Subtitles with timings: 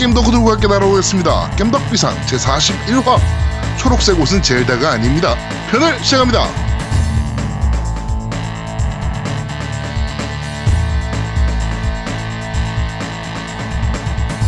[0.00, 1.50] 전국의 게임 덕후들과 함께 날아오겠습니다.
[1.56, 3.18] 겜덕비상 제41화
[3.78, 5.36] 초록색 옷은 젤다가 아닙니다.
[5.70, 6.48] 편을 시작합니다.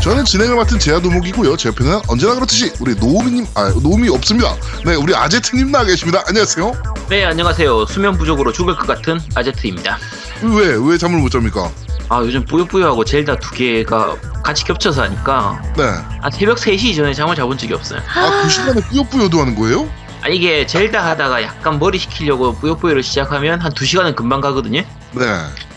[0.02, 1.56] 저는 진행을 맡은 제아도목이고요.
[1.56, 4.56] 제 옆에는 언제나 그렇듯이 우리 노우미님, 아 노우미 없습니다.
[4.84, 6.24] 네, 우리 아제트님 나와 계십니다.
[6.26, 6.72] 안녕하세요.
[7.08, 7.86] 네, 안녕하세요.
[7.86, 9.98] 수면 부족으로 죽을 것 같은 아제트입니다.
[10.42, 11.70] 왜, 왜 잠을 못 잡니까?
[12.08, 15.84] 아, 요즘 뿌요뿌요하고 젤다 두 개가 같이 겹쳐서 하니까 네.
[16.20, 18.00] 아, 새벽 3시 전에 잠을 자본 적이 없어요.
[18.14, 19.88] 아, 그 시간에 뿌요뿌요도 하는 거예요?
[20.22, 24.80] 아, 이게 젤다 하다가 약간 머리 식히려고 뿌요뿌요를 시작하면 한 2시간은 금방 가거든요.
[25.12, 25.24] 네.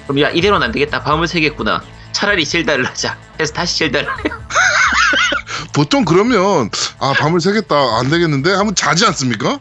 [0.08, 1.04] 그럼 야, 이대로는 안 되겠다.
[1.04, 1.84] 밤을 새겠구나.
[2.12, 3.18] 차라리 젤다를 하자.
[3.40, 4.42] 해서 다시 젤다를 해요.
[5.74, 9.60] 보통 그러면 아 밤을 새겠다 안 되겠는데 하면 자지 않습니까?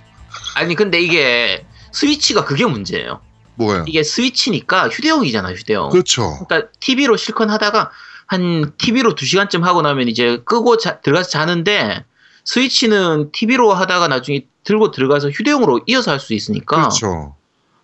[0.55, 3.20] 아니, 근데 이게 스위치가 그게 문제예요.
[3.57, 3.84] 뭐예요?
[3.89, 5.91] 이게 스위치니까 휴대용이잖아, 휴대용.
[5.91, 6.45] 그렇죠.
[6.47, 7.91] 그러니까 TV로 실컷 하다가
[8.35, 12.05] 한 TV로 2시간쯤 하고 나면 이제 끄고 자- 들어가서 자는데
[12.45, 17.37] 스위치는 TV로 하다가 나중에 들고 들어가서 휴대용으로 이어서 할 수 있으니까 그렇죠.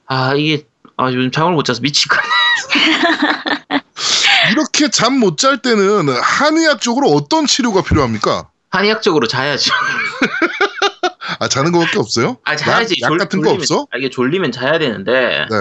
[0.06, 3.82] 아 이게 아 요즘 잠을 못 자서 미칠 것 같네.
[4.52, 8.48] 이렇게 잠 못 잘 때는 한의학 적으로 어떤 치료가 필요합니까?
[8.70, 9.72] 한의학 적으로 자야죠.
[11.38, 12.36] 아 자는 거밖에 없어요?
[12.44, 12.96] 아 자야지.
[13.00, 13.86] 약, 약 졸- 같은 거 졸리면- 없어?
[13.92, 15.56] 아, 이게 졸리면 자야 되는데 네.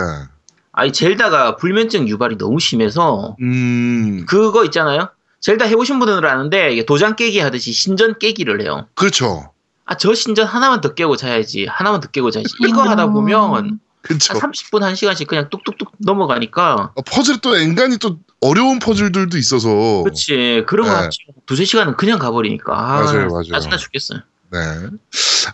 [0.80, 5.10] 아이 젤다가 불면증 유발이 너무 심해서 음 그거 있잖아요.
[5.42, 8.88] 젤다 해보신 분들은 아는데 도장 깨기 하듯이 신전 깨기를 해요.
[8.96, 9.52] 그렇죠.
[9.86, 11.66] 아, 저 신전 하나만 더 깨고 자야지.
[11.66, 12.50] 하나만 더 깨고 자야지.
[12.66, 14.34] 이거 하다 보면 그렇죠.
[14.40, 16.94] 한 30분, 1시간씩 그냥 뚝뚝뚝 넘어가니까.
[16.96, 20.64] 어, 퍼즐 또 엔간히 또 어려운 퍼즐들도 있어서 그렇지.
[20.68, 21.10] 그런 거 네.
[21.46, 22.74] 두세 시간은 그냥 가버리니까.
[22.74, 23.44] 아, 맞아요, 맞아요.
[23.44, 24.20] 짜증나 죽겠어요.
[24.52, 24.60] 네.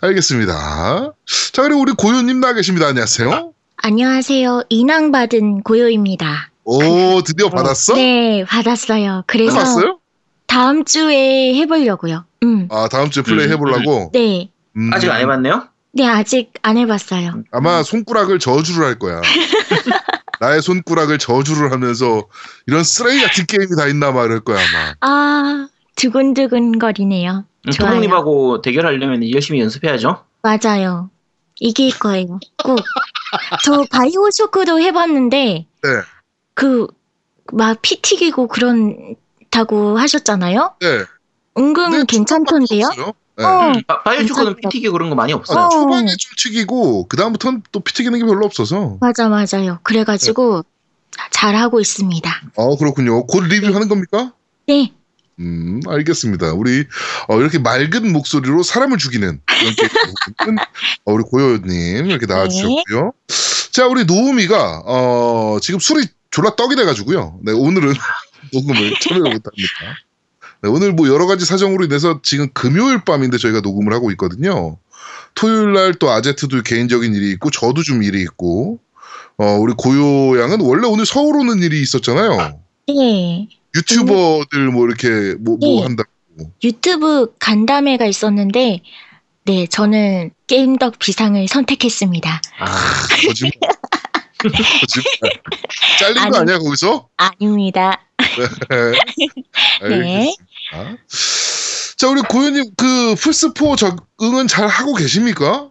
[0.01, 1.13] 알겠습니다.
[1.51, 2.87] 자 그리고 우리 고요님 나와 계십니다.
[2.87, 3.54] 안녕하세요.
[3.87, 4.63] 안녕하세요.
[4.69, 6.49] 인왕받은 고요입니다.
[6.63, 7.93] 오 드디어 받았어?
[7.93, 9.25] 네, 받았어요.
[9.27, 9.99] 그래서 받았어요?
[10.47, 12.25] 다음 주에 해보려고요.
[12.41, 14.09] 음, 아 다음 주에 플레이 음, 해보려고.
[14.11, 14.49] 네.
[14.75, 15.67] 음, 아직 안 해봤네요?
[15.91, 17.43] 네, 아직 안 해봤어요.
[17.51, 19.21] 아마 손가락을 저주를 할 거야.
[20.41, 22.25] 나의 손가락을 저주를 하면서
[22.65, 24.95] 이런 쓰레기 같은 게임이 다 있나 막 이럴 거야 아마.
[25.01, 27.45] 아, 두근두근 거리네요.
[27.67, 27.91] 음, 좋아요.
[27.91, 30.23] 토목님하고 대결하려면 열심히 연습해야죠.
[30.41, 31.11] 맞아요.
[31.59, 32.39] 이길 거예요.
[32.63, 32.79] 꼭.
[33.63, 35.89] 저 바이오 쇼크도 해봤는데, 네.
[36.53, 36.87] 그,
[37.53, 40.75] 막피 튀기고 그런다고 하셨잖아요?
[40.81, 40.87] 네.
[41.57, 42.89] 은근 네, 괜찮던데요?
[43.37, 43.43] 네.
[43.43, 44.69] 어, 바, 바이오쇼크는 괜찮다.
[44.69, 45.65] 피튀기 그런 거 많이 아, 없어요.
[45.65, 45.69] 어.
[45.69, 48.97] 초반에 좀 튀기고 그 다음부터는 또 피 튀기는 게 별로 없어서.
[49.01, 49.79] 맞아, 맞아요.
[49.83, 50.63] 그래가지고,
[51.31, 52.29] 잘 하고 있습니다.
[52.55, 53.25] 어 그렇군요.
[53.25, 54.33] 곧 리뷰하는 겁니까?
[54.67, 54.91] 네.
[55.39, 56.53] 음 알겠습니다.
[56.53, 56.85] 우리
[57.27, 59.41] 어, 이렇게 맑은 목소리로 사람을 죽이는
[61.05, 63.11] 어, 우리 고요님 이렇게 나와주셨고요.
[63.71, 67.39] 자 우리 노우미가 어, 지금 술이 졸라 떡이 돼가지고요.
[67.43, 67.93] 네 오늘은
[68.53, 69.73] 녹음을 참여를 못합니다.
[70.61, 74.77] 네, 오늘 뭐 여러 가지 사정으로 인해서 지금 금요일 밤인데 저희가 녹음을 하고 있거든요.
[75.35, 78.79] 토요일 날 또 아제트도 개인적인 일이 있고 저도 좀 일이 있고
[79.37, 82.59] 어, 우리 고요 양은 원래 오늘 서울 오는 일이 있었잖아요.
[82.87, 83.47] 네.
[83.75, 85.83] 유튜버들 뭐 이렇게 뭐, 뭐 네.
[85.83, 86.03] 한다.
[86.63, 88.81] 유튜브 간담회가 있었는데,
[89.45, 92.41] 네, 저는 게임덕 비상을 선택했습니다.
[92.59, 92.65] 아,
[93.25, 93.51] 거짓말.
[94.37, 95.31] 거짓말.
[95.99, 96.51] 잘린 거 아니.
[96.51, 97.09] 아니야 거기서?
[97.17, 98.01] 아닙니다.
[98.69, 99.87] 네.
[99.89, 100.35] 네.
[101.97, 105.69] 자 우리 고현님 그 플스4 적응은 잘 하고 계십니까?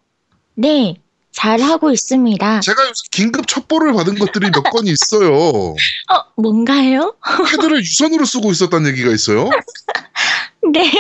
[0.55, 0.97] 네,
[1.35, 2.61] 잘 하고 있습니다.
[2.61, 5.31] 제가 요새 긴급 첩보를 받은 것들이 몇 건이 있어요.
[6.11, 7.15] 어, 뭔가요?
[7.51, 9.51] 패드를 유선으로 쓰고 있었다는 얘기가 있어요.
[10.73, 10.91] 네.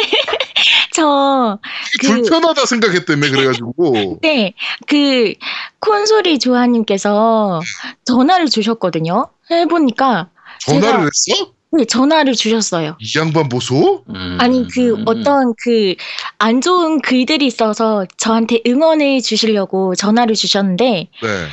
[0.93, 1.59] 저,
[2.01, 4.55] 그- 불편하다 생각했다며 그래가지고 네,
[4.87, 5.35] 그,
[5.81, 7.61] 콘솔이 조아님께서
[8.05, 9.29] 전화를 주셨거든요.
[9.51, 10.31] 해보니까,
[10.61, 11.53] 전화를 했어?
[11.77, 12.97] 네, 전화를 주셨어요.
[13.01, 14.05] 이 양반 보소?
[14.09, 15.05] 음, 아니, 그, 음, 음.
[15.07, 15.95] 어떤 그,
[16.39, 21.49] 안 좋은 글들이 있어서 저한테 응원을 주시려고 전화를 주셨는데, 네.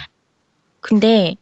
[0.80, 1.36] 근데,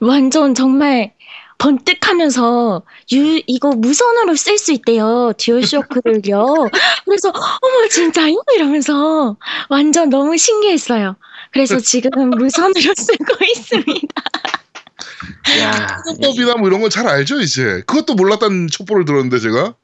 [0.00, 1.12] 완전 정말,
[1.58, 2.82] 번뜩하면서
[3.12, 6.54] 유 이거 무선으로 쓸 수 있대요 듀얼쇼크를요.
[7.04, 8.40] 그래서 어머 진짜요?
[8.54, 9.36] 이러면서
[9.68, 11.16] 완전 너무 신기했어요.
[11.52, 14.22] 그래서 지금 무선으로 쓰고 있습니다.
[15.60, 15.86] 야,
[16.22, 17.82] 법이나 뭐 이런 건 잘 알죠 이제.
[17.86, 19.74] 그것도 몰랐다는 첩보를 들었는데 제가.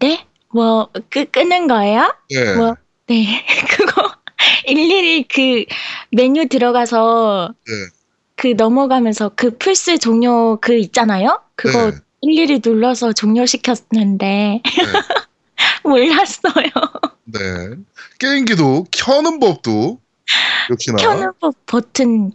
[0.00, 0.26] 네?
[0.52, 2.14] 뭐 끄, 끄는 거예요?
[2.30, 2.54] 네.
[2.54, 2.74] 뭐
[3.06, 4.10] 네 그거
[4.66, 5.64] 일일이 그
[6.10, 7.72] 메뉴 들어가서 네.
[8.36, 11.40] 그 넘어가면서 그 플스 종료 그 있잖아요.
[11.54, 11.96] 그거 네.
[12.22, 14.62] 일일이 눌러서 종료시켰는데 네.
[15.84, 16.64] 몰랐어요.
[17.24, 17.40] 네.
[18.18, 20.00] 게임기도 켜는 법도
[20.70, 22.32] 역시나 켜는 법 버튼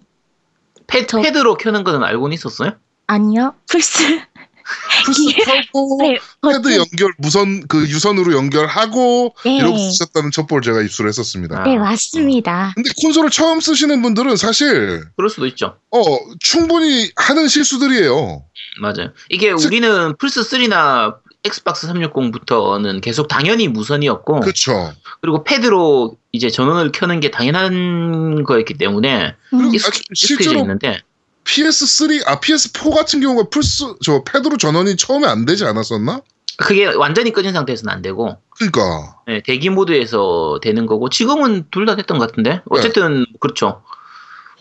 [0.90, 2.72] 패, 저- 패드로 켜는 거는 알고는 있었어요?
[3.08, 3.56] 아니요.
[3.70, 4.04] 플스
[5.06, 5.24] 플스
[5.72, 6.78] 켜고 네, 패드.
[6.78, 9.58] 연결 무선 그 유선으로 연결하고 네.
[9.58, 11.62] 이러고 쓰셨다는 첩보를 제가 입수를 했었습니다.
[11.62, 11.64] 아.
[11.64, 12.74] 네, 맞습니다.
[12.76, 15.78] 근데 콘솔을 처음 쓰시는 분들은 사실 그럴 수도 있죠.
[15.92, 16.02] 어
[16.40, 18.44] 충분히 하는 실수들이에요.
[18.82, 19.12] 맞아요.
[19.30, 21.16] 이게 즉- 우리는 플스 3나
[21.46, 24.92] 엑스박스 360부터는 계속 당연히 무선이었고 그렇죠.
[25.22, 31.00] 그리고 패드로 이제 전원을 켜는 게 당연한 거였기 때문에 음, 그리고 익숙- 아, 실제로 있는데
[31.46, 36.22] PS3 아 PS4 같은 경우가 플스 저 패드로 전원이 처음에 안 되지 않았었나?
[36.58, 41.96] 그게 완전히 꺼진 상태에서는 안 되고 그러니까 네, 대기 모드에서 되는 거고 지금은 둘 다
[41.96, 43.82] 됐던 것 같은데 어쨌든 그렇죠.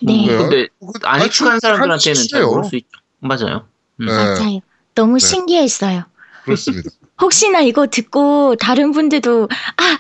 [0.01, 0.27] 네.
[0.29, 0.37] 네.
[0.37, 0.69] 근데
[1.03, 2.45] 안 아, 익숙한 사람들한테는 잘.
[2.45, 2.89] 모를 수 있죠.
[3.19, 3.67] 맞아요.
[4.01, 4.07] 음.
[4.07, 4.13] 네.
[4.13, 4.61] 맞아요.
[4.95, 5.27] 너무 네.
[5.27, 6.05] 신기했어요.
[6.49, 6.91] 그렇습니다.
[7.21, 9.99] 혹시나 이거 듣고 다른 분들도 아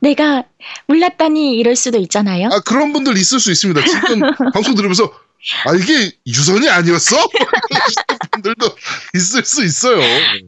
[0.00, 0.44] 내가
[0.86, 2.48] 몰랐다니 이럴 수도 있잖아요.
[2.52, 3.80] 아 그런 분들 있을 수 있습니다.
[3.84, 4.20] 지금
[4.54, 5.12] 방송 들으면서
[5.66, 7.16] 아 이게 유선이 아니었어?
[8.32, 8.66] 분들도
[9.14, 10.00] 있을 수 있어요.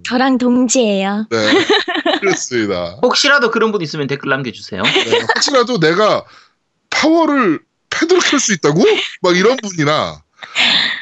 [0.09, 1.27] 저랑 동지예요.
[1.31, 2.97] 네 그렇습니다.
[3.03, 4.83] 혹시라도 그런 분 있으면 댓글 남겨주세요.
[4.83, 6.25] 네, 혹시라도 내가
[6.91, 7.61] 파워를
[7.91, 8.85] 패드로 켤 수 있다고?
[9.23, 10.23] 막 이런 분이나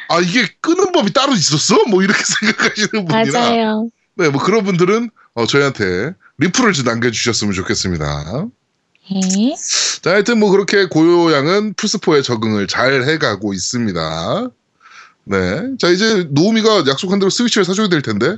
[0.09, 1.85] 아 이게 끄는 법이 따로 있었어?
[1.87, 3.91] 뭐 이렇게 생각하시는 분이나 맞아요.
[4.15, 8.49] 네, 뭐 그런 분들은 어, 저희한테 리플을 좀 남겨주셨으면 좋겠습니다.
[9.11, 9.55] 네.
[10.03, 14.51] 자, 하여튼 뭐 그렇게 고요양은 플스4에 적응을 잘 해가고 있습니다.
[15.25, 15.63] 네.
[15.79, 18.37] 자, 이제 노우미가 약속한 대로 스위치를 사줘야 될 텐데.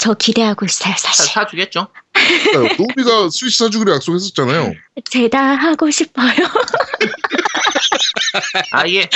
[0.00, 1.34] 저 기대하고 있어요, 사, 사실.
[1.34, 1.88] 사주겠죠?
[2.14, 4.72] 네, 노우미가 스위치 사주기로 약속했었잖아요.
[5.10, 6.32] 제가 하고 싶어요.
[8.72, 9.10] 아 이게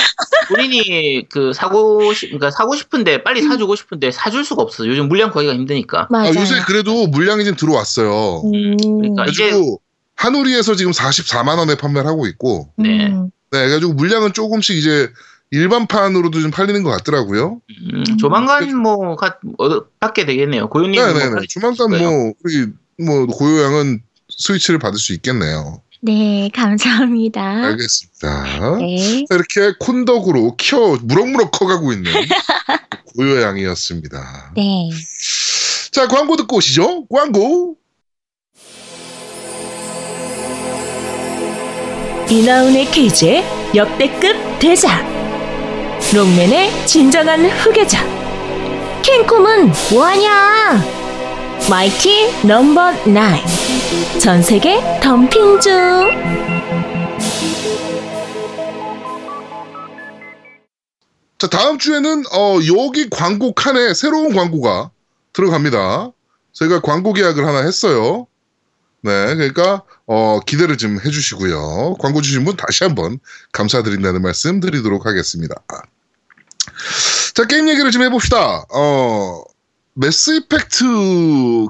[0.47, 4.87] 본인이 그 사고 싶 그러니까 사고 싶은데 빨리 사주고 싶은데 사줄 수가 없어.
[4.87, 6.01] 요즘 물량 구하기가 힘드니까.
[6.01, 6.35] 아, 맞아요.
[6.35, 8.43] 요새 그래도 물량이 좀 들어왔어요.
[8.45, 9.81] 음, 그러니까 그래가지고
[10.15, 13.07] 한우리에서 지금 44만 원에 판매를 하고 있고, 네.
[13.07, 15.09] 음, 네, 그래가지고 물량은 조금씩 이제
[15.51, 17.61] 일반판으로도 좀 팔리는 것 같더라고요.
[17.93, 20.69] 음, 조만간 뭐 가, 어, 받게 되겠네요.
[20.69, 21.35] 고윤님 뭐 네네네.
[21.35, 22.09] 빨리 조만간 주실 거예요.
[22.11, 22.67] 뭐 우리
[23.05, 25.81] 뭐 고요양은 스위치를 받을 수 있겠네요.
[26.01, 27.41] 네, 감사합니다.
[27.41, 28.77] 알겠습니다.
[28.77, 29.25] 네.
[29.29, 32.11] 이렇게 콘덕으로 키워 무럭무럭 커가고 있는
[33.15, 34.53] 고요양이었습니다.
[34.55, 34.89] 네.
[35.91, 37.07] 자 광고 듣고 오시죠.
[37.07, 37.77] 광고.
[42.29, 43.43] 이나운의 케이지의
[43.75, 45.14] 역대급 대작
[46.15, 48.01] 롱맨의 진정한 후계자
[49.03, 50.81] 캔콤은 뭐하냐
[51.69, 53.43] 마이티 넘버 나인
[54.19, 56.45] 전세계 덤핑 중
[61.37, 64.91] 자 다음 주에는 어 여기 광고 칸에 새로운 광고가
[65.33, 66.11] 들어갑니다.
[66.53, 68.25] 저희가 광고 계약을 하나 했어요.
[69.01, 71.97] 네, 그러니까 어 기대를 좀 해주시고요.
[71.99, 73.19] 광고 주신 분 다시 한번
[73.51, 75.55] 감사드린다는 말씀 드리도록 하겠습니다.
[77.33, 78.65] 자 게임 얘기를 좀 해봅시다.
[78.73, 79.43] 어
[79.93, 80.85] 매스 이펙트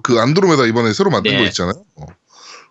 [0.03, 1.37] 그 안드로메다 이번에 새로 만든 네.
[1.37, 1.83] 거 있잖아요.
[1.95, 2.05] 어,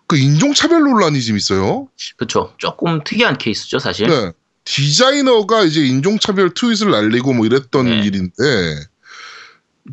[0.07, 1.87] 그 인종차별 논란이 좀 있어요.
[2.17, 2.53] 그렇죠.
[2.57, 4.07] 조금 특이한 케이스죠, 사실.
[4.07, 4.31] 네.
[4.65, 8.05] 디자이너가 이제 인종차별 트윗을 날리고 뭐 이랬던 네.
[8.05, 8.33] 일인데,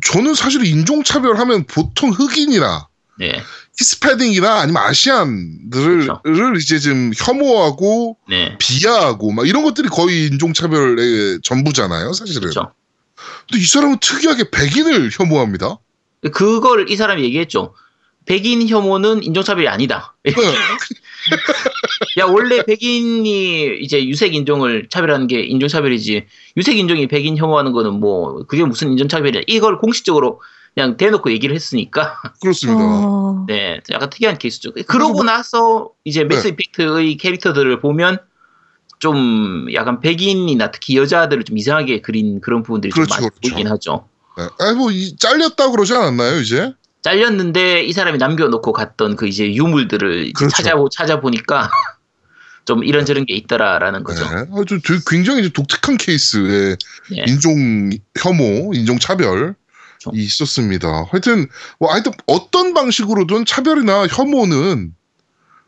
[0.05, 2.87] 저는 사실 인종차별 하면 보통 흑인이나
[3.19, 3.41] 네.
[3.77, 6.53] 히스패딩이나 아니면 아시안들을 그렇죠.
[6.59, 8.55] 이제 좀 혐오하고 네.
[8.59, 12.41] 비하하고 막 이런 것들이 거의 인종차별의 전부잖아요, 사실은.
[12.41, 12.71] 그렇죠.
[13.49, 15.79] 근데 이 사람은 특이하게 백인을 혐오합니다.
[16.31, 17.73] 그걸 이 사람이 얘기했죠.
[18.25, 20.15] 백인 혐오는 인종차별이 아니다.
[20.23, 20.33] 네.
[22.19, 26.25] 야, 원래 백인이 이제 유색 인종을 차별하는 게 인종차별이지.
[26.57, 29.43] 유색 인종이 백인 혐오하는 거는 뭐, 그게 무슨 인종차별이야.
[29.47, 30.41] 이걸 공식적으로
[30.75, 32.19] 그냥 대놓고 얘기를 했으니까.
[32.41, 32.81] 그렇습니다.
[32.83, 33.79] 어, 네.
[33.91, 34.71] 약간 특이한 케이스죠.
[34.87, 36.49] 그러고 나서 이제 매스 네.
[36.49, 38.17] 이펙트의 캐릭터들을 보면
[38.99, 43.39] 좀 약간 백인이나 특히 여자들을 좀 이상하게 그린 그런 부분들이 그렇죠, 좀 많이 그렇죠.
[43.41, 44.07] 보이긴 하죠.
[44.37, 44.47] 네.
[44.59, 46.73] 아니, 뭐, 이- 잘렸다고 그러지 않았나요, 이제?
[47.03, 50.55] 잘렸는데 이 사람이 남겨놓고 갔던 그 이제 유물들을 이제 그렇죠.
[50.55, 51.69] 찾아보, 찾아보니까
[52.65, 54.23] 좀 이런저런 게 있더라라는 거죠.
[54.23, 54.45] 네.
[54.57, 56.77] 아주 굉장히 이제 독특한 케이스의
[57.11, 57.23] 네.
[57.27, 59.51] 인종 혐오, 인종 차별이
[60.03, 60.11] 그렇죠.
[60.13, 61.05] 있었습니다.
[61.11, 61.47] 하여튼
[61.79, 64.93] 뭐 하여튼 어떤 방식으로든 차별이나 혐오는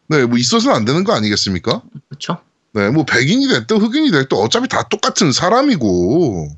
[0.07, 1.81] 네, 뭐 있어서는 안 되는 거 아니겠습니까?
[2.09, 2.37] 그렇죠.
[2.73, 6.49] 네, 뭐 백인이 됐든 흑인이 됐든 어차피 다 똑같은 사람이고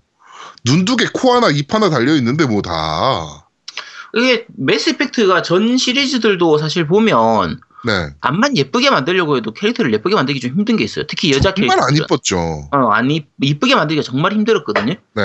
[0.65, 3.47] 눈두 개, 코 하나, 입 하나 달려 있는데 뭐 다.
[4.15, 8.09] 이게 매스 이펙트가 전 시리즈들도 사실 보면 네.
[8.19, 11.05] 앞만 예쁘게 만들려고 해도 캐릭터를 예쁘게 만들기 좀 힘든 게 있어요.
[11.07, 11.87] 특히 여자 정말 캐릭터.
[11.87, 12.69] 안 이뻤죠.
[12.71, 14.95] 어, 안 이, 이쁘게 만들기가 정말 힘들었거든요.
[15.13, 15.23] 네.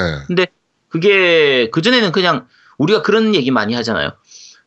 [0.92, 2.46] 그게 그전에는 그냥
[2.76, 4.12] 우리가 그런 얘기 많이 하잖아요.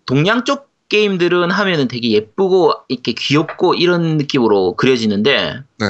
[0.07, 5.87] 동양 쪽 게임들은 하면은 되게 예쁘고 이렇게 귀엽고 이런 느낌으로 그려지는데 네.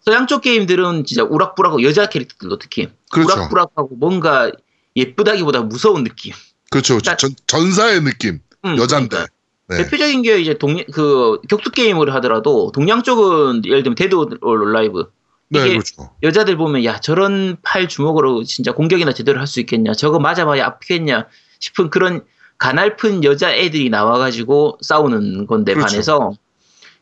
[0.00, 3.32] 서양 쪽 게임들은 진짜 우락부락하고 여자 캐릭터들도 특히 그렇죠.
[3.34, 4.50] 우락부락하고 뭔가
[4.96, 6.32] 예쁘다기보다 무서운 느낌.
[6.70, 6.94] 그렇죠.
[6.98, 8.40] 그러니까- 전, 전사의 느낌.
[8.64, 9.08] 음, 여잔데.
[9.08, 9.32] 그러니까
[9.68, 9.76] 네.
[9.84, 15.10] 대표적인 게 이제 동, 그 격투 게임을 하더라도 동양 쪽은 예를 들면 Dead or Alive
[15.48, 16.10] 네, 이게- 그렇죠.
[16.22, 21.26] 여자들 보면 야 저런 팔 주먹으로 진짜 공격이나 제대로 할 수 있겠냐 저거 맞아봐야 아프겠냐
[21.60, 22.24] 싶은 그런
[22.58, 25.88] 가날픈 여자 애들이 나와가지고 싸우는 건데 그렇죠.
[25.88, 26.32] 반해서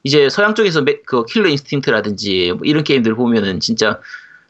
[0.03, 4.01] 이제 서양 쪽에서 메- 그 Killer Instinct라든지 뭐 이런 게임들 보면은 진짜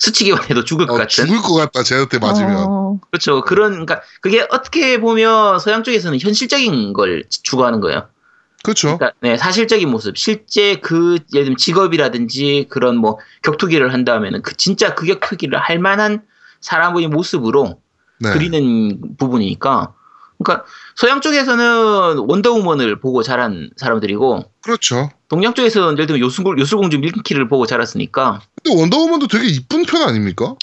[0.01, 1.83] 스치기만 해도 죽을 것 어, 같은 죽을 것 같다.
[1.85, 2.57] 쟤한테 맞으면.
[2.69, 8.09] 어, 그렇죠 그런 그러니까 그게 어떻게 보면 서양 쪽에서는 현실적인 걸 추구하는 거예요.
[8.65, 8.97] 그렇죠.
[8.97, 10.17] 그러니까 네, 사실적인 모습.
[10.17, 16.23] 실제 그 예를 들면 직업이라든지 그런 뭐 격투기를 한다면은 그 진짜 그 격투기를 할 만한
[16.61, 17.79] 사람의 모습으로
[18.21, 18.33] 네.
[18.33, 19.93] 그리는 부분이니까.
[20.43, 20.67] 그러니까
[20.97, 25.11] 서양 쪽에서는 원더우먼을 보고 자란 사람들이고 그렇죠.
[25.29, 30.55] 동양 쪽에서는 예를 들면 요술, 요술공주 밀키를 보고 자랐으니까 근데 원더우먼도 되게 이쁜 편 아닙니까?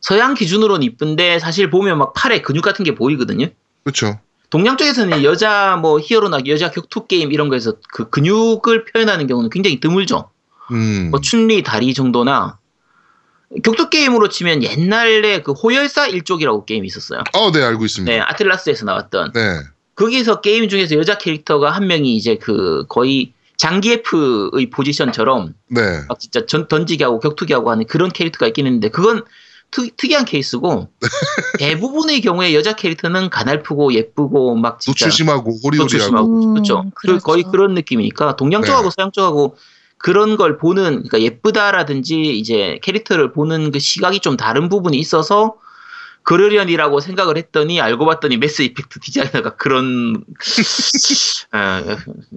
[0.00, 3.46] 서양 기준으로는 이쁜데 사실 보면 막 팔에 근육 같은 게 보이거든요.
[3.84, 4.18] 그렇죠.
[4.50, 9.80] 동양 쪽에서는 여자 뭐 히어로나 여자 격투 게임 이런 거에서 그 근육을 표현하는 경우는 굉장히
[9.80, 10.30] 드물죠.
[10.70, 11.08] 음.
[11.10, 12.58] 뭐 춘리 다리 정도나
[13.62, 17.22] 격투 게임으로 치면 옛날에 그 호혈사 일족이라고 게임이 있었어요.
[17.34, 18.12] 어, 네, 알고 있습니다.
[18.12, 19.60] 네, 아틀라스에서 나왔던 네.
[19.94, 25.80] 거기서 게임 중에서 여자 캐릭터가 한 명이 이제 그 거의 장기예프의 포지션처럼 네.
[26.08, 29.24] 막 진짜 전, 던지기 하고 격투기 하고 하는 그런 캐릭터가 있긴 했는데 그건
[29.74, 30.88] 특, 특이한 케이스고
[31.58, 36.44] 대부분의 경우에 여자 캐릭터는 가날프고 예쁘고 막 진짜 노출심하고 호리호리하고.
[36.44, 36.84] 음, 그렇죠.
[36.94, 37.24] 그 그렇죠.
[37.24, 38.68] 거의 그런 느낌이니까 동양 네.
[38.68, 39.56] 쪽하고 서양 쪽하고
[39.98, 45.56] 그런 걸 보는 그러니까 예쁘다라든지 이제 캐릭터를 보는 그 시각이 좀 다른 부분이 있어서
[46.22, 50.24] 그러려니라고 생각을 했더니 알고 봤더니 Mass Effect 디자이너가 그런
[51.50, 51.82] 아,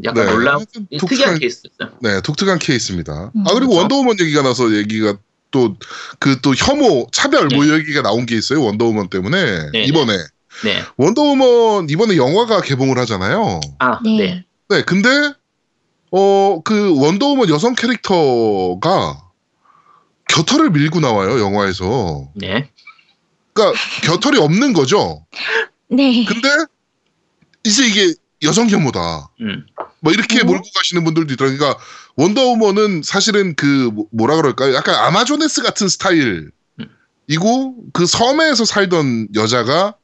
[0.04, 0.32] 약간 네.
[0.32, 0.66] 놀라운
[1.00, 1.98] 특이한 케이스였어요.
[2.02, 3.32] 네, 독특한 케이스입니다.
[3.36, 3.78] 음, 아, 그리고 그렇죠.
[3.80, 5.18] 원더우먼 얘기가 나서 얘기가
[5.52, 5.76] 또,
[6.20, 7.74] 그 또 혐오, 차별 뭐 네.
[7.74, 8.64] 얘기가 나온 게 있어요.
[8.64, 9.72] 원더우먼 때문에.
[9.72, 10.18] 네, 이번에.
[10.64, 10.84] 네.
[10.98, 13.60] 원더우먼 이번에 영화가 개봉을 하잖아요.
[13.80, 14.18] 아, 네.
[14.18, 14.46] 네.
[14.70, 15.10] 네, 근데,
[16.12, 19.24] 어, 그 원더우먼 여성 캐릭터가
[20.30, 22.28] 겨털을 밀고 나와요, 영화에서.
[22.36, 22.70] 네.
[23.54, 25.26] 그러니까 겨털이 없는 거죠.
[25.90, 26.26] 네.
[26.26, 26.50] 근데
[27.64, 28.14] 이제 이게
[28.44, 29.30] 여성 혐오다.
[29.42, 29.66] 음.
[30.00, 30.44] 뭐 이렇게 어?
[30.44, 31.58] 몰고 가시는 분들도 있더라고요.
[31.58, 31.84] 그러니까
[32.18, 34.74] 원더우먼은 사실은 그 뭐- 뭐라 그럴까요?
[34.74, 36.52] 약간 아마조네스 같은 스타일이고
[37.94, 39.96] 그 섬에서 살던 여자가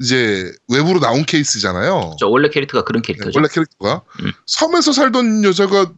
[0.00, 2.16] 이제 외부로 나온 케이스잖아요.
[2.18, 3.38] 저 원래 캐릭터가 그런 네, 캐릭터죠.
[3.38, 4.32] 원래 캐릭터가 음.
[4.46, 5.92] 섬에서 살던 여자가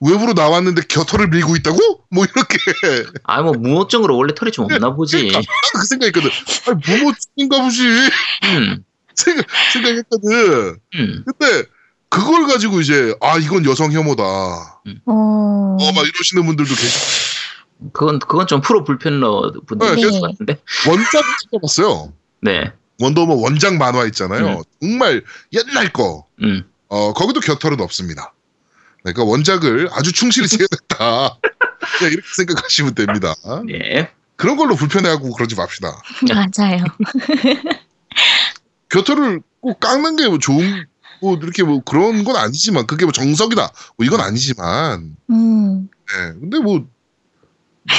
[0.00, 2.04] 외부로 나왔는데 겨털을 밀고 있다고?
[2.10, 2.58] 뭐 이렇게
[3.24, 5.28] 아, 뭐 무호증으로 원래 털이 좀 없나 보지.
[5.28, 5.42] 나는
[5.74, 6.30] 그 생각했거든.
[6.66, 7.82] 아니 무모인가 보지
[8.44, 8.84] 음.
[9.14, 10.78] 생각 생각했거든.
[10.94, 11.24] 음.
[11.24, 11.68] 근데
[12.10, 14.22] 그걸 가지고 이제 아 이건 여성 혐오다.
[14.24, 14.80] 어.
[15.06, 17.38] 어 막 이러시는 분들도 계시.
[17.92, 20.10] 그건 그건 좀 프로 불편러 분들 네, 네.
[20.20, 20.60] 것 같은데.
[20.88, 21.22] 원작
[21.52, 22.12] 찾아봤어요.
[22.40, 22.72] 네.
[23.00, 24.62] 원더우먼 원작 만화 있잖아요.
[24.80, 25.22] 정말
[25.52, 26.26] 옛날 거.
[26.42, 26.64] 음.
[26.88, 28.32] 어 거기도 겨털은 없습니다.
[29.02, 31.38] 그러니까 원작을 아주 충실히 세웠다.
[32.00, 33.34] 네, 이렇게 생각하시면 됩니다.
[33.66, 34.10] 네.
[34.36, 35.88] 그런 걸로 불편해하고 그러지 맙시다.
[36.34, 36.84] 맞아요.
[38.90, 40.86] 겨털을 꼭 깎는 게뭐 좋은
[41.20, 43.72] 뭐 이렇게 뭐 그런 건 아니지만 그게 뭐 정석이다.
[43.96, 45.16] 뭐 이건 아니지만.
[45.30, 45.88] 음.
[46.08, 46.32] 네.
[46.40, 46.86] 근데 뭐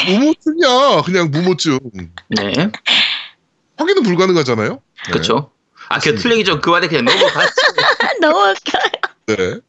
[0.06, 1.02] 무모증이야.
[1.06, 1.80] 그냥 무모증.
[2.30, 2.72] 네.
[3.78, 4.70] 확인은 불가능하잖아요.
[5.06, 5.12] 네.
[5.12, 5.52] 그렇죠.
[5.90, 6.00] 아,
[6.44, 7.06] 좀 그만해 그냥.
[8.22, 8.80] 너무 웃겨.
[9.28, 9.60] 네.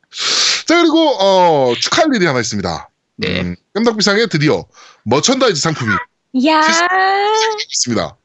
[0.67, 2.89] 자 그리고 어 축하할 일이 하나 있습니다.
[3.17, 3.41] 네.
[3.43, 4.65] 음, 겜덕비상에 드디어
[5.05, 5.93] merchandise 상품이
[6.47, 6.61] 야.
[7.71, 8.17] 있습니다.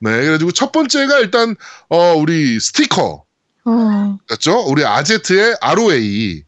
[0.00, 1.56] 네, 그래가지고 첫 번째가 일단
[1.88, 3.23] 어 우리 스티커
[3.66, 4.18] 어.
[4.30, 4.64] 였죠.
[4.68, 6.44] 우리 아제트의 ROA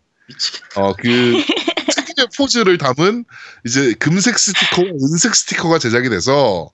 [0.74, 3.24] 어그 특유의 포즈를 담은
[3.64, 6.70] 이제 금색 스티커, 은색 스티커가 제작이 돼서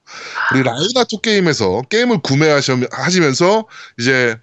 [0.55, 3.67] 우리 라이나 쪽 게임에서 게임을 구매하시면서
[3.99, 4.37] 이제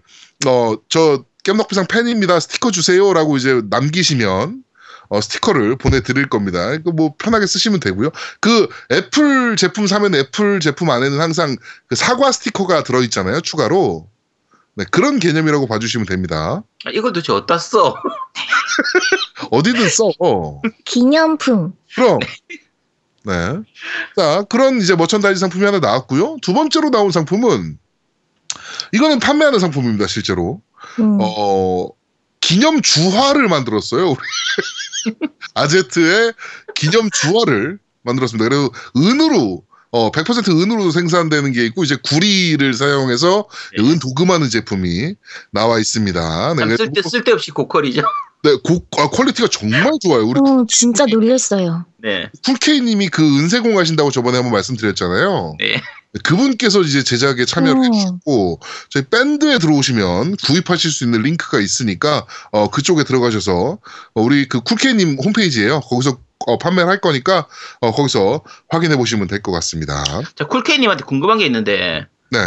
[0.46, 4.64] 어 저 겜덕비상 팬입니다 스티커 주세요라고 이제 남기시면
[5.10, 6.74] 어, 스티커를 보내드릴 겁니다.
[6.74, 8.12] 이거 뭐 편하게 쓰시면 되고요.
[8.42, 11.56] 그 애플 제품 사면 애플 제품 안에는 항상
[11.88, 13.42] 그 사과 스티커가 들어있잖아요.
[13.42, 14.09] 추가로.
[14.80, 16.64] 네, 그런 개념이라고 봐주시면 됩니다.
[16.86, 17.96] 아, 이걸 도대체 어디다 써?
[19.52, 20.10] 어디든 써.
[20.20, 20.62] 어.
[20.86, 21.74] 기념품.
[21.94, 22.20] 그럼.
[23.26, 23.60] 네.
[24.16, 26.38] 자, 그런 이제 머천다이즈 상품이 하나 나왔고요.
[26.42, 27.78] 두 번째로 나온 상품은
[28.94, 30.62] 이거는 판매하는 상품입니다, 실제로.
[31.00, 31.18] 음.
[31.20, 31.90] 어,
[32.40, 34.12] 기념 주화를 만들었어요.
[34.12, 34.18] 우리
[35.56, 36.32] 아제트의
[36.74, 38.48] 기념 주화를 만들었습니다.
[38.48, 43.84] 그래서 은으로 어, 100% 은으로 생산되는 게 있고 이제 구리를 사용해서 네.
[43.84, 45.16] 은 도금하는 제품이
[45.52, 46.54] 나와 있습니다.
[46.56, 48.04] 네, 쓸데 쓸데없이 고퀄이죠.
[48.42, 50.26] 네, 고, 아, 퀄리티가 정말 좋아요.
[50.26, 51.86] 우리 어, 진짜 놀랬어요.
[51.98, 52.30] 네.
[52.46, 55.56] 쿨케이님이 그 은세공 하신다고 저번에 한번 말씀드렸잖아요.
[55.60, 55.82] 네.
[56.24, 57.94] 그분께서 이제 제작에 참여를 음.
[57.94, 63.80] 해주셨고 저희 밴드에 들어오시면 구입하실 수 있는 링크가 있으니까 어, 그쪽에 들어가셔서
[64.14, 65.82] 어, 우리 그 쿨케이님 홈페이지에요.
[65.82, 66.18] 거기서
[66.48, 67.48] 어, 판매를 할 거니까
[67.82, 70.04] 어, 거기서 확인해 보시면 될 것 같습니다.
[70.36, 72.40] 자, 쿨케이님한테 궁금한 게 있는데, 네.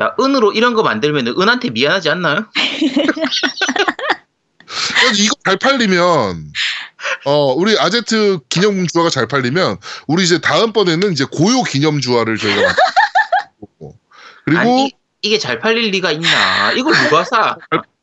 [0.00, 2.46] 야, 은으로 이런 거 만들면 은한테 미안하지 않나요?
[5.16, 6.52] 이거 잘 팔리면
[7.24, 12.74] 어 우리 아제트 기념 주화가 잘 팔리면 우리 이제 다음번에는 이제 고요 기념 주화를 저희가
[14.44, 16.72] 그리고 아니, 이, 게 잘 팔릴 리가 있나?
[16.72, 17.56] 이걸 누가 사?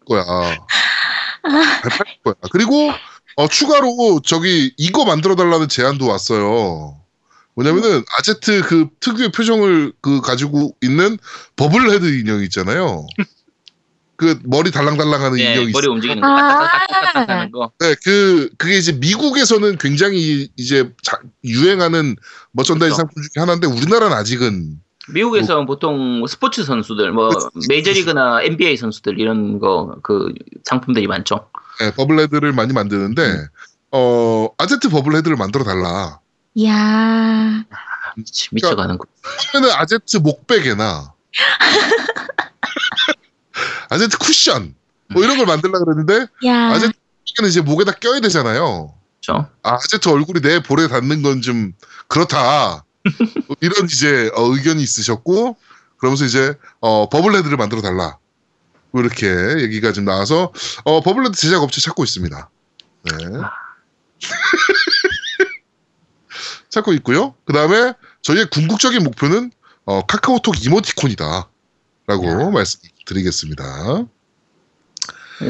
[0.08, 0.24] 거야.
[0.24, 2.34] 잘 팔릴 거야.
[2.52, 2.92] 그리고
[3.38, 7.00] 어, 추가로 저기 이거 만들어 달라는 제안도 왔어요.
[7.56, 11.18] 뭐냐면은 아제트 그 특유의 표정을 그 가지고 있는
[11.56, 13.06] 버블헤드 인형 있잖아요.
[14.18, 15.92] 그 머리 달랑달랑하는 네, 인형이 머리 있어요.
[15.92, 16.60] 움직이는 거, 아.
[16.70, 17.72] 까딱까딱까딱 하는 거.
[17.80, 22.16] 네, 그 그게 이제 미국에서는 굉장히 이제 자- 유행하는
[22.54, 22.96] 머천다이즈 그렇죠.
[22.96, 24.80] 상품 중에 하나인데 우리나라는 아직은
[25.14, 27.68] 미국에서는 보통 스포츠 선수들, 뭐, 그치.
[27.70, 30.34] 메이저리그나 NBA 선수들 이런 거, 그,
[30.64, 31.50] 상품들이 많죠.
[31.80, 33.48] 네, bobblehead를 많이 만드는데
[33.92, 36.20] 어 아제트 버블헤드를 만들어 달라.
[36.56, 37.64] 이야.
[38.16, 39.06] 미치, 미쳐가는 거.
[39.52, 41.14] 그러면은 아제트 목베개나
[43.90, 44.74] 아제트 쿠션
[45.14, 46.72] 뭐 이런 걸 만들라 그랬는데 야.
[46.72, 46.94] 아제트
[47.28, 48.94] 목베개는 이제 목에다 껴야 되잖아요.
[49.22, 49.50] 그렇죠?
[49.64, 51.74] 아, 아제트 얼굴이 내 볼에 닿는 건 좀
[52.08, 52.84] 그렇다.
[53.56, 55.58] 뭐 이런 이제 어, 의견이 있으셨고
[55.98, 58.18] 그러면서 이제 어, bobblehead를 만들어 달라.
[58.92, 59.28] 뭐 이렇게
[59.62, 62.50] 얘기가 좀 나와서 어, bobblehead 제작 업체 찾고 있습니다.
[63.04, 63.12] 네.
[66.70, 67.36] 찾고 있고요.
[67.46, 69.52] 그 다음에 저희의 궁극적인 목표는
[69.86, 71.50] 어, 카카오톡 이모티콘이다.
[72.08, 74.06] 라고 말씀드리겠습니다.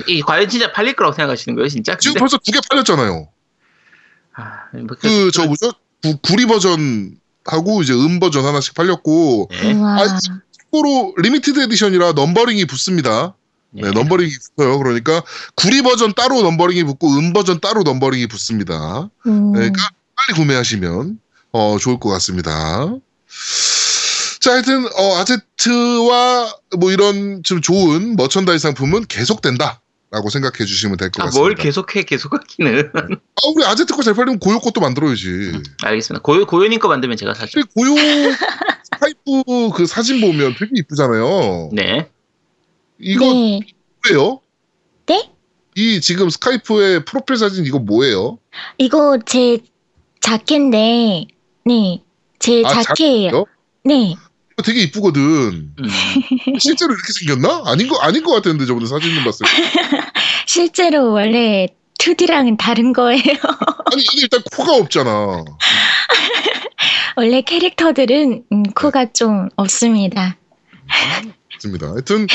[0.07, 1.97] 이 과연 진짜 팔릴 거라고 생각하시는 거예요, 진짜?
[1.97, 3.27] 지금 근데- 벌써 두 개 팔렸잖아요.
[4.37, 5.71] 아, 뭐 그, 저 뭐죠?
[6.01, 9.73] 구, 구리 버전 하고 이제 음 버전 하나씩 팔렸고, 네.
[9.81, 13.35] 아, 참고로 limited edition이라 numbering이 붙습니다.
[13.71, 13.91] 네, 네.
[13.91, 14.77] numbering이 붙어요.
[14.79, 15.21] 그러니까
[15.55, 19.09] 구리 버전 따로 numbering이 붙고 음 버전 따로 numbering이 붙습니다.
[19.27, 19.51] 음.
[19.51, 21.19] 그러니까 빨리 구매하시면
[21.51, 22.93] 어, 좋을 것 같습니다.
[24.39, 31.19] 자, 하여튼 어, 아제트와 뭐 이런 좀 좋은 머천다이 상품은 계속된다 라고 생각해 주시면 될것
[31.19, 31.39] 아, 같습니다.
[31.41, 32.91] 뭘 계속해, 계속하기는.
[32.95, 33.01] 아,
[33.53, 35.27] 우리 아제트 거 잘 팔리면 고요 것도 만들어야지.
[35.27, 35.63] 음.
[35.83, 36.21] 알겠습니다.
[36.21, 37.51] 고요, 고요님 거 만들면 제가 사죠.
[37.55, 37.95] 근데 고요
[38.83, 41.69] 스카이프 그 사진 보면 되게 이쁘잖아요.
[41.73, 42.09] 네.
[42.99, 43.59] 이거 네.
[44.07, 44.39] 뭐예요?
[45.07, 45.31] 네?
[45.75, 48.37] 이 지금 스카이프의 프로필 사진 이거 뭐예요?
[48.77, 49.57] 이거 제
[50.21, 51.25] 자켓인데,
[51.65, 52.03] 네.
[52.39, 53.31] 제 아, 자켓예요.
[53.31, 53.45] 자켓이요?
[53.83, 54.15] 네.
[54.63, 55.21] 되게 이쁘거든.
[55.77, 55.89] 음.
[56.59, 57.63] 실제로 이렇게 생겼나?
[57.65, 59.51] 아닌 거 아닌 것 같았는데 저번에 사진을 봤을 때.
[60.45, 61.67] 실제로 원래
[61.99, 63.21] 2D랑은 다른 거예요.
[63.91, 65.43] 아니 이게 일단 코가 없잖아.
[67.17, 70.37] 원래 캐릭터들은 음, 코가 좀 없습니다.
[71.53, 71.87] 맞습니다.
[71.91, 72.27] 하여튼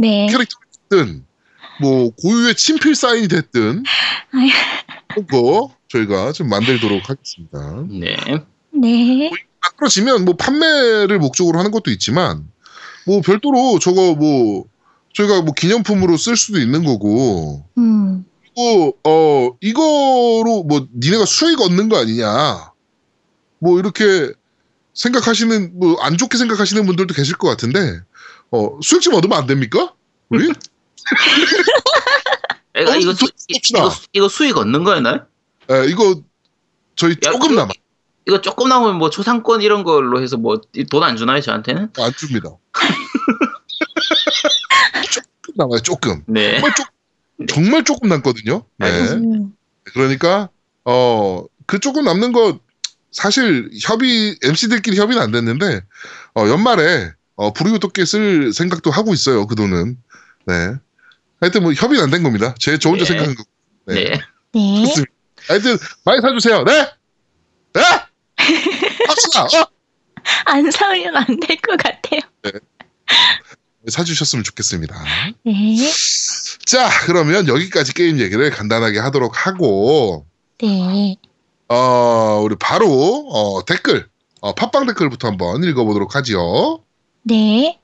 [0.00, 0.26] 네.
[0.30, 1.24] 캐릭터든
[1.80, 3.84] 뭐 고유의 친필 사인이 됐든.
[5.08, 7.84] 그거 저희가 좀 만들도록 하겠습니다.
[7.88, 8.16] 네.
[8.72, 9.30] 네.
[9.76, 12.48] 만들어지면 뭐 판매를 목적으로 하는 것도 있지만
[13.06, 14.64] 뭐 별도로 저거 뭐
[15.14, 18.24] 저희가 뭐 기념품으로 쓸 수도 있는 거고 음.
[18.54, 22.72] 뭐, 어, 이거로 뭐, 니네가 수익 얻는 거 아니냐.
[23.58, 24.32] 뭐, 이렇게
[24.94, 28.00] 생각하시는, 뭐, 안 좋게 생각하시는 분들도 계실 것 같은데,
[28.50, 29.92] 어, 수익 좀 얻으면 안 됩니까?
[30.30, 30.46] 우리?
[32.80, 33.46] 이거, 어, 이거, 좀 수.
[33.74, 35.26] 이거, 수- 이거 수익 얻는 거였나요?
[35.70, 36.22] 에, 이거,
[36.94, 37.72] 저희 야, 조금 이거- 남아.
[38.26, 40.60] 이거 조금 나오면 뭐 초상권 이런 걸로 해서 뭐
[40.90, 41.90] 돈 안 주나요, 저한테는?
[41.98, 42.50] 안 줍니다.
[45.42, 46.22] 조금 남아요, 조금.
[46.26, 46.54] 네.
[46.60, 48.64] 정말 조금, 정말 조금 남거든요.
[48.78, 48.86] 네.
[48.86, 49.38] 알겠습니다.
[49.38, 49.52] 음.
[49.84, 50.48] 그러니까,
[50.84, 52.58] 어, 그 조금 남는 거,
[53.12, 55.80] 사실 협의, MC들끼리 협의는 안 됐는데,
[56.34, 59.96] 어, 연말에, 어, 부르고 토끼 쓸 생각도 하고 있어요, 그 돈은.
[60.46, 60.74] 네.
[61.40, 62.54] 하여튼 뭐 협의는 안 된 겁니다.
[62.58, 63.08] 제, 저 혼자 네.
[63.10, 63.44] 생각한 거.
[63.86, 63.94] 네.
[63.94, 64.20] 네.
[64.52, 64.84] 네.
[64.86, 65.12] 좋습니다.
[65.48, 66.64] 하여튼, 많이 사주세요.
[66.64, 66.72] 네!
[66.72, 66.90] 네!
[69.16, 69.60] 합시다!
[69.62, 69.66] 어?
[70.46, 72.20] 안 사면 안 될 것 같아요.
[73.88, 74.96] 사주셨으면 좋겠습니다.
[75.44, 75.52] 네.
[76.64, 80.26] 자, 그러면 여기까지 게임 얘기를 간단하게 하도록 하고,
[80.60, 81.16] 네.
[81.68, 84.08] 어, 우리 바로, 어, 댓글,
[84.40, 86.80] 어, 팟빵 댓글부터 한번 읽어보도록 하지요.
[87.22, 87.78] 네.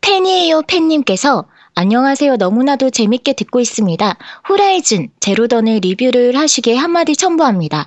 [0.00, 1.48] 팬이에요 팬님께서
[1.80, 2.38] 안녕하세요.
[2.38, 4.16] 너무나도 재밌게 듣고 있습니다.
[4.48, 7.86] 호라이즌 제로던의 리뷰를 하시기에 한마디 첨부합니다.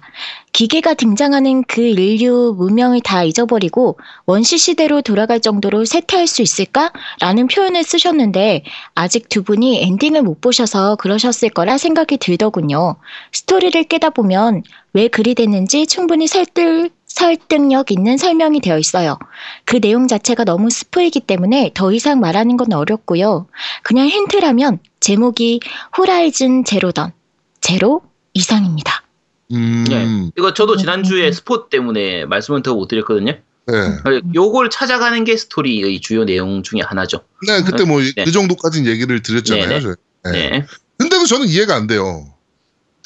[0.54, 6.94] 기계가 등장하는 그 인류 문명을 다 잊어버리고 원시 시대로 돌아갈 정도로 쇠퇴할 수 있을까?
[7.20, 8.64] 라는 표현을 쓰셨는데
[8.96, 12.96] 아직 두 분이 엔딩을 못 보셔서 그러셨을 거라 생각이 들더군요.
[13.34, 19.20] 스토리를 깨다 보면 왜 그리 됐는지 충분히 설득, 설득력 있는 설명이 되어 있어요.
[19.66, 23.48] 그 내용 자체가 너무 스포이기 때문에 더 이상 말하는 건 어렵고요.
[23.84, 25.60] 그냥 힌트라면 제목이
[25.98, 27.12] 호라이즌 제로던
[27.60, 28.02] 제로
[28.34, 29.04] 이상입니다.
[29.52, 30.06] 음, 네.
[30.06, 30.30] 네.
[30.38, 31.32] 이거 저도 음, 지난주에 음.
[31.34, 33.34] 스포 때문에 말씀을 더 못 드렸거든요.
[33.68, 33.76] 네.
[34.34, 37.22] 요걸 찾아가는 게 스토리의 주요 내용 중에 하나죠.
[37.46, 38.32] 네, 그때 뭐그 네.
[38.32, 39.68] 정도까지는 얘기를 드렸잖아요.
[39.68, 40.32] 네, 네.
[40.32, 40.50] 네.
[40.50, 40.66] 네.
[40.98, 42.26] 근데도 저는 이해가 안 돼요.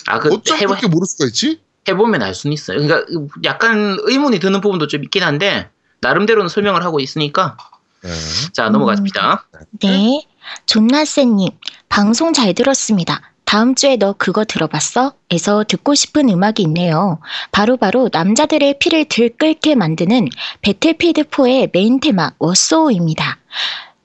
[0.07, 1.59] 아, 그, 어쩜 해보, 그렇게 모를 수가 있지?
[1.87, 2.79] 해보면 알 수는 있어요.
[2.79, 3.05] 그러니까
[3.43, 5.69] 약간 의문이 드는 부분도 좀 있긴 한데,
[6.01, 7.57] 나름대로는 설명을 하고 있으니까.
[8.03, 8.09] 네.
[8.53, 9.47] 자, 넘어갑니다.
[9.81, 10.25] 네.
[10.65, 11.49] 존나세님,
[11.89, 13.21] 방송 잘 들었습니다.
[13.45, 15.13] 다음 주에 너 그거 들어봤어?
[15.31, 17.19] 에서 듣고 싶은 음악이 있네요.
[17.51, 20.29] 바로바로 남자들의 피를 들끓게 만드는
[20.61, 23.37] 배틀피드4의 메인 테마, Warsaw입니다.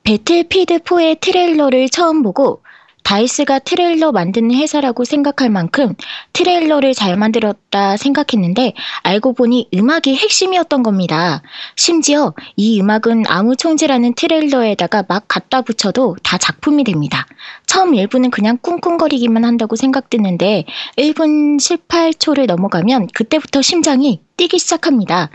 [0.05, 2.63] 배틀필드4의 트레일러를 처음 보고
[3.05, 5.95] 다이스가 트레일러 만드는 회사라고 생각할 만큼
[6.33, 11.43] 트레일러를 잘 만들었다 생각했는데 알고 보니 음악이 핵심이었던 겁니다.
[11.77, 17.27] 심지어 이 음악은 아무 총질하는 트레일러에다가 막 갖다 붙여도 다 작품이 됩니다.
[17.67, 20.65] 처음 1부는 그냥 쿵쿵거리기만 한다고 생각드는데
[20.97, 25.29] 1분 18초를 넘어가면 그때부터 심장이 뛰기 시작합니다.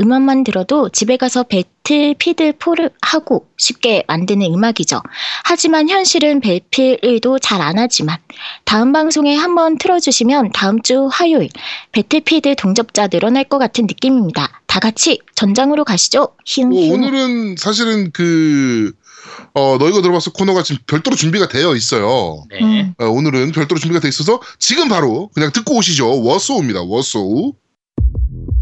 [0.00, 5.02] 음악만 들어도 집에 가서 배틀피드 4를 하고 쉽게 만드는 음악이죠.
[5.44, 8.16] 하지만 현실은 배필도 잘 안 하지만
[8.64, 11.50] 다음 방송에 한번 틀어주시면 다음 주 화요일
[11.92, 14.62] 배틀피드 동접자 늘어날 것 같은 느낌입니다.
[14.66, 16.28] 다 같이 전장으로 가시죠.
[16.46, 16.94] 히응 뭐.
[16.94, 18.92] 오늘은 사실은 그,
[19.52, 22.42] 어, 너 이거 들어봤어 코너가 지금 별도로 준비가 되어 있어요.
[22.48, 22.60] 네.
[22.62, 22.94] 음.
[22.98, 26.22] 어, 오늘은 별도로 준비가 되어 있어서 지금 바로 그냥 듣고 오시죠.
[26.22, 26.80] 워소우입니다.
[26.84, 27.52] 워소우.
[28.12, 28.55] Thank you.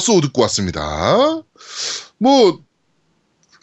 [0.00, 1.42] 네, Warsaw 듣고 왔습니다.
[2.18, 2.60] 뭐,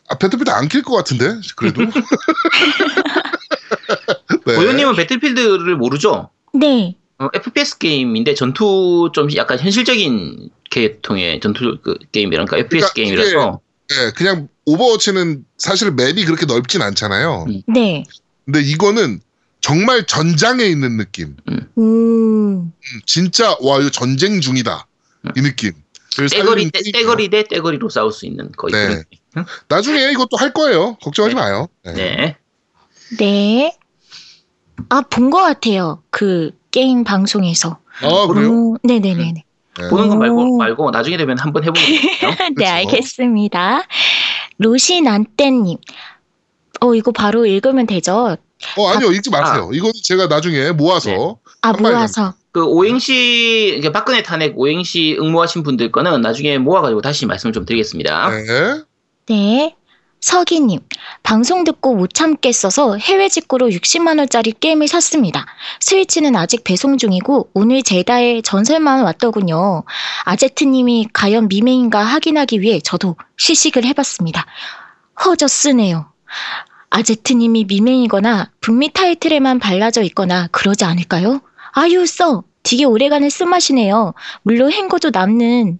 [0.07, 1.81] 아, 배틀필드 안 킬 것 같은데, 그래도.
[4.45, 4.55] 네.
[4.55, 6.29] 고현님은 배틀필드를 모르죠?
[6.53, 6.95] 네.
[7.19, 14.11] 어, FPS 게임인데 전투 좀 약간 현실적인 계통의 전투 그 게임이랄까 FPS 그러니까 게임이라서 네,
[14.15, 17.45] 그냥 오버워치는 사실 map이 그렇게 넓진 않잖아요.
[17.47, 17.61] 음.
[17.67, 18.03] 네.
[18.45, 19.19] 근데 이거는
[19.61, 21.35] 정말 전장에 있는 느낌.
[21.49, 21.67] 음.
[21.77, 22.71] 음,
[23.05, 24.85] 진짜, 와, 이거 전쟁 중이다.
[25.35, 25.71] 이 느낌.
[26.29, 29.03] 떼거리 떼, 떼거리 대 떼거리로 싸울 수 있는 거의 네.
[29.31, 29.45] 그런.
[29.67, 30.95] 나중에 이것도 할 거예요.
[31.01, 31.67] 걱정하지 마요.
[31.83, 31.93] 네.
[31.93, 32.37] 네.
[33.19, 33.77] 네.
[34.89, 36.01] 아, 본 것 같아요.
[36.09, 37.79] 그 게임 방송에서.
[38.01, 38.51] 아, 그래요?
[38.51, 39.33] 오, 네네네네.
[39.79, 39.89] 네.
[39.89, 40.57] 보는 거 말고 오.
[40.57, 42.01] 말고 나중에 되면 한번 해보겠네요.
[42.55, 42.71] 네, 그렇죠.
[42.71, 43.83] 알겠습니다.
[44.57, 45.77] 로시난떼님.
[46.81, 48.37] 어, 이거 바로 읽으면 되죠?
[48.77, 49.69] 어, 아니요, 읽지 마세요.
[49.71, 51.37] 이거는 제가 나중에 모아서.
[51.61, 52.33] 아, 한 마리 모아서.
[52.57, 58.31] 그 오행시 이게 박근혜 탄핵 오행시 응모하신 분들 거는 나중에 모아가지고 다시 말씀 좀 드리겠습니다.
[58.31, 58.83] 네.
[59.27, 59.75] 네.
[60.21, 60.79] 서기님,
[61.21, 65.45] 방송 듣고 못 참겠어서 해외 직구로 60만원짜리 게임을 샀습니다.
[65.81, 69.83] 스위치는 아직 배송 중이고 오늘 제다에 전설만 왔더군요.
[70.25, 74.47] 아제트님이 과연 미맹인가 확인하기 위해 저도 시식을 해봤습니다.
[75.23, 76.11] 허저 쓰네요.
[76.89, 81.41] 아제트님이 미맹이거나 북미 타이틀에만 발라져 있거나 그러지 않을까요?
[81.77, 82.43] 아유, 써!
[82.63, 84.15] 되게 오래가는 쓴맛이네요.
[84.41, 85.77] 물론 행거도 남는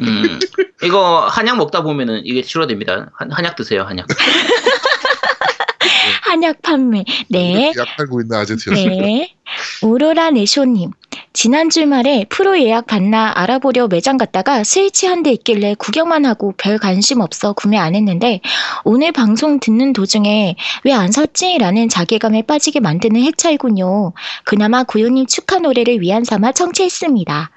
[0.00, 0.40] 음,
[0.82, 3.12] 이거 한약 먹다 보면은 이게 치료됩니다.
[3.14, 4.08] 한, 한약 드세요, 한약.
[6.22, 7.04] 한약 판매.
[7.28, 7.72] 네.
[7.78, 9.02] 약 팔고 있는 아제트였습니다.
[9.02, 9.36] 네.
[9.82, 10.90] 오로라 네쇼님.
[11.32, 16.78] 지난 주말에 프로 예약 받나 알아보려 매장 갔다가 스위치 한 대 있길래 구경만 하고 별
[16.78, 18.40] 관심 없어 구매 안 했는데
[18.84, 21.58] 오늘 방송 듣는 도중에 왜 안 샀지?
[21.58, 24.12] 라는 자괴감에 빠지게 만드는 해차이군요.
[24.44, 27.50] 그나마 고요님 축하 노래를 위한 삼아 청취했습니다.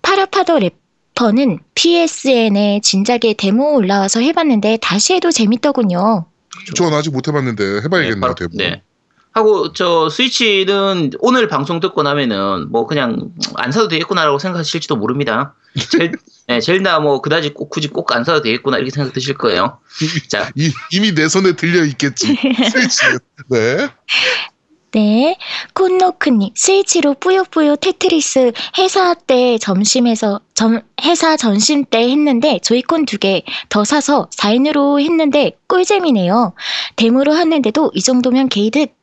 [0.00, 6.26] 파라파더 래퍼는 PSN에 진작에 데모 올라와서 해봤는데 다시 해도 재밌더군요.
[6.74, 8.56] 전 아직 못 해봤는데 해봐야겠네요, 바로- 대본.
[8.56, 8.82] 네.
[9.38, 15.54] 하고 저 스위치는 오늘 방송 듣고 나면은 뭐 그냥 안 사도 되겠구나라고 생각하실지도 모릅니다.
[15.90, 16.12] 젤,
[16.48, 19.78] 네, 젤다 뭐 그다지 꼭 굳이 꼭 안 사도 되겠구나 이렇게 생각 드실 거예요.
[20.28, 22.26] 자, 이, 이미 내 손에 들려 있겠지.
[22.70, 23.18] 스위치는.
[23.50, 23.88] 네.
[24.92, 25.36] 네,
[25.74, 33.42] 콘노크님 스위치로 뿌요뿌요 테트리스 회사 때 점심에서 점, 회사 점심 때 했는데 조이콘 두 개
[33.68, 36.54] 더 사서 4인으로 했는데 꿀잼이네요.
[36.96, 38.97] 데모로 했는데도 이 정도면 게이득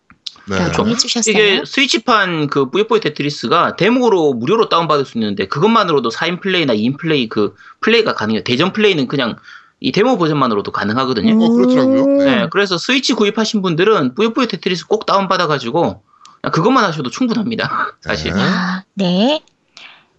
[0.47, 0.57] 네.
[0.57, 1.31] 라고 해주셨어요.
[1.31, 7.27] 이게 스위치판 그 뿌요뿌요 테트리스가 데모로 무료로 다운받을 수 있는데 그것만으로도 4인 플레이나 2인 플레이
[7.27, 8.43] 그 플레이가 가능해요.
[8.43, 9.37] 대전 플레이는 그냥
[9.79, 11.43] 이 데모 버전만으로도 가능하거든요.
[11.43, 12.03] 어, 그렇더라고요.
[12.03, 12.17] 음.
[12.19, 16.03] 네, 그래서 스위치 구입하신 분들은 뿌요뿌요 테트리스 꼭 다운받아가지고
[16.51, 17.97] 그것만 하셔도 충분합니다.
[18.01, 18.33] 사실.
[18.33, 18.41] 네.
[18.41, 19.41] 아, 네.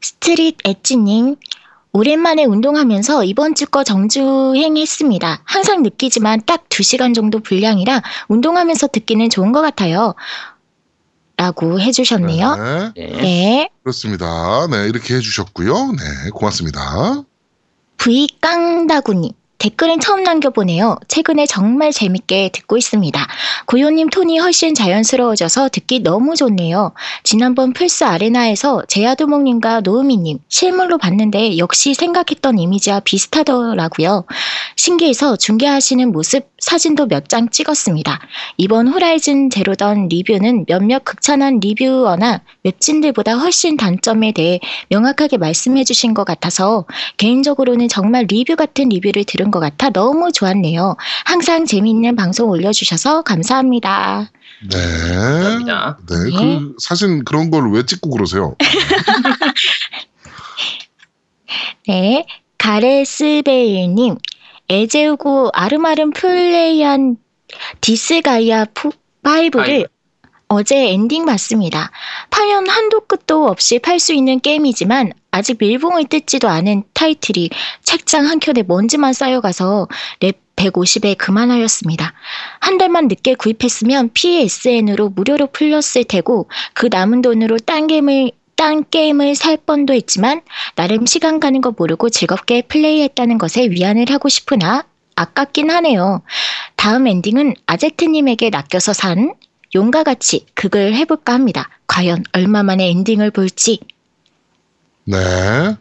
[0.00, 1.36] 스트릿 엣지님.
[2.00, 5.40] 오랜만에 운동하면서 이번 주 거 정주행했습니다.
[5.44, 10.14] 항상 느끼지만 딱 2시간 정도 분량이라 운동하면서 듣기는 좋은 것 같아요.
[11.38, 12.56] 라고 해주셨네요.
[12.56, 12.92] 네.
[12.96, 13.06] 네.
[13.22, 13.70] 네.
[13.82, 14.66] 그렇습니다.
[14.70, 15.72] 네, 이렇게 해주셨고요.
[15.92, 17.22] 네, 고맙습니다.
[17.96, 19.32] V깡다구님.
[19.58, 20.96] 댓글은 처음 남겨보네요.
[21.08, 23.26] 최근에 정말 재밌게 듣고 있습니다.
[23.66, 26.92] 고요님 톤이 훨씬 자연스러워져서 듣기 너무 좋네요.
[27.22, 34.24] 지난번 플스 아레나에서 제아두목님과 노우미님 실물로 봤는데 역시 생각했던 이미지와 비슷하더라고요.
[34.76, 38.20] 신기해서 중계하시는 모습 사진도 몇 장 찍었습니다.
[38.56, 46.22] 이번 호라이즌 제로던 리뷰는 몇몇 극찬한 리뷰어나 웹진들보다 훨씬 단점에 대해 명확하게 말씀해 주신 것
[46.22, 50.96] 같아서 개인적으로는 정말 리뷰 같은 리뷰를 들은 것 같아 너무 좋았네요.
[51.24, 54.30] 항상 재미있는 방송 올려주셔서 감사합니다.
[54.70, 54.78] 네.
[54.78, 55.98] 감사합니다.
[56.08, 56.30] 네, 네.
[56.36, 58.54] 그 사진 그런 걸 왜 찍고 그러세요?
[61.88, 62.26] 네,
[62.58, 64.16] 가레스베일님,
[64.68, 67.16] 에제우고 아름아름 플레이한
[67.80, 69.86] 디스가이아 5를 아이고.
[70.48, 71.90] 어제 엔딩 봤습니다.
[72.30, 77.50] 파면 한도 끝도 없이 팔 수 있는 게임이지만 아직 밀봉을 뜯지도 않은 타이틀이
[77.82, 79.88] 책장 한 켠에 먼지만 쌓여가서
[80.20, 82.12] 렙 150에 그만하였습니다.
[82.60, 89.34] 한 달만 늦게 구입했으면 PSN으로 무료로 풀렸을 테고 그 남은 돈으로 딴 게임을 딴 게임을
[89.34, 90.40] 살 뻔도 했지만
[90.76, 94.84] 나름 시간 가는 거 모르고 즐겁게 플레이했다는 것에 위안을 하고 싶으나
[95.16, 96.22] 아깝긴 하네요.
[96.76, 99.34] 다음 엔딩은 아제트님에게 낚여서 산
[99.76, 101.68] 용과 같이 극을 해볼까 합니다.
[101.86, 103.78] 과연 얼마 만에 엔딩을 볼지.
[105.04, 105.18] 네.
[105.18, 105.76] 네.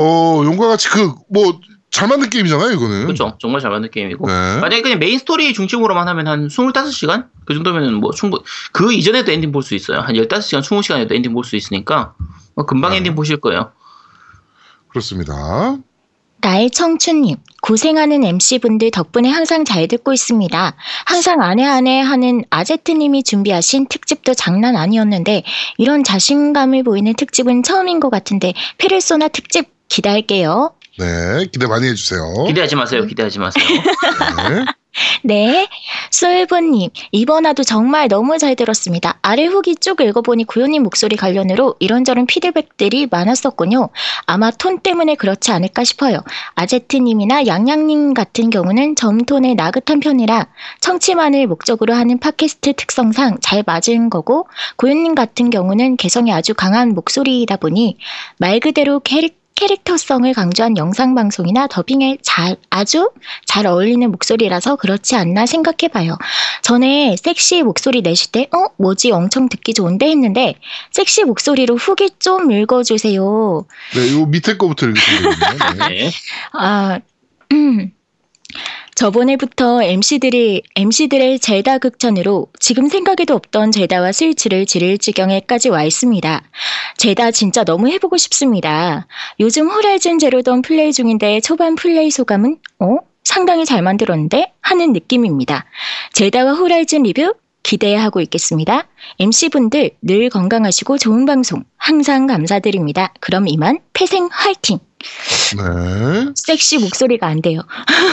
[0.00, 1.60] 어, 용과 같이 그, 뭐,
[1.90, 3.02] 잘 만든 게임이잖아요, 이거는.
[3.04, 3.36] 그렇죠.
[3.40, 4.26] 정말 잘 만든 게임이고.
[4.26, 4.32] 네.
[4.60, 7.26] 만약에 그냥 main story 중심으로만 하면 한 25시간?
[7.44, 8.40] 그 정도면은 뭐 충분,
[8.72, 10.00] 그 이전에도 엔딩 볼 수 있어요.
[10.00, 12.14] 한 15시간, 20시간에도 엔딩 볼 수 있으니까,
[12.54, 12.98] 뭐 금방 네.
[12.98, 13.72] 엔딩 보실 거예요.
[14.88, 15.76] 그렇습니다.
[16.46, 20.76] 나의 청춘님, 고생하는 MC분들 덕분에 항상 잘 듣고 있습니다.
[21.04, 25.42] 항상 안해 안해 하는 아제트님이 준비하신 특집도 장난 아니었는데,
[25.76, 30.72] 이런 자신감을 보이는 특집은 처음인 것 같은데, 페르소나 특집 기대할게요.
[31.00, 32.44] 네, 기대 많이 해주세요.
[32.46, 33.06] 기대하지 마세요.
[33.06, 33.64] 기대하지 마세요.
[33.68, 34.64] 네.
[35.22, 35.68] 네.
[36.10, 39.18] 소일보님, 이번 화도 정말 너무 잘 들었습니다.
[39.22, 43.88] 아래 후기 쭉 읽어보니 구현님 목소리 관련으로 이런저런 피드백들이 많았었군요.
[44.26, 46.20] 아마 톤 때문에 그렇지 않을까 싶어요.
[46.54, 50.46] 아제트님이나 양양님 같은 경우는 점톤의 나긋한 편이라
[50.80, 57.56] 청취만을 목적으로 하는 팟캐스트 특성상 잘 맞은 거고, 구현님 같은 경우는 개성이 아주 강한 목소리이다
[57.56, 57.98] 보니
[58.38, 63.10] 말 그대로 캐릭 캐릭터성을 강조한 영상 방송이나 더빙에 잘 아주
[63.46, 66.16] 잘 어울리는 목소리라서 그렇지 않나 생각해봐요.
[66.62, 68.66] 전에 섹시 목소리 내실 때 어?
[68.76, 70.54] 뭐지 엄청 듣기 좋은데 했는데
[70.92, 73.66] 섹시 목소리로 후기 좀 읽어주세요.
[73.94, 75.34] 네, 요 밑에 거부터 읽으시면.
[75.78, 75.88] 네.
[75.88, 76.10] 네.
[76.52, 77.00] 아,
[77.52, 77.92] 음.
[78.96, 86.42] 저번에부터 MC들이, MC들의 젤다 극찬으로 지금 생각에도 없던 젤다와 스위치를 지를 지경에까지 와 있습니다.
[86.96, 89.06] 젤다 진짜 너무 해보고 싶습니다.
[89.38, 92.96] 요즘 호라이즌 제로던 플레이 중인데 초반 플레이 소감은, 어?
[93.22, 94.52] 상당히 잘 만들었는데?
[94.62, 95.66] 하는 느낌입니다.
[96.14, 97.34] 젤다와 호라이즌 리뷰
[97.66, 98.86] 기대하고 있겠습니다.
[99.18, 103.12] MC분들 늘 건강하시고 좋은 방송 항상 감사드립니다.
[103.20, 104.78] 그럼 이만 폐생 화이팅!
[105.56, 106.32] 네.
[106.36, 107.62] 섹시 목소리가 안 돼요.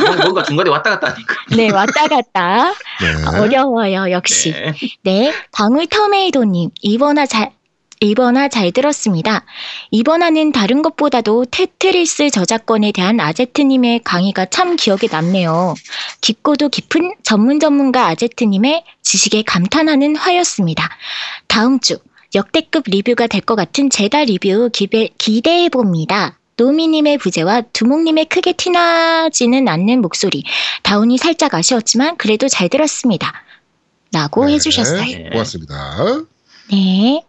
[0.08, 1.36] 뭐- 뭔가 중간에 왔다 갔다 하니까.
[1.56, 2.74] 네, 왔다 갔다.
[3.00, 3.38] 네.
[3.40, 4.52] 어려워요, 역시.
[4.54, 4.74] 네.
[5.04, 7.52] 네, 방울 터메이도님, 이번화 잘,
[8.04, 9.46] 이번화 잘 들었습니다.
[9.92, 15.76] 이번화는 다른 것보다도 테트리스 저작권에 대한 아제트님의 강의가 참 기억에 남네요.
[16.22, 20.90] 깊고도 깊은 전문 전문가 아제트님의 지식에 감탄하는 화였습니다.
[21.48, 21.98] 다음 주
[22.36, 26.40] 역대급 리뷰가 될 것 같은 제다 리뷰 기대, 기대해 봅니다.
[26.58, 30.44] 노미님의 부재와 두목님의 크게 티나지는 않는 목소리,
[30.84, 33.34] 다운이 살짝 아쉬웠지만 그래도 잘 들었습니다.
[34.12, 34.54] 라고 네.
[34.54, 35.02] 해주셨어요.
[35.02, 35.30] 네.
[35.32, 35.98] 고맙습니다.
[36.72, 37.24] 네.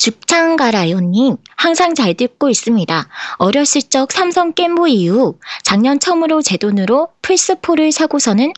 [0.00, 3.06] 죽창가라요님, 항상 잘 듣고 있습니다.
[3.36, 8.54] 어렸을 적 삼성 겜보 이후 작년 처음으로 제 돈으로 플스4를 사고서는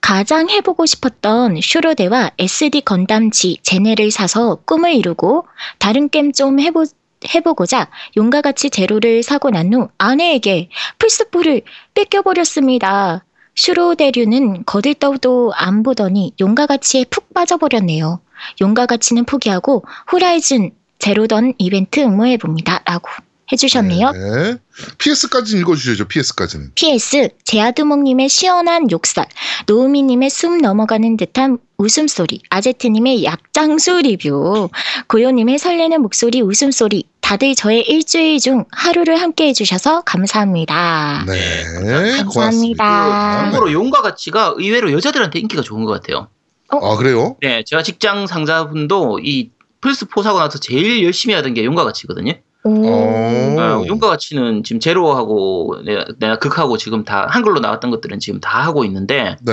[0.00, 5.46] 가장 해보고 싶었던 슈로데와 SD 건담 G 제네를 사서 꿈을 이루고
[5.78, 6.84] 다른 게임 좀 해보,
[7.32, 11.62] 해보고자 용과 같이 제로를 사고 난 후 아내에게 플스4를
[11.94, 13.24] 뺏겨버렸습니다.
[13.54, 18.20] 슈로데류는 거들떠도 안 보더니 용과 같이에 푹 빠져버렸네요.
[18.60, 22.82] 용과 같이는 포기하고 후라이즌 제로던 이벤트 응모해봅니다.
[22.84, 23.08] 라고
[23.52, 24.10] 해주셨네요.
[24.10, 24.56] 네.
[24.98, 26.72] PS까지는 읽어주셔야죠, PS까지는.
[26.74, 29.24] PS, 제아두목님의 시원한 욕설,
[29.66, 34.68] 노우미님의 숨 넘어가는 듯한 웃음소리, 아제트님의 약장수 리뷰,
[35.08, 41.24] 고요님의 설레는 목소리 웃음소리, 다들 저의 일주일 중 하루를 함께 해주셔서 감사합니다.
[41.26, 41.64] 네.
[41.64, 42.24] 감사합니다.
[42.24, 43.40] 고맙습니다.
[43.42, 46.28] 참고로 용과 가치가 의외로 여자들한테 인기가 좋은 것 같아요.
[46.68, 47.36] 아, 그래요?
[47.40, 49.50] 네, 제가 직장 상사분도 이
[49.80, 52.32] 플스 4 사고 나서 제일 열심히 하던 게 용과 가치거든요.
[52.64, 52.86] 오.
[52.86, 53.56] 어.
[53.60, 58.60] 아, 용과 가치는 지금 제로하고 내가, 내가 극하고 지금 다 한글로 나왔던 것들은 지금 다
[58.64, 59.52] 하고 있는데 네.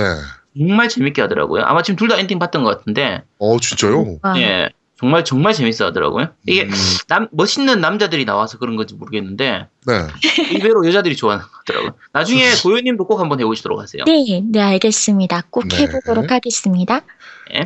[0.56, 1.62] 정말 재밌게 하더라고요.
[1.64, 4.18] 아마 지금 둘 다 엔딩 봤던 것 같은데, 어, 진짜요?
[4.22, 4.68] 아, 예,
[5.04, 6.28] 정말 정말 재밌어 하더라고요.
[6.46, 6.70] 이게 음,
[7.08, 10.06] 남, 멋있는 남자들이 나와서 그런 건지 모르겠는데 네.
[10.50, 11.92] 의외로 여자들이 좋아하는 것 같더라고요.
[12.14, 14.02] 나중에 고현님도 꼭 한번 해보시도록 하세요.
[14.06, 15.42] 네, 네, 알겠습니다.
[15.50, 15.76] 꼭 네.
[15.82, 17.02] 해보도록 하겠습니다.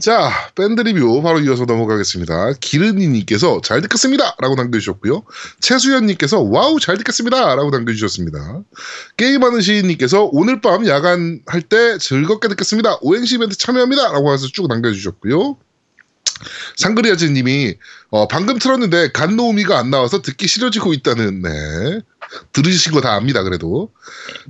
[0.02, 2.54] 자, 밴드 리뷰 바로 이어서 넘어가겠습니다.
[2.60, 4.34] 기르니님께서 잘 듣겠습니다!
[4.40, 5.22] 라고 남겨주셨고요.
[5.60, 7.54] 최수연님께서 와우, 잘 듣겠습니다!
[7.54, 8.62] 라고 남겨주셨습니다.
[9.16, 12.98] 게임하는 시인님께서 오늘 밤 야간 할 때 즐겁게 듣겠습니다.
[13.02, 14.10] 오행시 이벤트 참여합니다!
[14.10, 15.56] 라고 해서 쭉 남겨주셨고요.
[16.76, 17.74] 상그리아즈님이
[18.10, 22.00] 어, 방금 틀었는데 간노우미가 안 나와서 듣기 싫어지고 있다는 네
[22.52, 23.90] 들으신 거 다 압니다 그래도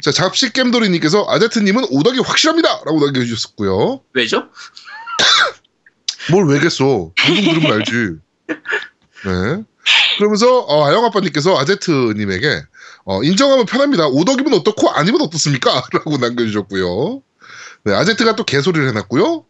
[0.03, 4.49] 자 잡식 겜돌이님께서 아제트님은 오덕이 확실합니다 라고 남겨주셨고요 왜죠?
[6.31, 7.13] 뭘 왜겠어?
[7.17, 7.93] 방송 들으면 알지.
[9.25, 9.65] 네.
[10.19, 12.63] 그러면서 어, 아영 아빠님께서 아제트님에게
[13.05, 14.09] 어, 인정하면 편합니다.
[14.09, 15.71] 오덕이면 어떻고 아니면 어떻습니까?
[15.93, 17.23] 라고 남겨주셨고요.
[17.85, 19.45] 네, 아제트가 또 개소리를 해놨고요.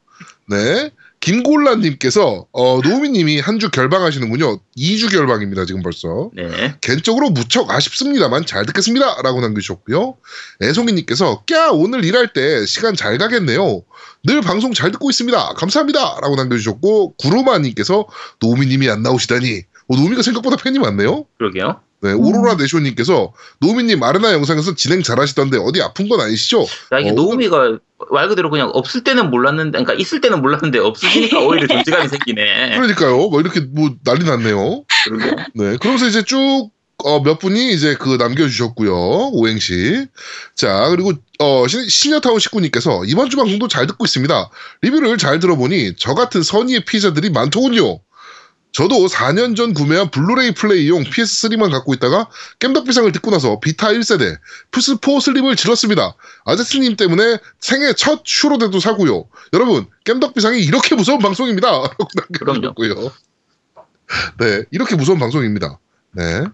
[0.51, 0.91] 네.
[1.21, 4.61] 김골라님께서 어, 노우미님이 한 주 결방하시는군요.
[4.77, 5.65] 2주 결방입니다.
[5.65, 6.31] 지금 벌써.
[6.33, 6.75] 네.
[6.81, 9.21] 개인적으로 무척 아쉽습니다만 잘 듣겠습니다.
[9.23, 10.17] 라고 남겨주셨고요.
[10.63, 13.83] 애송이님께서 꺄 오늘 일할 때 시간 잘 가겠네요.
[14.25, 15.55] 늘 방송 잘 듣고 있습니다.
[15.55, 16.19] 감사합니다.
[16.23, 18.07] 라고 남겨주셨고 구루마님께서
[18.41, 21.25] 노미님이 안 나오시다니 어, 노미가 생각보다 팬이 많네요.
[21.39, 21.81] 그러게요.
[22.01, 22.21] 네, 음.
[22.25, 26.67] 오로라 네쇼님께서 노미님 아르나 영상에서 진행 잘하시던데 어디 아픈 건 아니시죠?
[26.93, 27.79] 야, 이게 어, 노우미가
[28.13, 32.77] 말 그대로 그냥 없을 때는 몰랐는데, 그러니까 있을 때는 몰랐는데 없으시니까 오히려 존재감이 생기네.
[32.79, 33.17] 그러니까요.
[33.29, 34.85] 뭐 이렇게 뭐 난리 났네요.
[35.05, 35.37] 그러게요.
[35.55, 36.71] 네, 그러면서 이제 쭉,
[37.05, 39.31] 어, 몇 분이 이제 그 남겨주셨고요.
[39.33, 40.07] 오행시.
[40.55, 44.51] 자, 그리고, 어, 시- 시녀타운 식구님께서 이번 주 방송도 잘 듣고 있습니다.
[44.83, 48.01] 리뷰를 잘 들어보니 저 같은 선의의 피해자들이 많더군요.
[48.73, 54.39] 저도 4년 전 구매한 블루레이 플레이용 PS3만 갖고 있다가 겜덕비상을 듣고 나서 비타 1세대,
[54.71, 56.15] 플스4 슬림을 질렀습니다.
[56.45, 59.29] 아제트님 때문에 생애 첫 슈로대도 사고요.
[59.53, 61.69] 여러분, 겜덕비상이 이렇게 무서운 방송입니다.
[61.71, 63.13] 라고 남겨주셨고요.
[64.39, 65.79] 네, 이렇게 무서운 방송입니다.
[66.13, 66.45] 네.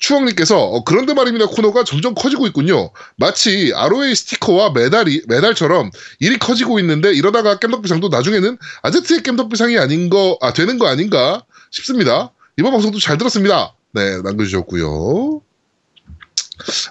[0.00, 2.90] 추억님께서 어, 그런데 말입니다 코너가 점점 커지고 있군요.
[3.16, 10.36] 마치 ROA 스티커와 메달이 메달처럼 일이 커지고 있는데 이러다가 겜덕비상도 나중에는 아제트의 겜덕비상이 아닌 거,
[10.40, 12.32] 아 되는 거 아닌가 싶습니다.
[12.58, 13.74] 이번 방송도 잘 들었습니다.
[13.92, 15.42] 네, 남겨주셨고요.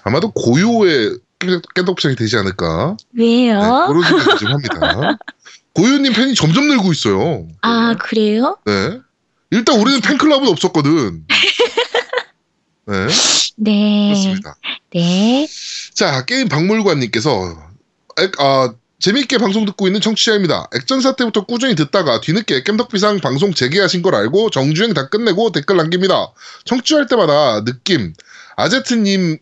[0.04, 1.18] 아마도 고유의
[1.74, 2.96] 겜덕비상이 되지 않을까.
[3.12, 3.54] 왜요?
[3.54, 5.18] 네, 그런 생각이 좀 합니다.
[5.74, 7.46] 고유님 팬이 점점 늘고 있어요.
[7.62, 8.56] 아, 그래요?
[8.66, 9.00] 네.
[9.50, 11.24] 일단 우리는 팬클럽은 없었거든.
[12.90, 13.06] 네,
[13.56, 14.08] 네.
[14.08, 14.56] 그렇습니다.
[14.92, 15.48] 네.
[15.94, 17.56] 자, 게임 박물관님께서
[18.18, 20.68] 액- 아, 재미있게 방송 듣고 있는 청취자입니다.
[20.74, 26.32] 액전사 때부터 꾸준히 듣다가 뒤늦게 겜덕비상 방송 재개하신 걸 알고 정주행 다 끝내고 댓글 남깁니다.
[26.66, 28.12] 청취할 때마다 느낌,
[28.56, 29.38] 아제트님의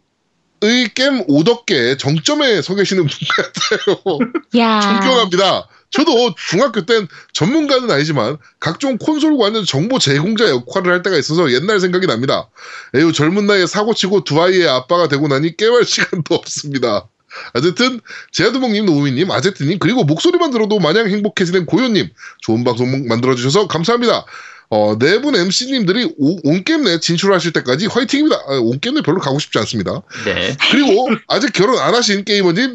[0.94, 4.18] 게임 오덕계 정점에 서 계시는 분 같아요.
[4.58, 4.80] 야.
[4.80, 5.66] 존경합니다.
[5.90, 11.80] 저도 중학교 땐 전문가는 아니지만 각종 콘솔 관련 정보 제공자 역할을 할 때가 있어서 옛날
[11.80, 12.48] 생각이 납니다.
[12.94, 17.08] 에휴 젊은 나이에 사고치고 두 아이의 아빠가 되고 나니 깨말 시간도 없습니다.
[17.54, 18.00] 어쨌든
[18.32, 22.08] 제아두목님, 노우미님, 아제트님 그리고 목소리만 들어도 마냥 행복해지는 고요님
[22.40, 24.24] 좋은 방송 만들어주셔서 감사합니다.
[24.70, 28.36] 어, 네분 MC님들이 온게임 내 진출하실 때까지 화이팅입니다.
[28.36, 30.02] 아, 온게임 내 별로 가고 싶지 않습니다.
[30.26, 30.56] 네.
[30.70, 32.74] 그리고 아직 결혼 안 하신 게이머님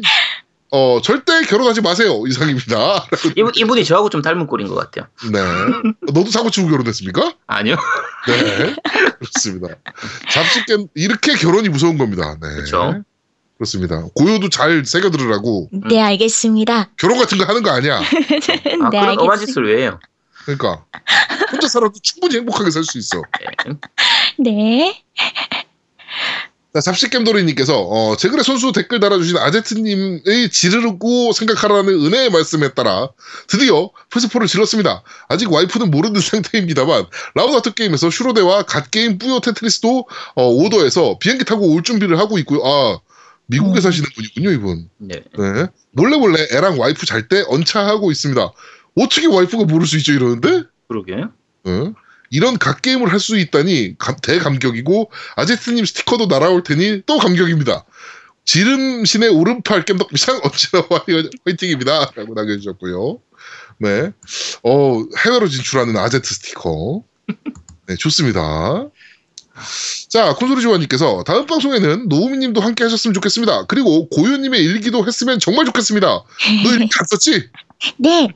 [0.76, 2.24] 어, 절대 결혼하지 마세요.
[2.26, 3.06] 이상입니다.
[3.36, 5.06] 이분, 이분이 저하고 좀 닮은 꼴인 것 같아요.
[5.30, 5.38] 네.
[6.12, 7.32] 너도 사고 치고 결혼했습니까?
[7.46, 7.76] 아니요.
[8.26, 8.74] 네.
[9.20, 9.68] 그렇습니다.
[10.32, 12.36] 잡식겜, 이렇게 결혼이 무서운 겁니다.
[12.42, 12.48] 네.
[12.56, 13.04] 그렇죠.
[13.56, 14.02] 그렇습니다.
[14.16, 16.90] 고요도 잘 새겨 들으라고 네, 알겠습니다.
[16.98, 17.98] 결혼 같은 거 하는 거 아니야.
[18.82, 19.46] 아, 네, 그런 엄한 알겠습니다.
[19.46, 20.00] 짓을 왜 해요?
[20.44, 20.84] 그러니까.
[21.52, 23.22] 혼자 살아도 충분히 행복하게 살 수 있어.
[24.40, 25.04] 네.
[26.74, 26.80] 네.
[26.80, 33.10] 자, 잡식겜돌이님께서, 어, 제 글에 손수 댓글 달아주신 아제트님의 지르고 생각하라는 은혜의 말씀에 따라
[33.46, 35.04] 드디어 플스4를 질렀습니다.
[35.28, 41.84] 아직 와이프는 모르는 상태입니다만, 라운하터 게임에서 슈로대와 갓게임 뿌요 테트리스도 어, 오더에서 비행기 타고 올
[41.84, 42.60] 준비를 하고 있고요.
[42.64, 42.98] 아,
[43.46, 43.80] 미국에 음.
[43.80, 44.88] 사시는 분이군요, 이분.
[44.98, 45.22] 네.
[45.38, 45.66] 네.
[45.92, 48.52] 몰래 몰래 애랑 와이프 잘 때 언차하고 있습니다.
[48.96, 50.64] 어떻게 와이프가 모를 수 있죠, 이러는데?
[50.88, 51.14] 그러게.
[51.66, 51.92] 어?
[52.34, 57.84] 이런 갓게임을 할 수 있다니 감- 대감격이고 아제트님 스티커도 날아올 테니 또 감격입니다.
[58.44, 59.84] 지름신의 오른팔
[60.42, 62.10] 언제나 화이- 화이팅입니다.
[62.16, 63.18] 라고 남겨주셨고요.
[63.78, 64.10] 네.
[64.64, 67.04] 어, 해외로 진출하는 아제트 스티커.
[67.86, 68.88] 네, 좋습니다.
[70.08, 73.66] 자, 콘솔이 조아님께서 다음 방송에는 노우미님도 함께 하셨으면 좋겠습니다.
[73.66, 76.06] 그리고 고유님의 일기도 했으면 정말 좋겠습니다.
[76.08, 77.48] 너 일기 다 썼지?
[77.98, 78.28] 네.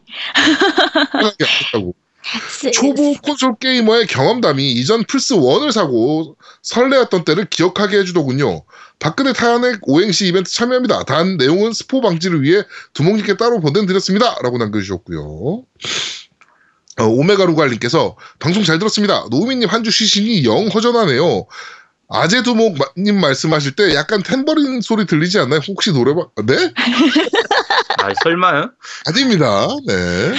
[2.72, 8.64] 초보 콘솔 게이머의 경험담이 이전 플스 1을 사고 설레었던 때를 기억하게 해주더군요.
[8.98, 11.04] 박근혜 탄핵 오행시 이벤트 참여합니다.
[11.04, 12.62] 단 내용은 스포 방지를 위해
[12.94, 14.36] 두목님께 따로 보내드렸습니다.
[14.42, 15.62] 라고 남겨주셨고요.
[17.00, 19.24] 어, 오메가루갈님께서 방송 잘 들었습니다.
[19.30, 21.46] 노우미님 한 주 쉬시니 영 허전하네요.
[22.10, 25.60] 아재 두목님 말씀하실 때 약간 탬버린 소리 들리지 않나요?
[25.68, 26.72] 혹시 노래방, 네?
[28.02, 28.70] 아, 설마요?
[29.06, 29.68] 아닙니다.
[29.86, 30.34] 네.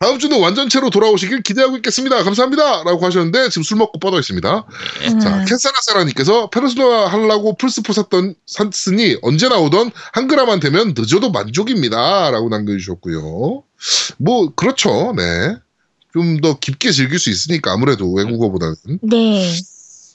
[0.00, 2.24] 다음 주는 완전체로 돌아오시길 기대하고 있겠습니다.
[2.24, 2.84] 감사합니다.
[2.84, 4.66] 라고 하셨는데 지금 술 먹고 뻗어 있습니다.
[5.08, 12.30] 음, 자, 캔사라사라님께서 페르소나 하려고 플스4 샀던, 샀으니 언제 나오던 한글화만 되면 늦어도 만족입니다.
[12.30, 13.62] 라고 남겨주셨고요.
[14.16, 15.12] 뭐, 그렇죠.
[15.14, 15.54] 네.
[16.14, 18.76] 좀 더 깊게 즐길 수 있으니까 아무래도 외국어보다는.
[19.02, 19.52] 네.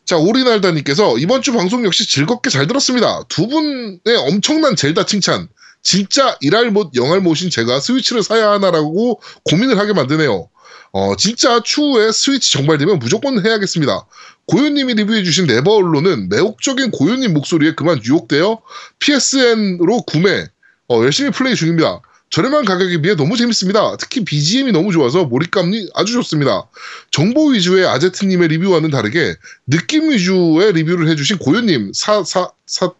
[0.03, 3.21] 자, 오리날다님께서 이번 주 방송 역시 즐겁게 잘 들었습니다.
[3.29, 5.47] 두 분의 엄청난 젤다 칭찬.
[5.85, 10.49] 진짜 일할 못, 영할 못인 제가 스위치를 사야 하나라고 고민을 하게 만드네요.
[10.91, 14.05] 어, 진짜 추후에 스위치 정발되면 무조건 해야겠습니다.
[14.47, 18.61] 고요님이 리뷰해주신 네버얼로는 매혹적인 고요님 목소리에 그만 유혹되어
[18.99, 20.47] PSN으로 구매,
[20.89, 22.01] 어, 열심히 플레이 중입니다.
[22.31, 23.97] 저렴한 가격에 비해 너무 재밌습니다.
[23.97, 26.67] 특히 BGM이 너무 좋아서 몰입감이 아주 좋습니다.
[27.11, 29.35] 정보 위주의 아제트님의 리뷰와는 다르게
[29.67, 32.91] 느낌 위주의 리뷰를 해주신 고요님 사 사 사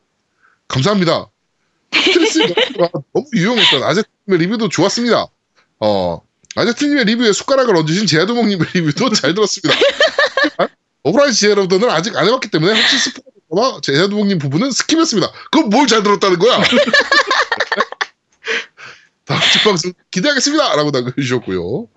[0.67, 1.29] 감사합니다.
[2.03, 2.39] 스트레스
[3.13, 5.27] 너무 유용했던 아제트님의 리뷰도 좋았습니다.
[5.79, 6.21] 어
[6.55, 9.77] 아제트님의 리뷰에 숟가락을 얹으신 제아도목님의 리뷰도 잘 들었습니다.
[11.03, 15.31] 오프라인 지혜로더는 아직 안 해봤기 때문에 혹시 스포가 제아도목님 부분은 스킵했습니다.
[15.51, 16.61] 그럼 뭘 잘 들었다는 거야?
[19.25, 20.75] 다음 주 방송 기대하겠습니다.
[20.75, 21.87] 라고 남겨주셨고요.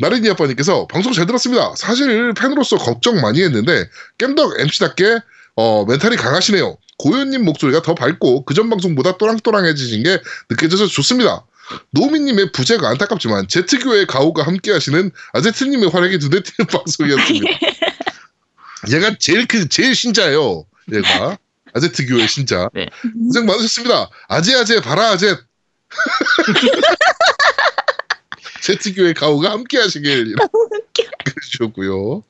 [0.00, 1.74] 나린이 아빠님께서 방송 잘 들었습니다.
[1.76, 5.18] 사실 팬으로서 걱정 많이 했는데 겜덕 MC답게
[5.54, 6.76] 어, 멘탈이 강하시네요.
[6.98, 10.20] 고현님 목소리가 더 밝고 그전 방송보다 또랑또랑해지신 게
[10.50, 11.44] 느껴져서 좋습니다.
[11.90, 17.46] 노미님의 부재가 안타깝지만 제트교의 가오가 함께하시는 아제트님의 활약이 눈에 띄는 방송이었습니다.
[18.92, 20.64] 얘가 제일 그 제일 신자예요.
[20.92, 21.38] 얘가
[21.74, 22.70] 아제트교의 신자.
[22.72, 22.86] 네.
[23.26, 24.08] 고생 많으셨습니다.
[24.28, 25.36] 아제 아제 바라 아제.
[28.62, 30.36] 제트교의 가오가 함께하시길
[31.28, 32.22] 해주셨고요.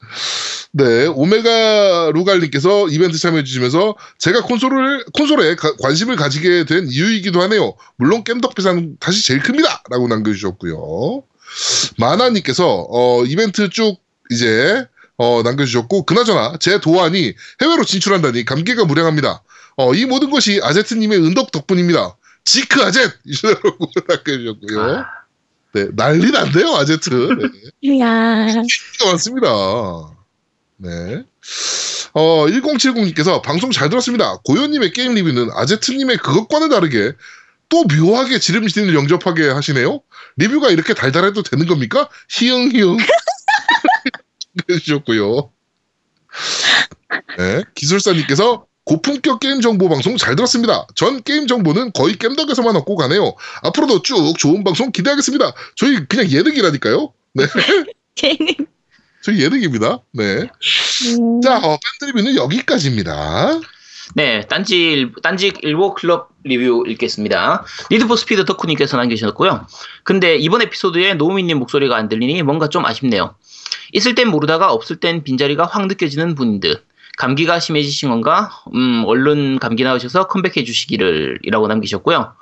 [0.79, 7.74] 네, 오메가 루갈님께서 이벤트 참여해주시면서 제가 콘솔을, 콘솔에 가- 관심을 가지게 된 이유이기도 하네요.
[7.97, 9.83] 물론 겜덕비상 다시 제일 큽니다!
[9.91, 11.22] 라고 남겨주셨고요.
[11.99, 13.97] 마나님께서, 어, 이벤트 쭉
[14.31, 14.85] 이제,
[15.16, 19.43] 어, 남겨주셨고, 그나저나 제 도안이 해외로 진출한다니 감개가 무량합니다.
[19.79, 22.18] 어, 이 모든 것이 아제트님의 은덕 덕분입니다.
[22.44, 23.12] Sieg 아제트!
[23.24, 24.81] 이라고 남겨주셨고요.
[24.83, 25.07] 아,
[25.72, 27.09] 네, 난리 난대요, 아제트.
[27.11, 27.49] 네.
[28.53, 29.49] 인기가 많습니다.
[30.77, 31.24] 네.
[32.12, 34.39] 어, 1070님께서 방송 잘 들었습니다.
[34.45, 37.12] 고요님의 게임 리뷰는 아제트님의 그것과는 다르게
[37.68, 40.01] 또 묘하게 지름신을 영접하게 하시네요.
[40.37, 42.09] 리뷰가 이렇게 달달해도 되는 겁니까?
[42.31, 42.97] 히응.
[44.70, 45.51] 해주셨고요.
[47.39, 47.64] 네.
[47.74, 50.87] 기술사님께서 고품격 게임 정보 방송 잘 들었습니다.
[50.95, 53.35] 전 게임 정보는 거의 겜덕에서만 얻고 가네요.
[53.62, 55.53] 앞으로도 쭉 좋은 방송 기대하겠습니다.
[55.74, 57.12] 저희 그냥 예능이라니까요.
[57.35, 57.45] 네.
[58.14, 58.66] 걔는.
[59.27, 59.99] 저희 예능입니다.
[60.12, 60.22] 네.
[61.18, 61.41] 음.
[61.41, 63.59] 자, 어, 밴드 리뷰는 여기까지입니다.
[64.14, 67.64] 네, 딴지, 일- 딴지 일보 클럽 리뷰 읽겠습니다.
[67.90, 69.66] Need for Speed 덕후님께서 남기셨고요.
[70.05, 73.35] 근데 이번 에피소드에 노우미님 목소리가 안 들리니 뭔가 좀 아쉽네요.
[73.93, 76.85] 있을 땐 모르다가 없을 땐 빈자리가 확 느껴지는 분인 듯.
[77.18, 78.51] 감기가 심해지신 건가?
[78.77, 82.33] 음, 얼른 감기 나으셔서 컴백해 주시기를 이라고 남기셨고요.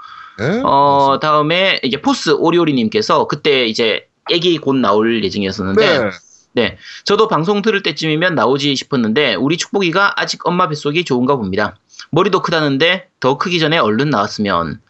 [0.41, 0.61] 네.
[0.65, 6.11] 어, 다음에 이제 포스 오리오리님께서 그때 이제 애기 곧 나올 예정이었었는데 네.
[6.55, 6.79] 네.
[7.05, 11.77] 저도 방송 들을 때쯤이면 나오지 싶었는데 우리 축복이가 아직 엄마 뱃속이 좋은가 봅니다.
[12.11, 14.81] 머리도 크다는데 더 크기 전에 얼른 나왔으면.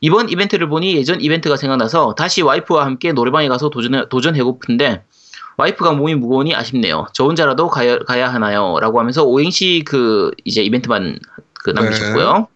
[0.00, 5.02] 이번 이벤트를 보니 예전 이벤트가 생각나서 다시 와이프와 함께 노래방에 가서 도전, 도전해고픈데
[5.56, 7.06] 와이프가 몸이 무거우니 아쉽네요.
[7.12, 8.78] 저 혼자라도 가야, 가야 하나요?
[8.80, 11.18] 라고 하면서 오행시 그 이제 이벤트만
[11.54, 12.48] 그 남기셨고요.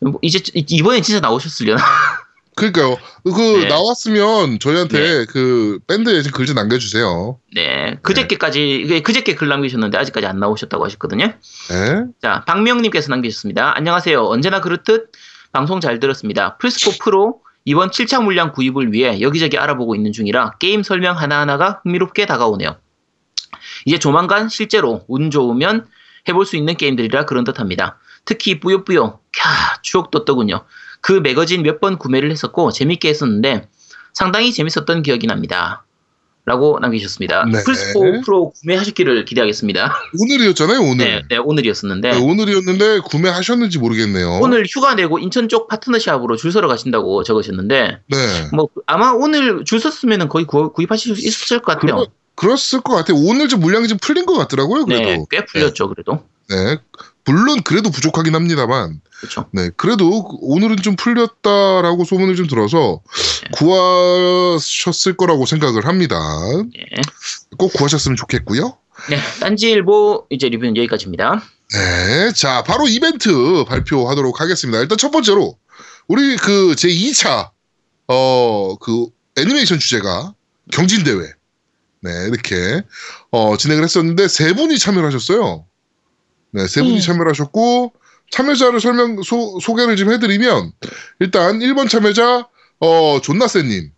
[0.00, 1.82] 뭐 이제 이번엔 진짜 나오셨으려나?
[2.56, 2.96] 그러니까요.
[3.22, 3.68] 그 네.
[3.68, 7.38] 나왔으면 저희한테 그 밴드에 좀글좀 남겨주세요.
[7.54, 7.98] 네.
[8.02, 11.26] 그저께까지, 이게 그저께 글 남기셨는데 아직까지 안 나오셨다고 하셨거든요.
[11.26, 12.04] 네.
[12.20, 13.76] 자, 박명님께서 남기셨습니다.
[13.76, 14.24] 안녕하세요.
[14.24, 15.12] 언제나 그렇듯
[15.52, 16.56] 방송 잘 들었습니다.
[16.56, 22.24] 플스코 프로 이번 7차 물량 구입을 위해 여기저기 알아보고 있는 중이라 게임 설명 하나하나가 흥미롭게
[22.24, 22.76] 다가오네요.
[23.84, 25.86] 이제 조만간 실제로 운 좋으면
[26.28, 27.98] 해볼 수 있는 게임들이라 그런 듯 합니다.
[28.24, 30.64] 특히 뿌요뿌요, 캬, 추억 돋더군요.
[31.00, 33.68] 그 매거진 몇 번 구매를 했었고 재밌게 했었는데
[34.12, 35.82] 상당히 재밌었던 기억이 납니다.
[36.48, 37.44] 라고 남기셨습니다.
[37.46, 37.64] 네.
[37.64, 39.92] 플스코 프로 구매하셨기를 기대하겠습니다.
[40.20, 41.04] 오늘이었잖아요, 오늘.
[41.04, 42.12] 네, 네, 오늘이었었는데.
[42.12, 44.38] 네, 오늘이었는데 구매하셨는지 모르겠네요.
[44.40, 48.16] 오늘 휴가 내고 인천 쪽 파트너샵으로 줄 서러 가신다고 적으셨는데 네.
[48.54, 51.96] 뭐 아마 오늘 줄 섰으면 거의 구, 구입하실 수 있었을 것 같아요.
[51.96, 53.16] 그러, 그랬을 것 같아요.
[53.18, 55.02] 오늘 좀 물량이 좀 풀린 것 같더라고요, 그래도.
[55.02, 56.22] 네, 꽤 풀렸죠 그래도.
[56.48, 56.78] 네.
[57.24, 59.46] 물론 그래도 부족하긴 합니다만, 그렇죠.
[59.52, 59.70] 네.
[59.76, 63.00] 그래도 오늘은 좀 풀렸다라고 소문을 좀 들어서
[63.42, 63.48] 네.
[63.52, 66.18] 구하셨을 거라고 생각을 합니다.
[66.74, 67.02] 네.
[67.58, 68.76] 꼭 구하셨으면 좋겠고요.
[69.10, 71.42] 네, 딴지일보 이제 리뷰는 여기까지입니다.
[71.72, 72.32] 네.
[72.32, 74.80] 자, 바로 이벤트 발표하도록 하겠습니다.
[74.80, 75.56] 일단 첫 번째로,
[76.08, 77.50] 우리 그 제 2차,
[78.08, 79.06] 어, 그
[79.36, 80.34] 애니메이션 주제가
[80.72, 81.30] 경진 대회.
[82.00, 82.82] 네, 이렇게,
[83.30, 85.66] 어, 진행을 했었는데, 세 분이 참여를 하셨어요.
[86.52, 87.00] 네, 세 분이 음.
[87.00, 87.92] 참여를 하셨고,
[88.30, 90.72] 참여자를 설명, 소, 소개를 좀 해드리면,
[91.20, 92.48] 일단 1번 참여자,
[92.80, 93.90] 어, 존나세님.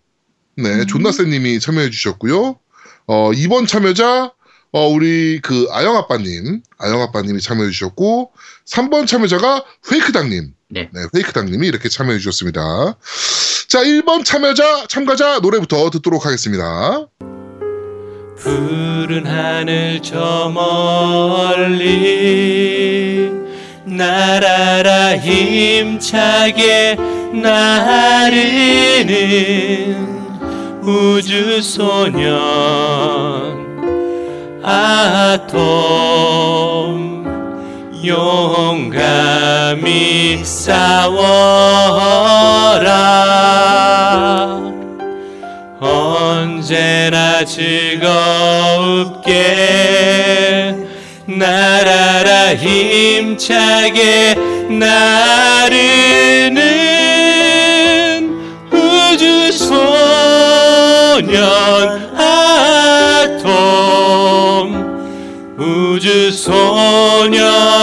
[0.57, 0.87] 네, 음.
[0.87, 2.59] 존나세님이 참여해 주셨고요.
[3.07, 4.33] 어, 2번 참여자,
[4.73, 8.33] 어, 우리 그 아영아빠님, 아영아빠님이 참여해 주셨고,
[8.67, 10.53] 3번 참여자가 페이크당님.
[10.71, 10.91] 네.
[11.13, 12.99] 페이크당님이 이렇게 참여해 주셨습니다.
[13.69, 17.07] 자, 1번 참여자, 참가자 노래부터 듣도록 하겠습니다.
[18.37, 20.51] 푸른 하늘 저
[21.59, 22.09] 멀리
[23.89, 26.97] 날아라 힘차게
[27.33, 29.09] 나르는
[30.83, 32.29] 우주소년
[34.63, 35.89] 아톰
[38.05, 39.25] 용감히
[40.45, 41.39] 싸워라.
[45.81, 47.99] 언제나 즐겁게
[52.55, 54.35] 힘차게
[54.71, 56.59] 나르는
[58.73, 59.77] 우주 소년
[62.17, 63.49] 아톰.
[65.59, 67.78] 우주 소년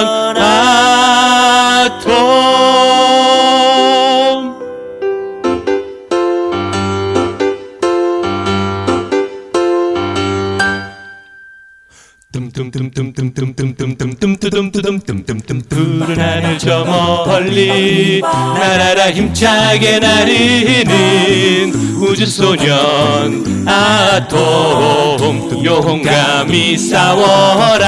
[15.70, 25.18] 푸른 하늘 저 멀리 나라라 힘차게 나르는 우주소년 아톰
[25.66, 27.86] 용감히 싸워라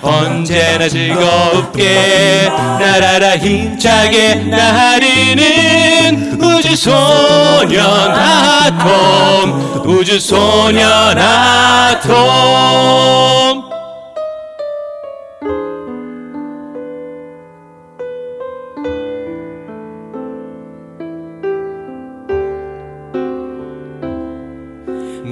[0.00, 5.89] 언제나 즐겁게 나라라 힘차게 나르는
[6.60, 12.20] 우주소년 아톰 우주소년 아톰.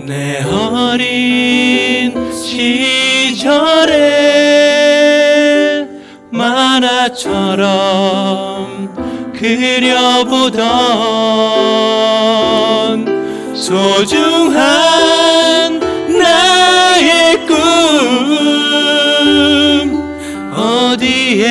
[0.06, 3.98] 내 어린 시절에
[6.30, 7.68] 만화처럼
[9.38, 10.58] 그려보던
[13.54, 14.58] 소중한
[16.18, 17.54] 나의 꿈
[20.52, 21.46] 어디에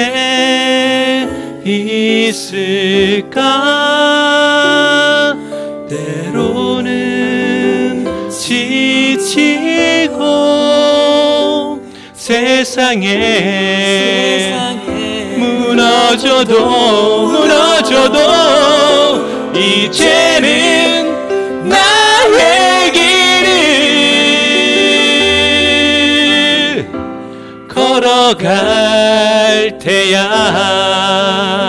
[1.63, 3.39] 있을까?
[5.87, 6.85] 때로는
[8.29, 10.17] 지치고
[12.13, 13.07] 세상에
[15.37, 17.36] 무너져도
[18.09, 21.07] 무너져도 이제는
[21.67, 23.57] 나의 길을
[27.67, 28.47] 걸어갈
[29.79, 31.66] 테야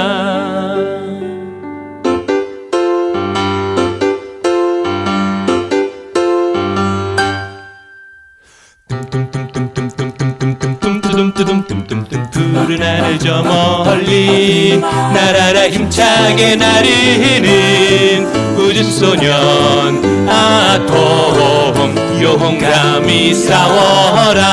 [12.68, 18.26] 푸른 하늘 저 멀리 나라라 힘차게 나르는
[18.58, 24.44] 우주소년 아톰 용감히 싸워라.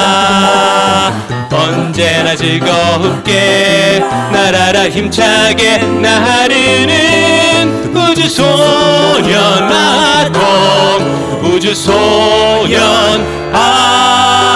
[1.51, 4.01] 언제나 즐겁게
[4.31, 6.93] 나라라 힘차게 나르는
[7.97, 9.35] 우주소년
[9.73, 12.81] 아톰 우주소년
[13.53, 14.55] 아톰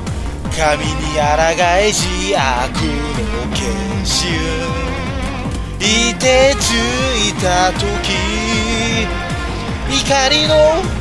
[0.51, 1.21] 神に抗
[1.79, 3.65] えし悪の結
[4.05, 4.27] 集
[5.79, 7.81] いてついた時
[9.89, 10.55] 怒りの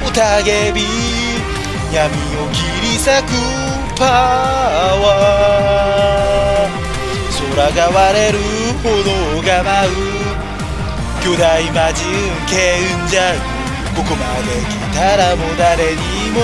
[0.08, 0.82] 宴び
[1.92, 3.26] 闇を切り裂く
[3.98, 4.04] パ
[4.96, 6.80] ワー
[7.56, 8.38] 空が割れる
[8.82, 9.92] 炎が舞う
[11.22, 12.06] 巨大魔人
[12.48, 13.20] 賢者
[13.94, 15.98] ここまで来たらもう誰に
[16.30, 16.40] も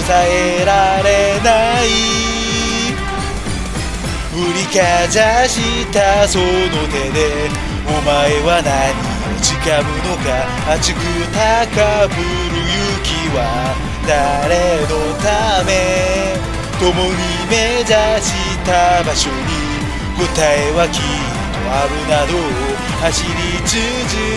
[0.00, 2.45] 抑えられない
[4.36, 6.44] 振りかざしたその
[6.92, 7.48] 手で
[7.88, 9.56] お前は何を誓う
[10.04, 11.00] のか熱く
[11.32, 12.20] 高ぶる
[13.00, 13.40] 雪は
[14.06, 14.92] 誰の
[15.24, 16.36] ため？
[16.78, 17.16] 共に
[17.48, 18.28] 目指し
[18.66, 19.40] た場所に
[20.20, 21.08] 答えはきっと
[21.72, 22.36] あるなど
[23.00, 23.32] 走り
[23.64, 23.72] 続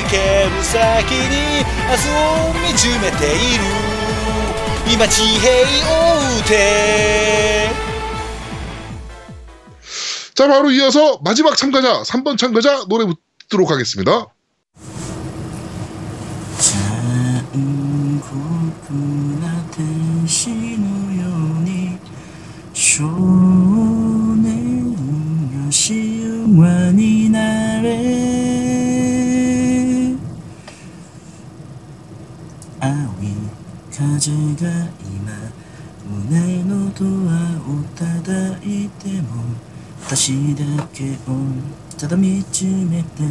[0.09, 1.59] ける先に
[1.91, 3.67] 明日を見つめている。
[4.93, 5.51] 今地平
[5.91, 7.88] を打て。
[10.39, 13.05] 자, 바로 이어서 마지막 참가자, 3번 참가자 노래
[13.39, 14.27] 듣도록 하겠습니다.
[22.73, 23.35] 좋은
[25.65, 27.89] 것이 영원히 나를
[32.79, 33.35] 아위
[33.93, 34.87] 가져가
[40.09, 41.37] 私だけを
[41.95, 43.21] ただ見つめて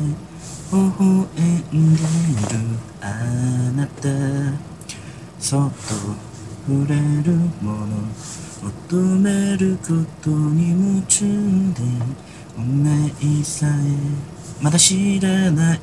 [0.71, 1.27] 微笑
[1.75, 2.07] んでい
[2.47, 4.09] るあなた。
[5.41, 5.77] そっと
[6.69, 7.87] 触れるもの
[8.63, 9.89] 求めるこ
[10.23, 11.25] とに夢中
[11.75, 11.83] で
[12.57, 13.11] お前
[13.43, 14.63] さえ。
[14.63, 15.81] まだ知らない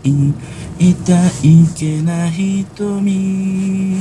[0.79, 3.97] 痛いけな瞳。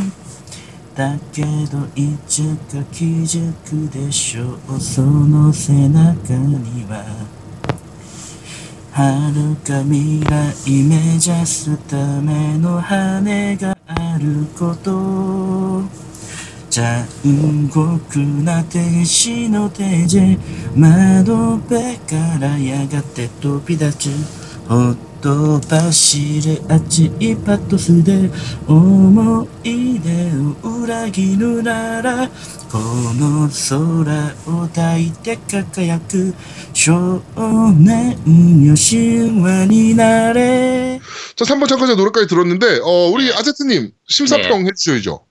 [0.94, 1.48] だけど
[1.96, 2.42] いつ
[2.72, 4.80] か気づくでしょう。
[4.80, 7.04] その背中には
[8.92, 15.82] 遥か未来目指すための羽があること。
[16.70, 20.38] 残酷な天使の手で
[20.76, 25.13] 窓辺からやがて飛び立つ。
[25.23, 28.29] と走る熱いパトスで
[28.67, 30.31] 思い出
[30.65, 32.29] を裏切るなら
[32.71, 32.77] こ
[33.15, 36.33] の空を抱いて輝く
[36.73, 37.21] 少
[37.73, 38.11] 年
[38.63, 41.01] よ神話になれ
[41.35, 45.25] 자, 3번 참가자 노래까지 들었는데, 어, 우리 아제트님, 심사평 해주셔야죠.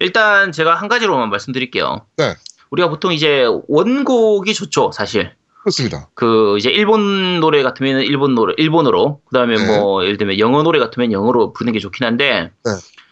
[0.00, 2.06] 일단 제가 한 가지로만 말씀드릴게요.
[2.18, 2.34] 네.
[2.70, 5.32] 우리가 보통 이제 원곡이 좋죠, 사실.
[5.61, 6.09] 그렇습니다.
[6.15, 9.65] 그 이제 일본 노래 같으면 일본 노래 일본어로 그다음에 네.
[9.65, 12.71] 뭐 예를 들면 영어 노래 같으면 영어로 부르는 게 좋긴 한데 네.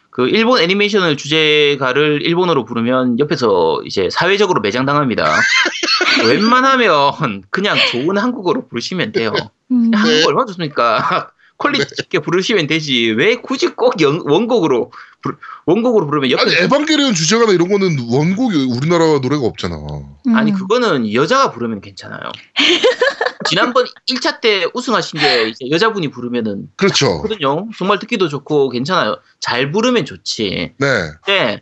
[0.09, 5.23] 그 일본 애니메이션을 주제가를 일본어로 부르면 옆에서 이제 사회적으로 매장당합니다.
[6.27, 9.31] 웬만하면 그냥 좋은 한국어로 부르시면 돼요.
[9.71, 9.91] 음.
[9.93, 11.31] 한국어 얼마나 좋습니까?
[11.59, 13.11] quality 있게 부르시면 되지.
[13.17, 14.91] 왜 굳이 꼭 영- 원곡으로
[15.21, 15.35] 부르-
[15.65, 19.75] 원곡으로 부르면 옆에 아니, 에반게리온 주제가나 이런 거는 원곡이 우리나라 노래가 없잖아.
[20.27, 20.35] 음.
[20.35, 22.31] 아니 그거는 여자가 부르면 괜찮아요.
[23.49, 27.21] 지난번 1차 때 우승하신 게 이제 여자분이 부르면은 그렇죠.
[27.21, 27.67] 거든요.
[27.77, 29.17] 정말 듣기도 좋고 괜찮아요.
[29.39, 30.73] 잘 부르면 좋지.
[30.77, 30.87] 네.
[31.25, 31.61] 근데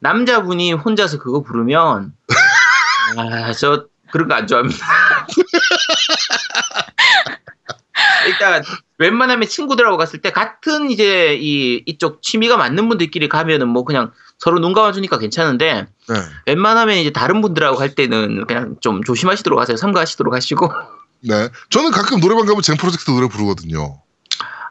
[0.00, 2.14] 남자분이 혼자서 그거 부르면
[3.18, 4.86] 아 저 그런 거 안 좋아합니다.
[8.26, 8.62] 일단
[8.98, 14.60] 웬만하면 친구들하고 갔을 때 같은 이제 이 이쪽 취미가 맞는 분들끼리 가면은 뭐 그냥 서로
[14.60, 16.14] 눈 감아주니까 괜찮은데 네.
[16.46, 19.76] 웬만하면 이제 다른 분들하고 갈 때는 그냥 좀 조심하시도록 하세요.
[19.76, 20.72] 삼가하시도록 하시고.
[21.22, 21.48] 네.
[21.70, 24.00] 저는 가끔 노래방 가면 쟁 프로젝트 노래 부르거든요.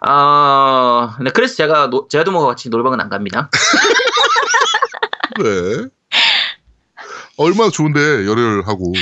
[0.06, 3.50] 아, 네, 그래서 제가 노, 제아도모가 같이 노래방은 안 갑니다.
[5.42, 5.88] 네.
[7.38, 8.94] 얼마나 좋은데, 열혈하고.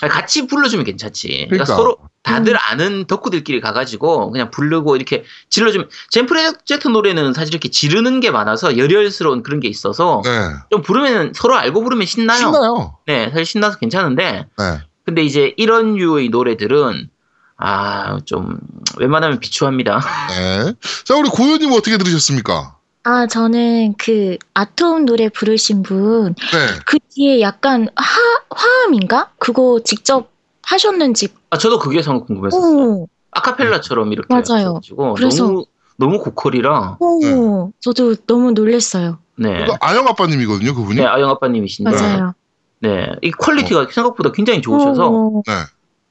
[0.00, 1.28] 같이 불러주면 괜찮지.
[1.28, 1.76] 그러니까, 그러니까.
[1.76, 8.20] 서로 다들 아는 덕후들끼리 가가지고 그냥 부르고 이렇게 질러주면 젠 프로젝트 노래는 사실 이렇게 지르는
[8.20, 10.30] 게 많아서 열혈스러운 그런 게 있어서 네.
[10.70, 12.38] 좀 부르면 서로 알고 부르면 신나요.
[12.38, 12.98] 신나요.
[13.06, 14.80] 네, 사실 신나서 괜찮은데 네.
[15.04, 17.08] 근데 이제 이런 류의 노래들은
[17.56, 18.58] 아, 좀
[18.98, 20.00] 웬만하면 비추합니다.
[20.28, 20.74] 네.
[21.04, 22.77] 자, 우리 고현님 어떻게 들으셨습니까?
[23.08, 26.58] 아, 저는 그 아톰 노래 부르신 분, 네.
[26.84, 29.30] 그 뒤에 약간 하, 화음인가?
[29.38, 30.28] 그거 직접
[30.62, 31.28] 하셨는지.
[31.48, 32.70] 아, 저도 그게 참 궁금했었어요.
[32.70, 34.42] 오, 아카펠라처럼 이렇게 맞아요.
[34.82, 35.64] 하셔가지고 그래서- 너무
[35.96, 39.18] 너무 고퀄이라 오, 저도 너무 놀랬어요.
[39.36, 39.64] 네.
[39.64, 40.96] 또 아영 아빠님이거든요, 그분이.
[41.00, 42.34] 네, 아영 아빠님이신데 맞아요.
[42.80, 43.06] 네.
[43.22, 45.54] 이 quality가 생각보다 굉장히 좋으셔서 오, 네.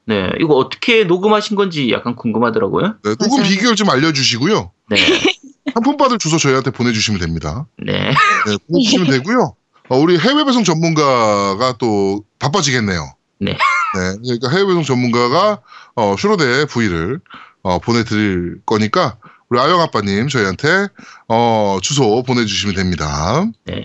[0.06, 0.30] 네.
[0.40, 2.96] 이거 어떻게 녹음하신 건지 약간 궁금하더라고요.
[3.04, 3.48] 네, 녹음 맞아요.
[3.48, 4.72] 비결 좀 알려주시고요.
[4.90, 4.96] 네.
[5.74, 7.66] 상품 받을 주소 저희한테 보내주시면 됩니다.
[7.78, 8.10] 네.
[8.46, 9.54] 네, 보내주시면 되고요.
[9.88, 13.12] 어, 우리 해외 배송 전문가가 또 바빠지겠네요.
[13.40, 13.52] 네.
[13.52, 15.60] 네, 그러니까 해외 배송 전문가가
[15.94, 17.20] 어, 슈로데 부위를
[17.62, 19.16] 어, 보내드릴 거니까
[19.48, 20.88] 우리 아영 아빠님 저희한테
[21.28, 23.44] 어, 주소 보내주시면 됩니다.
[23.64, 23.82] 네.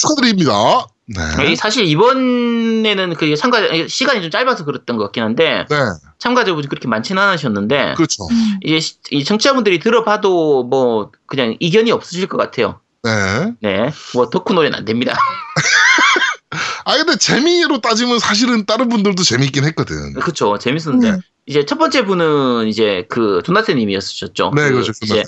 [0.00, 0.86] 축하드립니다.
[1.06, 1.52] 네.
[1.52, 5.76] 이 사실 이번에는 그 참가 시간이 좀 짧아서 그랬던 것 같긴 한데 네,
[6.18, 8.24] 참가자분이 그렇게 많지는 않으셨는데 그렇죠.
[8.30, 12.80] 음, 이제 시- 이 청취자분들이 들어봐도 뭐 그냥 이견이 없으실 것 같아요.
[13.02, 13.52] 네.
[13.60, 13.90] 네.
[14.14, 15.14] 뭐 덕후 노래는 안 됩니다.
[16.86, 20.14] 아 근데 재미로 따지면 사실은 다른 분들도 재미있긴 했거든.
[20.14, 20.56] 그렇죠.
[20.58, 21.18] 재밌었는데 네.
[21.46, 24.52] 이제 첫 번째 분은 이제 그 존나스님이었었죠.
[24.54, 24.92] 네, 그 그렇죠.
[25.02, 25.22] 이제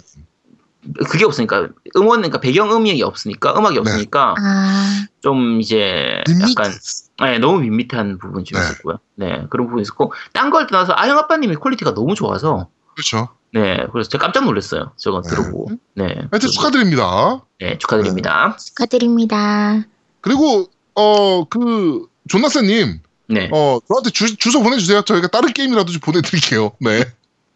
[1.08, 6.50] 그게 없으니까 음원 그러니까 배경 음이 없으니까 음악이 없으니까 아, 좀 이제 밋밋.
[6.50, 6.72] 약간
[7.20, 8.64] 네, 너무 밋밋한 부분이 좀 네.
[8.66, 8.98] 있었고요.
[9.16, 13.28] 네 그런 부분이 있었고 딴 걸 떠나서 아영 아빠님이 quality가 너무 좋아서 그렇죠.
[13.52, 14.92] 네 그래서 제가 깜짝 놀랐어요.
[14.96, 15.28] 저거 네.
[15.30, 17.42] 들어보고 네, 하여튼 축하드립니다.
[17.60, 18.56] 네 축하드립니다.
[18.58, 19.82] 축하드립니다.
[20.20, 25.02] 그리고 어 그 존나스님 네 어 저한테 주, 주소 보내주세요.
[25.02, 26.72] 저희가 다른 게임이라도 좀 보내드릴게요.
[26.80, 27.04] 네.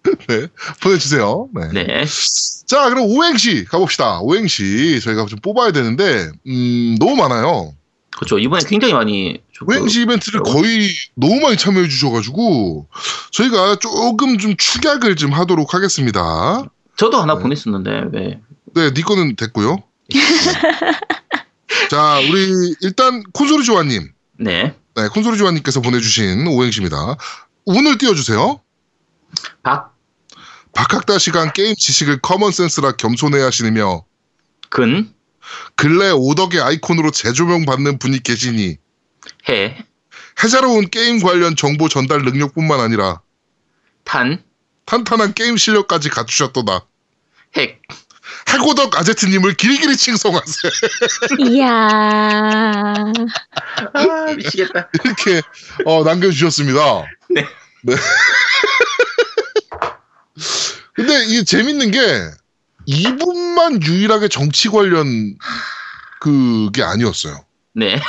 [0.28, 0.46] 네,
[0.82, 1.48] 보내주세요.
[1.54, 1.68] 네.
[1.84, 2.04] 네.
[2.70, 4.20] 자, 그럼 오행시 가봅시다.
[4.20, 7.74] 오행시 저희가 좀 뽑아야 되는데, 음, 너무 많아요.
[8.14, 8.38] 그렇죠.
[8.38, 12.86] 이번에 굉장히 많이 저- 그- 오행시 이벤트를 거의 너무 많이 참여해 주셔가지고,
[13.32, 16.62] 저희가 조금 좀 축약을 좀 하도록 하겠습니다.
[16.96, 17.42] 저도 하나 네.
[17.42, 18.38] 보냈었는데 왜
[18.72, 19.82] 네, 니 거는 됐고요.
[21.90, 24.76] 자, 우리 일단 콘솔이 조아님, 네.
[24.94, 27.16] 네, 콘솔이 조아님께서 보내주신 오행시입니다.
[27.64, 28.60] 운을 띄워주세요.
[29.64, 29.96] 박,
[30.72, 34.04] 박학다 시간 게임 지식을 커먼센스라 겸손해 하시며
[34.68, 35.12] 근,
[35.76, 38.76] 근래 오덕의 아이콘으로 재조명 받는 분이 계시니
[39.48, 39.84] 해,
[40.42, 43.20] 해자로운 게임 관련 정보 전달 능력뿐만 아니라
[44.04, 44.42] 탄,
[44.86, 46.86] 탄탄한 게임 실력까지 갖추셨도다.
[47.56, 47.82] 핵.
[48.48, 50.72] 해고덕 아제트님을 길길이 칭송하세요.
[51.50, 51.68] 이야.
[53.92, 54.88] 아, 미치겠다.
[55.04, 55.42] 이렇게
[55.84, 57.04] 어, 남겨주셨습니다.
[57.30, 57.46] 네.
[57.82, 57.94] 네.
[60.94, 61.98] 근데 이게 재밌는 게
[62.86, 65.36] 이분만 유일하게 정치 관련
[66.20, 67.44] 그게 아니었어요.
[67.72, 68.00] 네,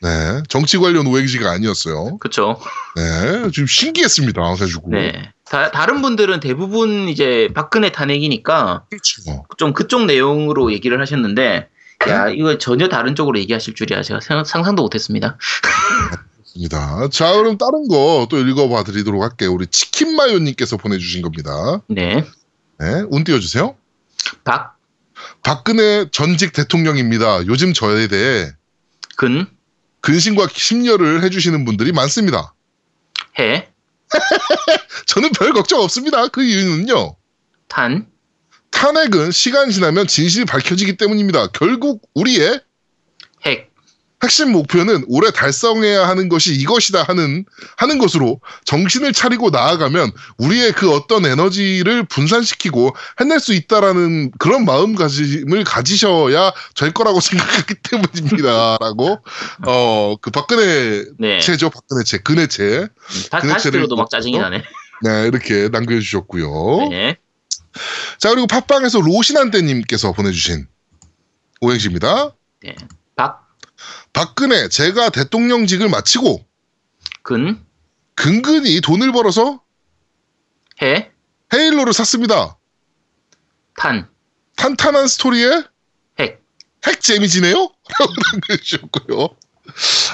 [0.00, 2.18] 네, 정치 관련 오행시가 아니었어요.
[2.18, 2.58] 그렇죠.
[2.96, 4.40] 네, 좀 신기했습니다.
[4.42, 4.90] 그래가지고.
[4.90, 5.32] 네.
[5.44, 9.44] 다, 다른 분들은 대부분 이제 박근혜 탄핵이니까 그렇죠.
[9.58, 11.68] 좀 그쪽 내용으로 얘기를 하셨는데,
[12.08, 14.02] 야, 이거 전혀 다른 쪽으로 얘기하실 줄이야.
[14.02, 15.36] 제가 상- 상상도 못했습니다.
[16.54, 17.08] 입니다.
[17.10, 19.52] 자, 그럼 다른 거 또 읽어봐 드리도록 할게요.
[19.52, 21.80] 우리 치킨마요님께서 보내주신 겁니다.
[21.88, 22.24] 네.
[22.78, 23.76] 네, 운 띄워주세요.
[24.44, 24.76] 박,
[25.42, 27.46] 박근혜 전직 대통령입니다.
[27.46, 28.50] 요즘 저에 대해
[29.16, 29.46] 근,
[30.00, 32.54] 근심과 심려를 해주시는 분들이 많습니다.
[33.38, 33.68] 해,
[35.06, 36.28] 저는 별 걱정 없습니다.
[36.28, 37.16] 그 이유는요.
[37.68, 38.06] 탄,
[38.70, 41.48] 탄핵은 시간 지나면 진실이 밝혀지기 때문입니다.
[41.48, 42.60] 결국 우리의
[44.22, 47.44] 핵, 핵심 목표는 올해 달성해야 하는 것이 이것이다 하는
[47.76, 55.64] 하는 것으로 정신을 차리고 나아가면 우리의 그 어떤 에너지를 분산시키고 해낼 수 있다라는 그런 마음가짐을
[55.64, 59.18] 가지셔야 될 거라고 생각하기 때문입니다라고
[59.66, 61.40] 어그 박근혜 네.
[61.40, 62.88] 채죠 박근혜 채 근혜 채
[63.30, 64.38] 다, 그네 다시 들어도 막 짜증이?
[64.38, 64.62] 나네.
[65.04, 66.88] 네, 이렇게 남겨주셨고요.
[66.90, 67.16] 네.
[68.18, 70.66] 자 그리고 팟빵에서 로신한때님께서 보내주신
[71.60, 72.34] 오행시입니다.
[72.62, 72.76] 네.
[74.12, 76.44] 박, 박근혜 제가 대통령직을 마치고
[77.22, 77.64] 근,
[78.14, 79.62] 근근히 돈을 벌어서
[80.82, 81.10] 해,
[81.52, 82.58] 헤일로를 샀습니다.
[83.76, 84.08] 탄,
[84.56, 85.62] 탄탄한 스토리에
[86.18, 86.42] 핵.
[86.86, 87.54] 핵 재미지네요?
[87.98, 89.28] 라고 남겨주셨고요.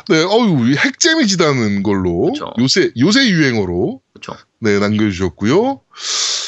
[0.09, 2.53] 네, 어유 핵 재미지다는 걸로 그쵸.
[2.59, 4.37] 요새 요새 유행어로 그렇죠.
[4.61, 5.81] 네 남겨주셨고요.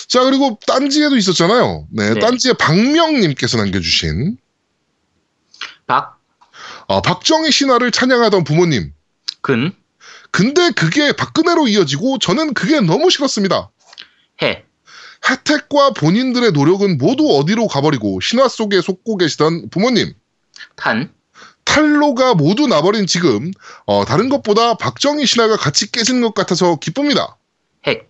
[0.09, 1.89] 자 그리고 딴지에도 있었잖아요.
[1.91, 2.21] 네, 네.
[2.21, 4.37] 딴지에 박명님께서 남겨주신
[5.87, 6.20] 박,
[6.91, 8.93] 아, 박정희 신화를 찬양하던 부모님.
[9.43, 9.73] 근,
[10.33, 13.71] 근데 그게 박근혜로 이어지고 저는 그게 너무 싫었습니다.
[14.43, 14.65] 해,
[15.29, 20.15] 혜택과 본인들의 노력은 모두 어디로 가버리고 신화 속에 속고 계시던 부모님.
[20.75, 21.15] 탄,
[21.63, 23.53] 탈로가 모두 나버린 지금
[23.87, 27.37] 어, 다른 것보다 박정희 신화가 같이 깨지는 것 같아서 기쁩니다.
[27.87, 28.10] 핵.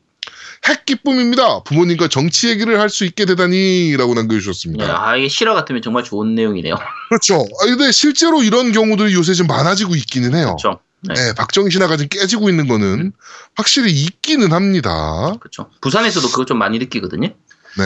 [0.68, 1.62] 핵 기쁨입니다.
[1.64, 5.08] 부모님과 정치 얘기를 할 수 있게 되다니라고 남겨주셨습니다.
[5.08, 6.74] 아, 이게 실화 같으면 정말 좋은 내용이네요.
[7.08, 7.36] 그렇죠.
[7.62, 10.56] 아, 근데 실제로 이런 경우들이 요새 좀 많아지고 있기는 해요.
[10.60, 10.80] 그렇죠.
[11.02, 11.14] 네.
[11.14, 13.12] 네, 박정희 신화가 좀 깨지고 있는 거는
[13.56, 15.32] 확실히 있기는 합니다.
[15.40, 15.70] 그렇죠.
[15.80, 17.28] 부산에서도 그거 좀 많이 느끼거든요.
[17.28, 17.84] 네.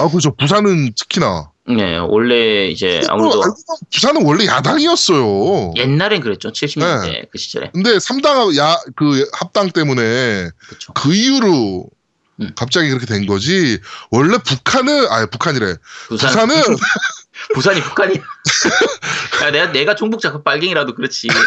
[0.00, 0.34] 아, 그렇죠.
[0.34, 1.50] 부산은 특히나.
[1.68, 3.42] 네, 원래 이제 또 아무래도
[3.92, 5.74] 부산은 원래 야당이었어요.
[5.76, 6.50] 옛날엔 그랬죠.
[6.50, 7.70] 70년대 그 시절에.
[7.72, 10.92] 근데 3당 야, 그 합당 때문에 그렇죠.
[10.94, 11.90] 그 이후로
[12.40, 12.52] 음.
[12.56, 13.80] 갑자기 그렇게 된 거지.
[14.10, 15.74] 원래 북한은, 아 북한이래.
[16.08, 16.62] 부산, 부산은,
[17.54, 18.22] 부산이 북한이야.
[19.44, 21.28] 야, 내가 내가 종북자 그 빨갱이라도 그렇지.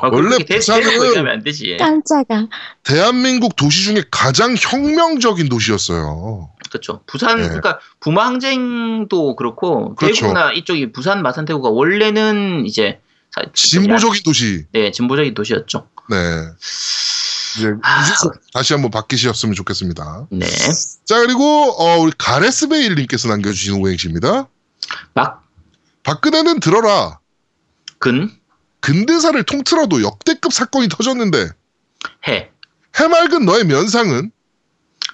[0.00, 1.76] 아, 원래 부산은- 안 되지.
[1.78, 2.46] 깜짝아.
[2.84, 6.50] 대한민국 도시 중에 가장 혁명적인 도시였어요.
[6.70, 7.00] 그렇죠.
[7.06, 7.44] 부산 네.
[7.46, 10.26] 그러니까 부마 항쟁도 그렇고 그렇죠.
[10.26, 14.66] 대구나 이쪽이 부산 마산 대구가 원래는 이제 사- 진보적인 도시.
[14.72, 15.88] 네 진보적인 도시였죠.
[16.10, 16.16] 네.
[17.56, 18.04] 이제 아.
[18.52, 20.26] 다시 한번 바뀌셨으면 좋겠습니다.
[20.30, 20.46] 네.
[21.04, 21.42] 자, 그리고,
[21.78, 24.46] 어, 우리 가레스 베일님께서 남겨주신 오행시입니다.
[25.14, 25.42] 박,
[26.04, 27.18] 박근혜는 들어라.
[27.98, 28.30] 근,
[28.80, 31.48] 근대사를 통틀어도 역대급 사건이 터졌는데,
[32.28, 32.50] 해,
[32.98, 34.30] 해맑은 너의 면상은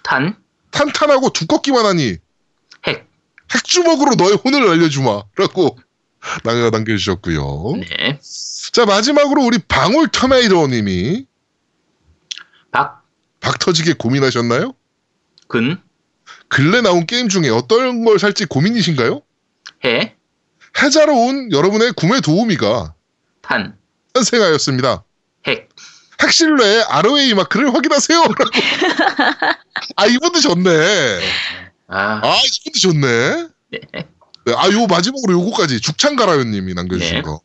[0.03, 0.37] 탄,
[0.71, 2.17] 탄탄하고 두껍기만 하니,
[2.87, 3.09] 핵.
[3.55, 5.23] 핵주먹으로 너의 혼을 알려주마.
[5.37, 5.79] 라고
[6.43, 7.75] 남- 남겨주셨고요.
[7.77, 8.19] 네.
[8.73, 11.27] 자, 마지막으로 우리 방울 터메이더님이
[12.71, 13.05] 박,
[13.41, 14.75] 박 터지게 고민하셨나요?
[15.49, 15.81] 근,
[16.49, 19.21] 근래 나온 게임 중에 어떤 걸 살지 고민이신가요?
[19.85, 20.17] 해,
[20.83, 22.95] 해자로운 여러분의 구매 도우미가
[23.45, 23.76] 탄,
[24.14, 25.05] 탄생하였습니다.
[25.47, 25.68] 핵.
[26.22, 28.22] 핵실내의 ROA 마크를 확인하세요.
[28.24, 28.51] 라고.
[29.97, 30.70] 아, 이분도 좋네.
[31.88, 33.49] 아, 아, 이분도 좋네.
[33.70, 33.80] 네.
[34.47, 37.22] 네, 아, 요 마지막으로 요거까지 죽창가라요님이 남겨주신 네.
[37.22, 37.40] 거.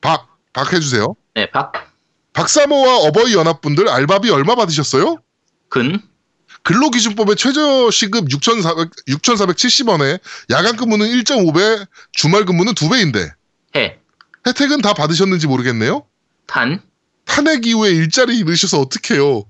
[0.00, 1.14] 박, 박 해주세요.
[1.34, 1.72] 네, 박,
[2.32, 5.18] 박사모와 어버이 연합분들 알바비 얼마 받으셨어요?
[5.68, 6.00] 근,
[6.62, 13.30] 근로기준법의 최저 시급 6,400, 6,470원에 야간 근무는 1.5배, 주말 근무는 2배인데
[13.76, 13.98] 해,
[14.46, 16.04] 혜택은 다 받으셨는지 모르겠네요.
[16.46, 16.82] 탄,
[17.24, 19.44] 탄핵 이후에 일자리 잃으셔서 어떡해요.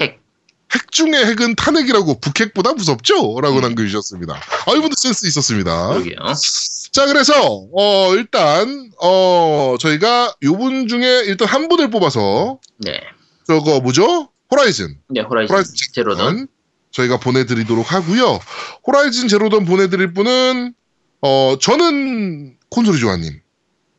[0.00, 0.20] 핵.
[0.74, 3.40] 핵 중에 핵은 탄핵이라고 북핵보다 무섭죠?
[3.40, 3.62] 라고 음.
[3.62, 4.34] 남겨주셨습니다.
[4.34, 5.88] 아, 이분도 센스 있었습니다.
[5.88, 6.16] 그러게요.
[6.92, 7.32] 자, 그래서,
[7.72, 13.00] 어, 일단, 어, 저희가 요분 중에 일단 한 분을 뽑아서, 네.
[13.46, 14.30] 저거 뭐죠?
[14.50, 14.98] 호라이즌.
[15.08, 16.48] 네, 호라이즌 호라이즌 제로던.
[16.90, 18.40] 저희가 보내드리도록 하고요.
[18.84, 20.74] 호라이즌 제로던 보내드릴 분은,
[21.20, 23.39] 어, 저는 콘솔이 조아님.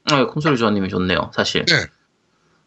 [0.06, 1.66] 아, 콘솔이 조아님이 좋네요, 사실.
[1.66, 1.74] 네.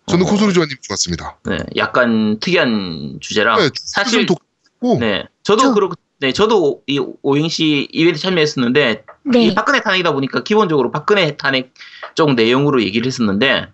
[0.06, 0.28] 저는 어.
[0.28, 1.38] 콘솔이 조아님 좋았습니다.
[1.44, 3.56] 네, 약간 특이한 주제라.
[3.56, 4.36] 네, 사실, 좀
[4.80, 9.46] 독고, 네, 저도 저- 그렇고, 네, 저도 이 오행시 이벤트 참여했었는데 네.
[9.46, 11.74] 이 박근혜 탄핵이다 보니까 기본적으로 박근혜 탄핵
[12.14, 13.66] 쪽 내용으로 얘기를 했었는데.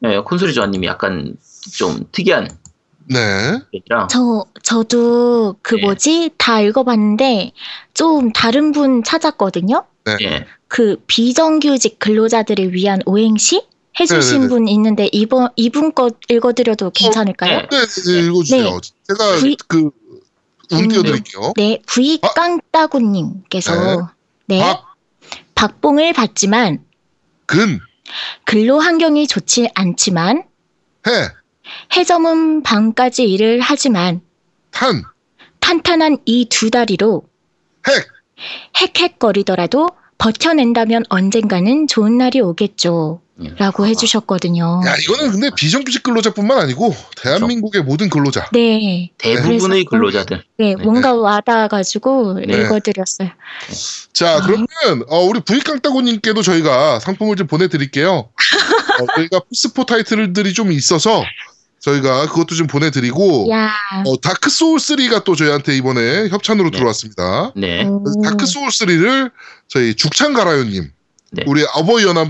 [0.00, 1.36] 네, 콘솔이 조아님이 약간
[1.76, 2.48] 좀 특이한
[3.08, 3.60] 네.
[3.74, 5.82] 얘기라 저, 저도 그 네.
[5.82, 6.30] 뭐지?
[6.38, 7.52] 다 읽어봤는데
[7.94, 9.84] 좀 다른 분 찾았거든요?
[10.06, 10.16] 네.
[10.22, 13.66] 예, 그 비정규직 근로자들을 위한 오행시?
[13.98, 14.48] 해주신 네네네.
[14.48, 17.60] 분 있는데 이번, 이분 거 읽어드려도 괜찮을까요?
[17.62, 17.68] 네.
[17.70, 18.64] 네, 네, 읽어주세요.
[18.64, 18.70] 네.
[19.08, 19.90] 제가 V- 그,
[20.72, 21.22] 운 음.
[21.56, 24.08] 네, 부익깡따구님께서
[24.46, 24.94] 네, 박,
[25.54, 26.84] 박봉을 받지만
[27.46, 27.78] 근,
[28.44, 30.42] 근로 환경이 좋지 않지만
[31.06, 31.10] 해,
[31.96, 34.20] 해점은 밤까지 일을 하지만
[34.72, 35.02] 탄,
[35.60, 37.22] 탄탄한 이 두 다리로
[37.88, 38.06] 핵.
[38.80, 43.20] 헥헥거리더라도 버텨낸다면 언젠가는 좋은 날이 오겠죠.
[43.42, 43.50] 예.
[43.58, 44.80] 라고 해주셨거든요.
[44.86, 48.48] 야, 이거는 근데 비정규직 근로자뿐만 아니고 대한민국의 모든 근로자.
[48.52, 50.42] 네, 대부분의 근로자들.
[50.56, 50.82] 네, 네.
[50.82, 52.62] 뭔가 와닿아가지고 네.
[52.62, 53.28] 읽어드렸어요.
[54.14, 54.40] 자, 아.
[54.40, 54.66] 그러면
[55.08, 58.10] 어, 우리 부익강따고님께도 저희가 상품을 좀 보내드릴게요.
[58.10, 61.22] 어, 저희가 플스포 타이틀들이 좀 있어서
[61.86, 63.72] 저희가 그것도 좀 보내드리고 야,
[64.04, 66.78] 어, 다크 소울 3가 또 저희한테 이번에 협찬으로 네.
[66.78, 67.52] 들어왔습니다.
[67.56, 67.88] 네.
[68.24, 69.30] 다크 소울 3를
[69.68, 70.90] 저희 죽창 가라요님,
[71.32, 71.44] 네.
[71.46, 72.28] 우리 어버이 연합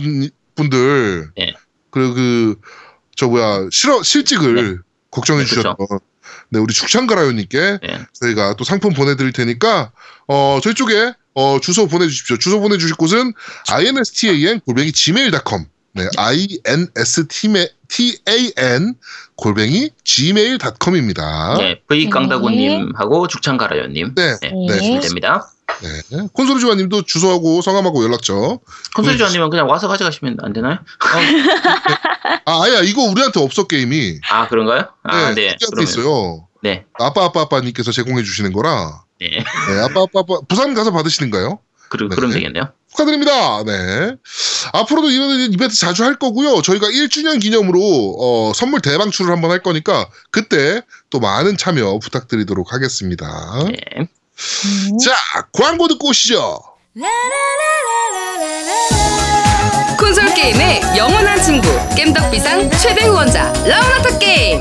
[0.55, 1.55] 분들 네.
[1.91, 2.57] 그리고 그
[3.17, 5.49] 저 뭐야 실어 실직을 걱정해 네.
[5.49, 5.77] 주셨던
[6.51, 8.01] 네 우리 죽창 가라요님께 네.
[8.21, 9.91] 저희가 또 상품 보내드릴 테니까
[10.29, 12.37] 어 저희 쪽에 어 주소 보내주십시오.
[12.37, 13.33] 주소 보내주실 곳은
[13.71, 15.65] instan 골뱅이 gmail.com
[15.97, 16.89] 네 instan
[19.37, 21.57] 골뱅이 gmail.com입니다.
[21.59, 24.15] 네, V 깡다구님하고 죽창가라요님.
[24.15, 25.01] 네, 네, 네.
[25.01, 25.51] 됩니다.
[25.83, 26.29] 네.
[26.33, 28.59] 콘솔이 조아님도 주소하고 성함하고 연락처.
[28.95, 30.79] 콘솔이 조아님은 그냥 와서 가져가시면 안 되나요?
[32.45, 34.21] 아, 아야 이거 우리한테 없어 게임이.
[34.31, 34.89] 아 그런가요?
[35.03, 35.33] 아, 네.
[35.33, 36.47] 우리한테 그러면 있어요.
[36.63, 39.03] 네, 아빠 아빠 아빠님께서 제공해 주시는 거라.
[39.21, 39.29] 네.
[39.29, 41.59] 네, 아빠 아빠 아빠 부산 가서 받으시는가요?
[41.89, 42.15] 그, 네.
[42.15, 42.73] 그럼 되겠네요.
[42.97, 43.63] 축하드립니다.
[43.65, 44.17] 네.
[44.73, 46.63] 앞으로도 이런 이벤트 자주 할 거고요.
[46.63, 53.27] 저희가 1주년 기념으로 어, 선물 대방출을 한번 할 거니까 그때 또 많은 참여 부탁드리도록 하겠습니다.
[53.69, 54.09] 네.
[54.09, 55.15] 음, 자,
[55.53, 56.59] 광고 듣고 오시죠.
[59.99, 64.61] 콘솔 게임의 영원한 친구 겜덕비상 최대 후원자 라운하터 게임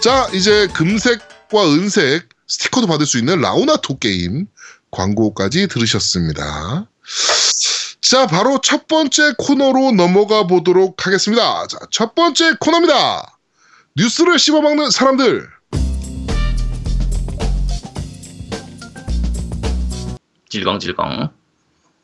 [0.00, 4.46] 자, 이제 금색과 은색 스티커도 받을 수 있는 라우나토 게임
[4.90, 6.88] 광고까지 들으셨습니다.
[8.00, 11.66] 자, 바로 첫 번째 코너로 넘어가 보도록 하겠습니다.
[11.66, 13.38] 자, 첫 번째 코너입니다.
[13.94, 15.46] 뉴스를 씹어먹는 사람들.
[20.48, 21.30] 질겅질겅.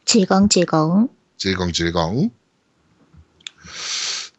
[0.05, 1.09] 질겅질겅.
[1.39, 2.31] 질겅질겅.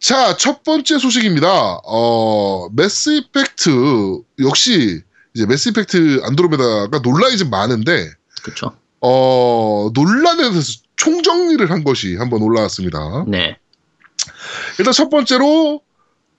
[0.08, 1.82] 자, 첫 번째 소식입니다.
[1.84, 5.02] 어, 매스 이펙트, 역시,
[5.34, 8.10] 이제 매스 이펙트 안드로메다가 논란이 좀 많은데,
[8.42, 8.72] 그쵸.
[9.02, 13.26] 어, 논란에 대해서 총정리를 한 것이 한번 올라왔습니다.
[13.28, 13.58] 네.
[14.80, 15.82] 일단 첫 번째로,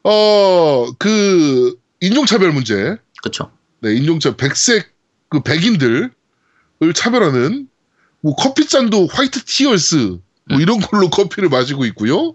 [0.02, 2.96] 어, 그, 인종차별 문제.
[3.22, 3.50] 그쵸.
[3.80, 4.94] 네, 인종차, 백색,
[5.28, 6.10] 그 백인들을
[6.94, 7.68] 차별하는,
[8.22, 10.20] 뭐, 커피잔도 화이트 티얼스, 뭐,
[10.52, 10.60] 음.
[10.62, 12.34] 이런 걸로 커피를 마시고 있고요.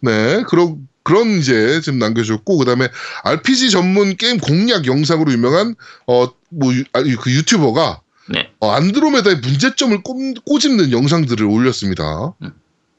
[0.00, 2.88] 네, 그런, 그런 이제 지금 남겨주셨고, 그 다음에
[3.24, 5.74] RPG 전문 게임 공략 영상으로 유명한,
[6.06, 8.50] 어, 뭐, 유, 아, 그 유튜버가, 네.
[8.60, 12.34] 어, 안드로메다의 문제점을 꼽, 꼬집는 영상들을 올렸습니다.
[12.42, 12.52] 음.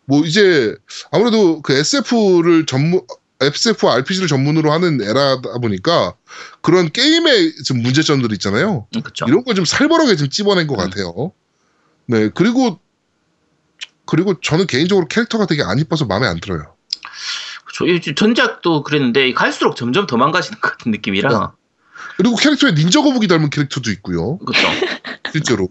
[0.05, 0.75] 뭐, 이제,
[1.11, 3.01] 아무래도 그 SF를 전문,
[3.39, 6.13] SF, RPG를 전문으로 하는 에라다 보니까
[6.61, 8.85] 그런 게임의 지금 문제점들 있잖아요.
[8.95, 9.01] 음.
[9.27, 10.77] 이런 걸 좀 살벌하게 좀 찝어낸 것 음.
[10.89, 11.31] 같아요.
[12.07, 12.79] 네, 그리고,
[14.05, 16.75] 그리고 저는 개인적으로 캐릭터가 되게 안 이뻐서 마음에 안 들어요.
[17.87, 21.53] 이 전작도 그랬는데 갈수록 점점 더 망가지는 것 같은 느낌이라.
[22.17, 24.37] 그리고 캐릭터에 닌자 거북이 닮은 캐릭터도 있고요.
[24.39, 24.67] 그렇죠.
[25.31, 25.67] 실제로.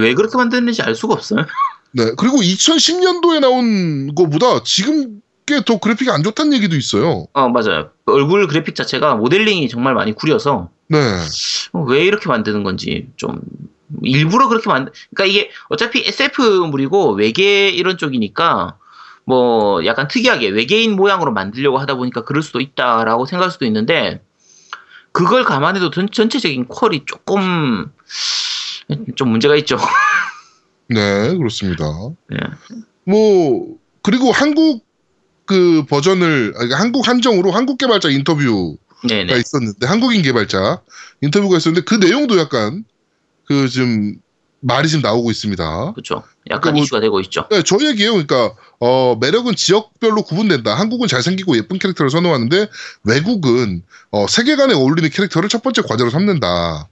[0.00, 1.46] 왜 그렇게 만드는지 알 수가 없어요.
[1.92, 2.12] 네.
[2.16, 7.26] 그리고 2010년도에 나온 거보다 지금 게더 그래픽이 안 좋다는 얘기도 있어요.
[7.32, 7.90] 어 맞아요.
[8.06, 10.98] 얼굴 그래픽 자체가 모델링이 정말 많이 구려서 네.
[11.72, 13.40] 어, 왜 이렇게 만드는 건지 좀
[14.02, 18.78] 일부러 그렇게 만 그러니까 이게 어차피 SF물이고 외계 이런 쪽이니까
[19.24, 24.22] 뭐 약간 특이하게 외계인 모양으로 만들려고 하다 보니까 그럴 수도 있다라고 생각할 수도 있는데
[25.12, 27.90] 그걸 감안해도 전, 전체적인 퀄이 조금
[29.14, 29.78] 좀 문제가 있죠.
[30.88, 31.84] 네, 그렇습니다.
[32.28, 32.38] 네.
[33.04, 34.84] 뭐 그리고 한국
[35.46, 38.76] 그 버전을 한국 한정으로 한국 개발자 인터뷰가
[39.08, 39.38] 네네.
[39.38, 40.80] 있었는데 한국인 개발자
[41.20, 42.84] 인터뷰가 있었는데 그 내용도 약간
[43.46, 44.16] 그 지금
[44.66, 45.92] 말이 지금 나오고 있습니다.
[45.92, 46.14] 그렇죠.
[46.50, 47.46] 약간 그러니까 뭐- 이슈가 되고 있죠.
[47.50, 48.12] 네, 저 얘기예요.
[48.12, 50.74] 그러니까 어, 매력은 지역별로 구분된다.
[50.74, 52.68] 한국은 잘생기고 예쁜 캐릭터를 선호하는데
[53.04, 56.88] 외국은 어, 세계관에 어울리는 캐릭터를 첫 번째 과제로 삼는다.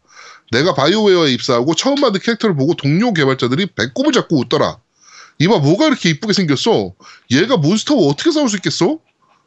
[0.51, 4.77] 내가 바이오웨어에 입사하고 처음 만든 캐릭터를 보고 동료 개발자들이 배꼽을 잡고 웃더라.
[5.39, 6.93] 이봐 뭐가 이렇게 이쁘게 생겼어?
[7.31, 8.99] 얘가 몬스터와 어떻게 싸울 수 있겠어?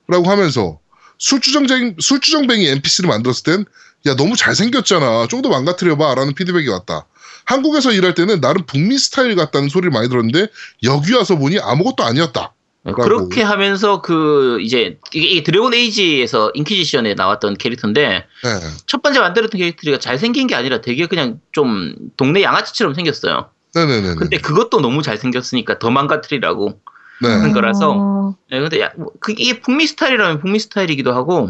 [0.08, 0.80] 라고 하면서
[1.20, 3.66] 술주정뱅, 술주정뱅이 NPC를 만들었을 땐
[4.08, 5.28] 야 너무 잘생겼잖아.
[5.28, 7.06] 좀 더 망가뜨려봐 라는 피드백이 왔다.
[7.46, 10.48] 한국에서 일할 때는 나름 북미 스타일 같다는 소리를 많이 들었는데
[10.84, 12.54] 여기 와서 보니 아무것도 아니었다.
[12.84, 13.02] 라고.
[13.02, 18.60] 그렇게 하면서 그 이제 이게, 드래곤 에이지에서 인퀴지션에 나왔던 캐릭터인데 네.
[18.86, 23.50] 첫 번째 만들었던 캐릭터가 잘 생긴 게 아니라 되게 그냥 좀 동네 양아치처럼 생겼어요.
[23.74, 24.16] 네네네.
[24.16, 26.80] 근데 그것도 너무 잘 생겼으니까 더 망가뜨리라고
[27.22, 27.30] 네.
[27.30, 31.50] 하는 거라서 어, 네, 근데 야, 뭐, 그- 이게 북미 스타일이라면 북미 스타일이기도 하고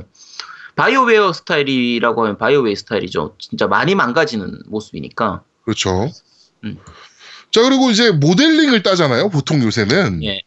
[0.78, 3.36] 바이오웨어 스타일이라고 하면 바이오웨어 스타일이죠.
[3.40, 5.42] 진짜 많이 망가지는 모습이니까.
[5.66, 6.12] 그렇죠.
[6.64, 6.78] 음.
[7.52, 10.24] 자, 그리고 이제 모델링을 따잖아요, 보통 요새는.
[10.24, 10.42] 예.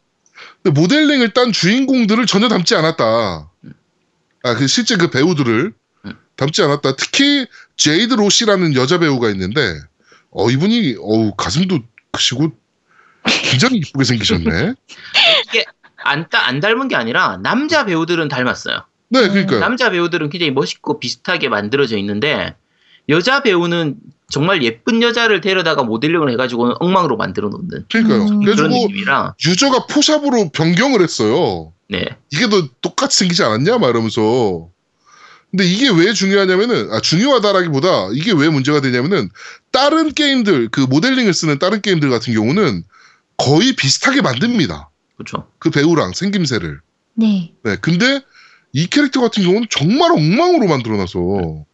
[0.63, 3.05] 근데 모델링을 딴 주인공들을 전혀 닮지 않았다.
[4.45, 5.73] 아, 그 실제 그 배우들을
[6.07, 6.13] 음.
[6.37, 6.97] 닮지 않았다.
[6.97, 7.47] 특히
[7.77, 9.61] 제이드 로시라는 여자 배우가 있는데,
[10.31, 11.81] 어, 이분이, 어우, 가슴도
[12.13, 12.53] 크시고,
[13.43, 14.75] 굉장히 이쁘게 생기셨네.
[15.49, 15.65] 이게
[15.97, 18.85] 안, 따- 안 닮은 게 아니라 남자 배우들은 닮았어요.
[19.11, 19.61] 네, 그러니까요.
[19.61, 22.55] 남자 배우들은 굉장히 멋있고 비슷하게 만들어져 있는데
[23.09, 23.97] 여자 배우는
[24.31, 28.23] 정말 예쁜 여자를 데려다가 모델링을 해가지고는 엉망으로 만들어 놓는 그러니까요.
[28.25, 28.45] 음.
[28.45, 31.73] 그런 느낌이라 유저가 포샵으로 변경을 했어요.
[31.89, 33.79] 네 이게 너 똑같이 생기지 않았냐?
[33.79, 34.69] 막 이러면서.
[35.51, 39.31] 근데 이게 왜 중요하냐면은, 아, 중요하다라기보다 이게 왜 문제가 되냐면은,
[39.73, 42.85] 다른 게임들, 그 모델링을 쓰는 다른 게임들 같은 경우는
[43.39, 44.91] 거의 비슷하게 만듭니다.
[45.17, 45.49] 그렇죠.
[45.59, 46.81] 그 배우랑 생김새를.
[47.15, 47.55] 네.
[47.65, 47.77] 네.
[47.81, 48.21] 근데
[48.75, 51.65] 이 캐릭터 같은 경우는 정말 엉망으로 만들어놔서.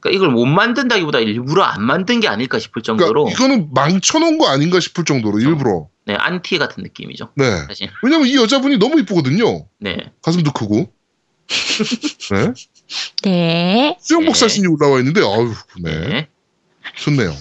[0.00, 4.48] 그러니까 이걸 못 만든다기보다 일부러 안 만든 게 아닐까 싶을 정도로 그러니까 이거는 망쳐놓은 거
[4.48, 5.88] 아닌가 싶을 정도로 일부러.
[6.06, 7.32] 네 안티 같은 느낌이죠.
[7.34, 7.44] 네.
[7.66, 9.66] 사실 왜냐면 이 여자분이 너무 이쁘거든요.
[9.78, 10.92] 네 가슴도 크고.
[12.30, 12.52] 네.
[13.22, 13.96] 네.
[14.00, 14.40] 수영복 네.
[14.40, 16.08] 사진이 올라와 있는데, 아유, 네.
[16.08, 16.28] 네.
[16.96, 17.34] 좋네요.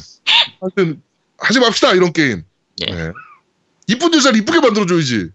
[0.62, 1.01] 하여튼
[1.38, 2.43] 하지 맙시다 이런 게임.
[2.80, 2.86] 네.
[2.91, 3.12] 네.
[3.88, 5.30] 이쁜 여자를 이쁘게 만들어줘야지.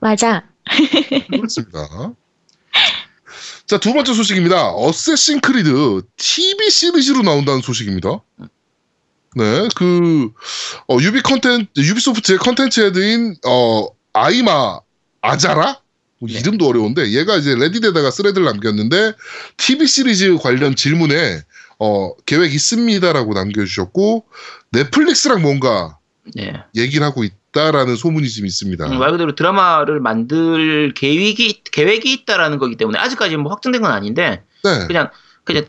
[0.00, 0.44] 맞아.
[1.30, 2.12] 그렇습니다.
[3.66, 4.70] 자, 두 번째 소식입니다.
[4.74, 8.20] 어쌔신 크리드 TV 시리즈로 나온다는 소식입니다.
[9.34, 10.30] 네, 그,
[10.88, 14.78] 어, 유비 컨텐츠, 유비소프트의 컨텐츠 헤드인, 어, 아이마
[15.20, 15.80] 아자라?
[16.20, 16.38] 뭐 네.
[16.38, 19.12] 이름도 어려운데, 얘가 이제 Reddit에다가 thread를 남겼는데,
[19.56, 21.42] TV 시리즈 관련 질문에,
[21.80, 24.24] 어, 계획 있습니다라고 남겨주셨고,
[24.70, 25.98] 넷플릭스랑 뭔가
[26.34, 26.54] 네.
[26.76, 28.86] 얘기를 하고 있다 라는 소문이 지금 있습니다.
[28.86, 34.42] 음, 말 그대로 드라마를 만들 계획이 계획이 있다라는 거기 때문에 아직까지 뭐 확정된 건 아닌데
[34.64, 34.86] 네.
[34.86, 35.10] 그냥
[35.44, 35.66] 그냥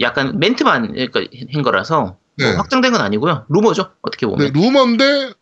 [0.00, 1.20] 약간 멘트만 그러니까
[1.52, 2.54] 한 거라서 뭐 네.
[2.54, 3.46] 확정된 건 아니고요.
[3.48, 4.52] 루머죠 어떻게 네, 보면.
[4.52, 5.32] 루머인데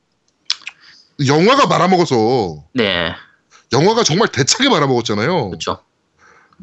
[1.26, 2.64] 영화가 말아먹어서.
[2.74, 3.12] 네.
[3.72, 5.50] 영화가 정말 대차게 말아먹었잖아요.
[5.50, 5.80] 그렇죠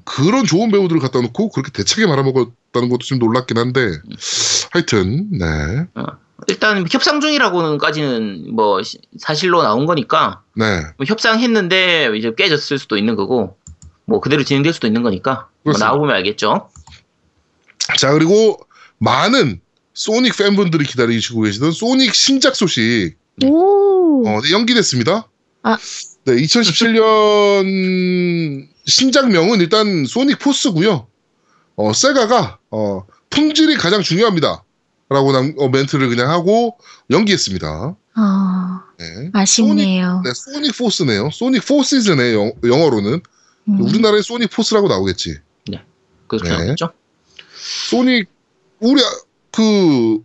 [0.05, 3.99] 그런 좋은 배우들을 갖다 놓고 그렇게 대차게 말아먹었다는 것도 좀 놀랍긴 한데.
[4.71, 5.45] 하여튼 네,
[6.47, 13.15] 일단 협상 중이라고는까지는 뭐 시- 사실로 나온 거니까 네, 뭐 협상했는데 이제 깨졌을 수도 있는
[13.15, 13.57] 거고
[14.05, 15.73] 뭐 그대로 진행될 수도 있는 거니까 뭐.
[15.77, 16.69] 나와보면 알겠죠
[17.97, 18.59] 자 그리고
[18.97, 19.61] 많은
[19.93, 23.15] 소닉 팬분들이 기다리시고 계시던 소닉 신작 소식
[23.45, 24.27] 오.
[24.27, 25.27] 어, 네, 연기됐습니다.
[25.63, 25.77] 아.
[26.25, 31.07] 네, 2017년 신작명은 일단 소닉 포스고요.
[31.75, 34.63] 어, 세가가 어, 품질이 가장 중요합니다.
[35.13, 36.77] 라고 남- 어, 멘트를 그냥 하고
[37.09, 37.95] 연기했습니다.
[38.15, 39.29] 아, 네.
[39.33, 40.21] 아쉽네요.
[40.25, 41.29] 네, 소닉 포스네요.
[41.31, 43.21] 소닉 포시즈네 영, 영어로는
[43.69, 43.81] 음.
[43.81, 45.37] 우리나라에 소닉 포스라고 나오겠지.
[46.27, 46.57] 그렇게 네.
[46.57, 46.89] 나오겠죠
[47.89, 48.27] 소닉
[48.79, 49.21] 우리 아-
[49.51, 50.23] 그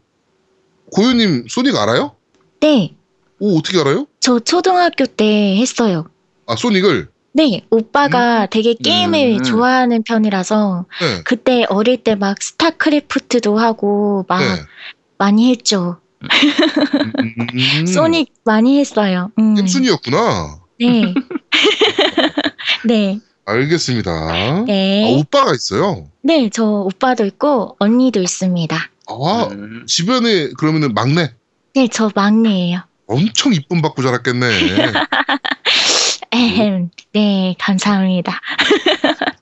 [0.93, 2.17] 고유님 소닉 알아요?
[2.61, 2.97] 네.
[3.41, 4.07] 오 어떻게 알아요?
[4.21, 6.09] 저 초등학교 때 했어요.
[6.47, 9.43] 아 소닉을 네, 오빠가 되게 게임을 음.
[9.43, 11.23] 좋아하는 편이라서 네.
[11.25, 14.63] 그때 어릴 때 막 스타크래프트도 하고 막 네.
[15.19, 15.99] 많이 했죠.
[16.23, 17.87] 음.
[17.87, 19.31] 소닉 많이 했어요.
[19.39, 19.55] 음.
[19.55, 20.59] 겜순이었구나.
[20.81, 21.15] 네.
[22.85, 23.21] 네.
[23.45, 24.65] 알겠습니다.
[24.67, 25.05] 네.
[25.07, 26.09] 아, 오빠가 있어요.
[26.23, 28.77] 네, 저 오빠도 있고 언니도 있습니다.
[29.09, 29.85] 아, 음.
[29.87, 31.33] 주변에 그러면은 막내
[31.75, 32.81] 네, 저 막내예요.
[33.07, 34.47] 엄청 이쁨 받고 자랐겠네.
[36.33, 36.91] 에헴.
[37.13, 38.41] 네, 감사합니다.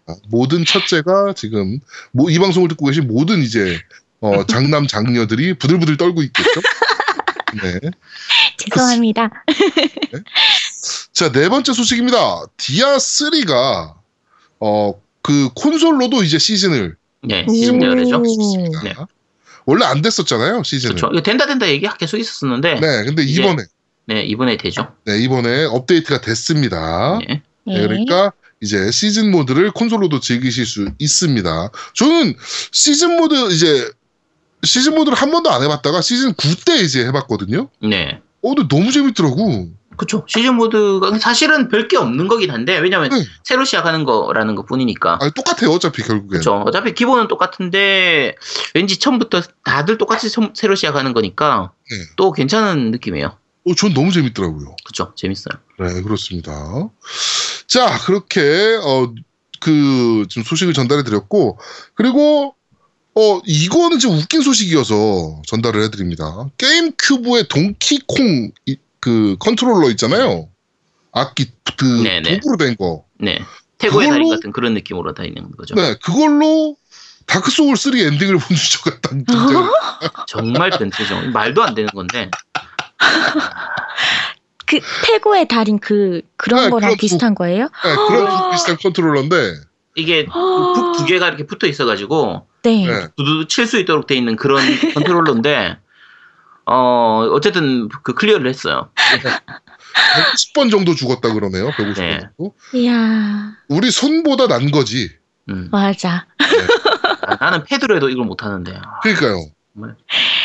[0.06, 1.80] 아, 모든 첫째가 지금
[2.12, 3.78] 뭐, 이 방송을 듣고 계신 모든 이제
[4.20, 6.60] 어, 장남 장녀들이 부들부들 떨고 있겠죠.
[7.62, 7.90] 네.
[8.58, 9.30] 죄송합니다.
[11.12, 12.44] 자, 네 번째 소식입니다.
[12.56, 13.94] 디아 3가
[14.60, 18.18] 어, 그 콘솔로도 이제 시즌을 네, 시즌 되어야 되죠.
[18.18, 18.82] 오.
[18.84, 18.94] 네.
[19.64, 20.94] 원래 안 됐었잖아요, 시즌을.
[20.94, 21.12] 그렇죠.
[21.12, 23.64] 이거 된다 된다 얘기 계속 있었었는데 네, 근데 이번에
[24.06, 24.92] 네, 이번에 되죠.
[25.04, 27.18] 네, 이번에 업데이트가 됐습니다.
[27.26, 27.42] 네.
[27.64, 31.70] 네, 그러니까 이제 시즌 모드를 콘솔로도 즐기실 수 있습니다.
[31.94, 32.34] 저는
[32.72, 33.90] 시즌 모드 이제
[34.62, 37.68] 시즌 모드를 한 번도 안 해봤다가 시즌 9 때 이제 해봤거든요.
[37.82, 38.20] 네.
[38.42, 39.70] 어, 근데 너무 재밌더라고.
[39.96, 40.24] 그렇죠.
[40.28, 43.24] 시즌 모드가 사실은 별 게 없는 거긴 한데 왜냐면 네.
[43.44, 45.18] 새로 시작하는 거라는 것 뿐이니까.
[45.20, 46.28] 아, 똑같아요, 어차피 결국엔.
[46.28, 46.62] 그렇죠.
[46.66, 48.36] 어차피 기본은 똑같은데
[48.74, 51.96] 왠지 처음부터 다들 똑같이 새로 시작하는 거니까 네.
[52.16, 53.36] 또 괜찮은 느낌이에요.
[53.66, 54.76] 어, 전 너무 재밌더라고요.
[54.84, 55.12] 그렇죠.
[55.16, 55.58] 재밌어요.
[55.80, 56.88] 네, 그렇습니다.
[57.66, 59.12] 자, 그렇게, 어,
[59.60, 61.58] 그, 지금 소식을 전달해 드렸고,
[61.94, 62.54] 그리고,
[63.16, 66.48] 어, 이거는 좀 웃긴 소식이어서 전달을 해 드립니다.
[66.58, 70.48] 게임 큐브의 동키콩, 이- 그, 컨트롤러 있잖아요.
[71.12, 72.38] 악기, 그, 네네.
[72.40, 73.04] 도구로 된 거.
[73.18, 73.38] 네.
[73.78, 75.74] 태고의 그걸로- 같은 그런 느낌으로 다니는 거죠.
[75.74, 76.76] 네, 그걸로
[77.26, 79.24] 다크소울 3 엔딩을 본 주죠 같다는.
[80.28, 81.30] 정말 변태죠.
[81.32, 82.30] 말도 안 되는 건데.
[84.66, 87.64] 그 태고의 달인 그 그런 네, 거랑 그런 비슷한 거예요?
[87.84, 89.36] 네, 그런 비슷한 컨트롤러인데,
[89.94, 92.86] 이게 북 두 개가 이렇게 붙어 있어가지고 네.
[92.86, 93.08] 네.
[93.16, 94.62] 두두 칠수 있도록 돼 있는 그런
[94.94, 95.78] 컨트롤러인데
[96.66, 98.90] 어 어쨌든 그 클리어를 했어요.
[98.96, 102.20] 110번 정도 죽었다 그러네요, 150번 네.
[102.20, 102.54] 정도.
[102.74, 105.10] 이야, 우리 손보다 난 거지.
[105.48, 105.68] 음.
[105.70, 106.26] 맞아.
[107.22, 108.72] 아, 나는 패드로 해도 이걸 못 하는데.
[108.74, 109.46] 아, 그러니까요.
[109.76, 109.96] 정말.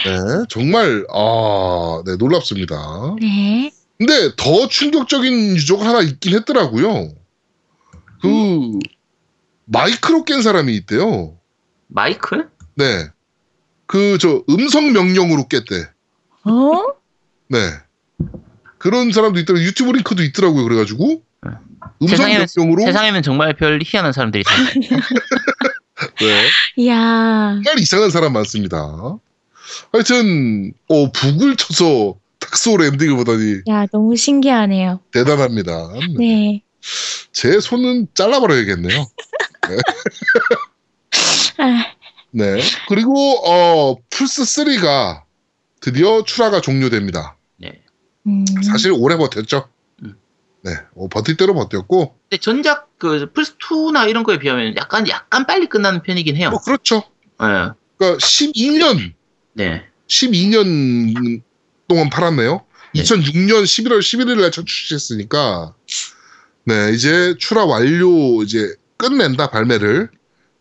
[0.05, 3.15] 네, 정말 아, 네, 놀랍습니다.
[3.21, 3.71] 네.
[3.97, 7.13] 근데 더 충격적인 유저가 하나 있긴 했더라고요.
[8.21, 8.79] 그
[9.65, 11.37] 마이크로 깬 사람이 있대요.
[11.87, 12.49] 마이크?
[12.75, 13.07] 네.
[13.85, 15.87] 그 저 음성 명령으로 깼대.
[16.45, 16.85] 어?
[17.49, 17.59] 네.
[18.77, 19.65] 그런 사람도 있더라고요.
[19.67, 20.63] 유튜브 링크도 있더라고요.
[20.63, 21.21] 그래가지고
[22.01, 24.51] 음성 세상에는- 명령으로 세상에는 정말 별 희한한 사람들이 다
[26.27, 26.47] 네.
[26.77, 27.59] 이야.
[27.63, 28.77] 정말 이상한 사람 많습니다.
[29.91, 34.99] 하여튼 어 북을 쳐서 탁소울 엔딩을 보다니 야, 너무 신기하네요.
[35.11, 35.71] 대단합니다.
[36.17, 36.61] 네.
[37.31, 39.07] 제 손은 잘라버려야겠네요.
[41.57, 41.85] 아,
[42.31, 42.59] 네.
[42.87, 43.13] 그리고
[43.47, 45.23] 어 플스 3가
[45.79, 47.37] 드디어 출하가 종료됩니다.
[47.57, 47.81] 네.
[48.27, 48.45] 음.
[48.63, 49.67] 사실 오래 버텼죠.
[50.03, 50.15] 음.
[50.63, 50.71] 네.
[50.95, 55.67] 어, 버틸 대로 버텼고 근데 전작 그 플스 2나 이런 거에 비하면 약간 약간 빨리
[55.67, 56.51] 끝나는 편이긴 해요.
[56.51, 56.97] 뭐 그렇죠.
[57.39, 57.71] 네.
[57.97, 59.13] 그러니까 12년
[59.53, 59.87] 네.
[60.05, 61.41] 12년
[61.87, 62.63] 동안 팔았네요.
[62.93, 63.01] 네.
[63.01, 65.73] 2006년 11월 11일 날 첫 출시했으니까
[66.65, 70.11] 네 이제 출하 완료 이제 끝낸다 발매를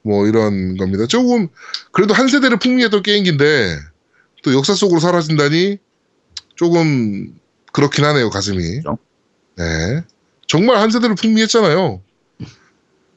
[0.01, 1.07] 뭐 이런 겁니다.
[1.07, 1.49] 조금
[1.93, 3.77] 그래도 한 세대를 풍미했던 게임기인데
[4.43, 5.77] 또 역사 속으로 사라진다니
[6.57, 7.39] 조금
[7.73, 8.81] 그렇긴 하네요 가슴이.
[8.81, 8.97] 그렇죠.
[9.59, 10.05] 네
[10.47, 12.01] 정말 한 세대를 풍미했잖아요.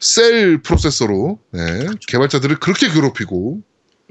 [0.03, 3.61] 셀 프로세서로 네, 개발자들을 그렇게 괴롭히고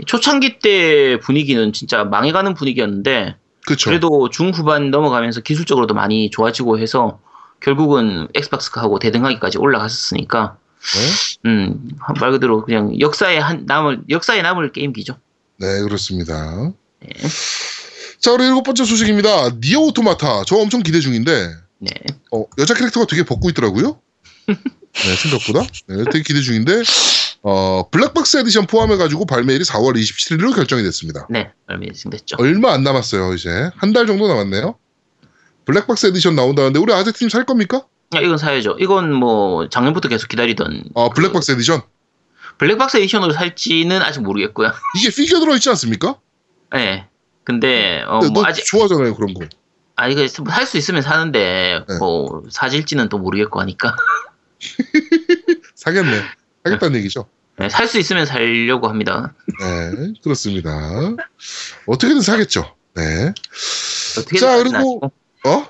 [0.06, 3.36] 초창기 때 분위기는 진짜 망해가는 분위기였는데
[3.66, 3.90] 그렇죠.
[3.90, 7.20] 그래도 중후반 넘어가면서 기술적으로도 많이 좋아지고 해서
[7.60, 11.48] 결국은 엑스박스하고 대등하기까지 올라갔었으니까 네.
[11.50, 15.16] 음, 말 그대로 그냥 역사에 한 남을 역사에 남을 게임기죠.
[15.58, 16.72] 네, 그렇습니다.
[17.00, 17.08] 네.
[18.18, 19.50] 자, 우리 일곱 번째 소식입니다.
[19.62, 20.44] 니어 오토마타.
[20.46, 21.90] 저 엄청 기대 중인데, 네.
[22.32, 24.00] 어, 여자 캐릭터가 되게 벗고 있더라고요.
[24.94, 25.60] 네, 생각보다.
[25.88, 26.82] 네, 되게 기대 중인데,
[27.42, 31.26] 어, Black Box Edition 포함해가지고 발매일이 4월 27일로 결정이 됐습니다.
[31.30, 32.36] 네, 얼마 됐죠.
[32.38, 33.70] 얼마 안 남았어요, 이제.
[33.76, 34.76] 한 달 정도 남았네요.
[35.64, 37.84] Black Box Edition 나온다는데, 우리 아재팀 살 겁니까?
[38.14, 38.76] 야, 이건 사야죠.
[38.78, 41.80] 이건 뭐 작년부터 계속 기다리던 어, Black Box Edition.
[42.58, 44.70] Black Box Edition으로 살지는 아직 모르겠고요.
[44.98, 46.16] 이게 피규어 들어있지 않습니까?
[46.72, 47.06] 네.
[47.44, 49.46] 근데 어, 네, 뭐너 아직 좋아하잖아요, 그런 거.
[49.96, 51.98] 아 이거 살 수 있으면 사는데 네.
[51.98, 53.94] 뭐 사질지는 또 모르겠고 하니까
[55.74, 56.20] 사겠네.
[56.64, 57.26] 사겠다는 얘기죠.
[57.58, 59.34] 네, 살 수 있으면 살려고 합니다.
[59.60, 60.70] 네, 그렇습니다.
[61.86, 62.74] 어떻게든 사겠죠.
[62.94, 63.32] 네.
[64.18, 65.12] 어떻게 자, 그리고- 아시고.
[65.44, 65.66] 어?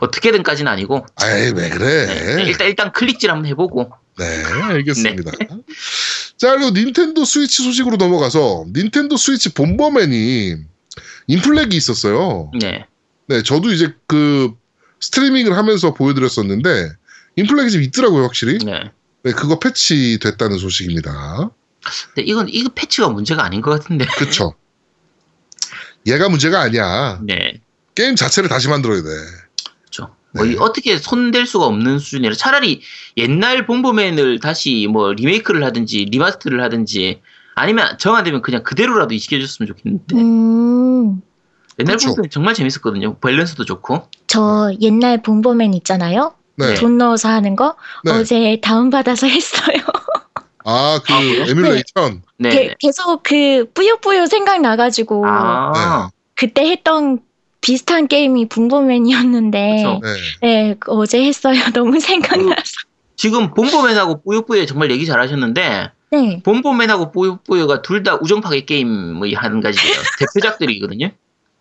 [0.00, 2.06] 어떻게든까지는 아니고 아이 왜 그래?
[2.36, 5.30] 네, 일단 일단 클릭질 한번 해보고 네, 알겠습니다.
[6.36, 10.56] 자, 그리고 닌텐도 스위치 소식으로 넘어가서 닌텐도 스위치 본버맨이
[11.28, 12.50] 인플렉이 있었어요.
[12.60, 12.86] 네.
[13.28, 14.52] 네, 저도 이제 그
[15.00, 16.90] 스트리밍을 하면서 보여드렸었는데
[17.36, 18.58] input lag이 좀 있더라고요, 확실히.
[18.58, 18.90] 네.
[19.22, 21.50] 네, 그거 패치 됐다는 소식입니다.
[22.14, 24.06] 근데 이건 이거 패치가 문제가 아닌 것 같은데.
[24.18, 24.54] 그쵸.
[26.06, 27.20] 얘가 문제가 아니야.
[27.22, 27.60] 네.
[27.94, 29.08] 게임 자체를 다시 만들어야 돼.
[29.80, 30.14] 그렇죠.
[30.32, 30.52] 뭐 네.
[30.52, 32.82] 이 어떻게 손댈 수가 없는 수준이라 차라리
[33.16, 37.20] 옛날 봄버맨을 다시 뭐 리메이크를 하든지 remaster를 하든지
[37.54, 41.22] 아니면 정 안 되면 그냥 그대로라도 이식해줬으면 좋겠는데 음,
[41.80, 42.08] 옛날 그쵸.
[42.08, 43.18] 봄버맨 정말 재밌었거든요.
[43.18, 44.08] 밸런스도 좋고.
[44.26, 46.34] 저 옛날 봄버맨 있잖아요.
[46.56, 46.74] 네.
[46.74, 48.12] 돈 넣어서 하는 거 네.
[48.12, 49.76] 어제 다운받아서 했어요.
[50.64, 51.18] 아, 그 아?
[51.48, 52.22] 에뮬레이션.
[52.38, 52.50] 네.
[52.50, 57.20] 게- 계속 그 뿌요뿌요 생각 나가지고 아, 그때 했던
[57.60, 60.00] 비슷한 게임이 봄버맨이었는데 그쵸.
[60.02, 60.08] 네.
[60.68, 61.54] 네, 그 어제 했어요.
[61.74, 62.62] 너무 생각나서.
[63.16, 66.40] 지금 봄버맨하고 뿌요뿌요 정말 얘기 잘하셨는데 네.
[66.44, 69.96] 봄버맨하고 뿌요뿌요가 둘 다 우정파괴 게임의 한 가지예요.
[70.18, 71.10] 대표작들이거든요.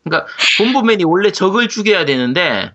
[0.04, 0.28] 그러니까
[0.58, 2.72] 본보맨이 원래 적을 죽여야 되는데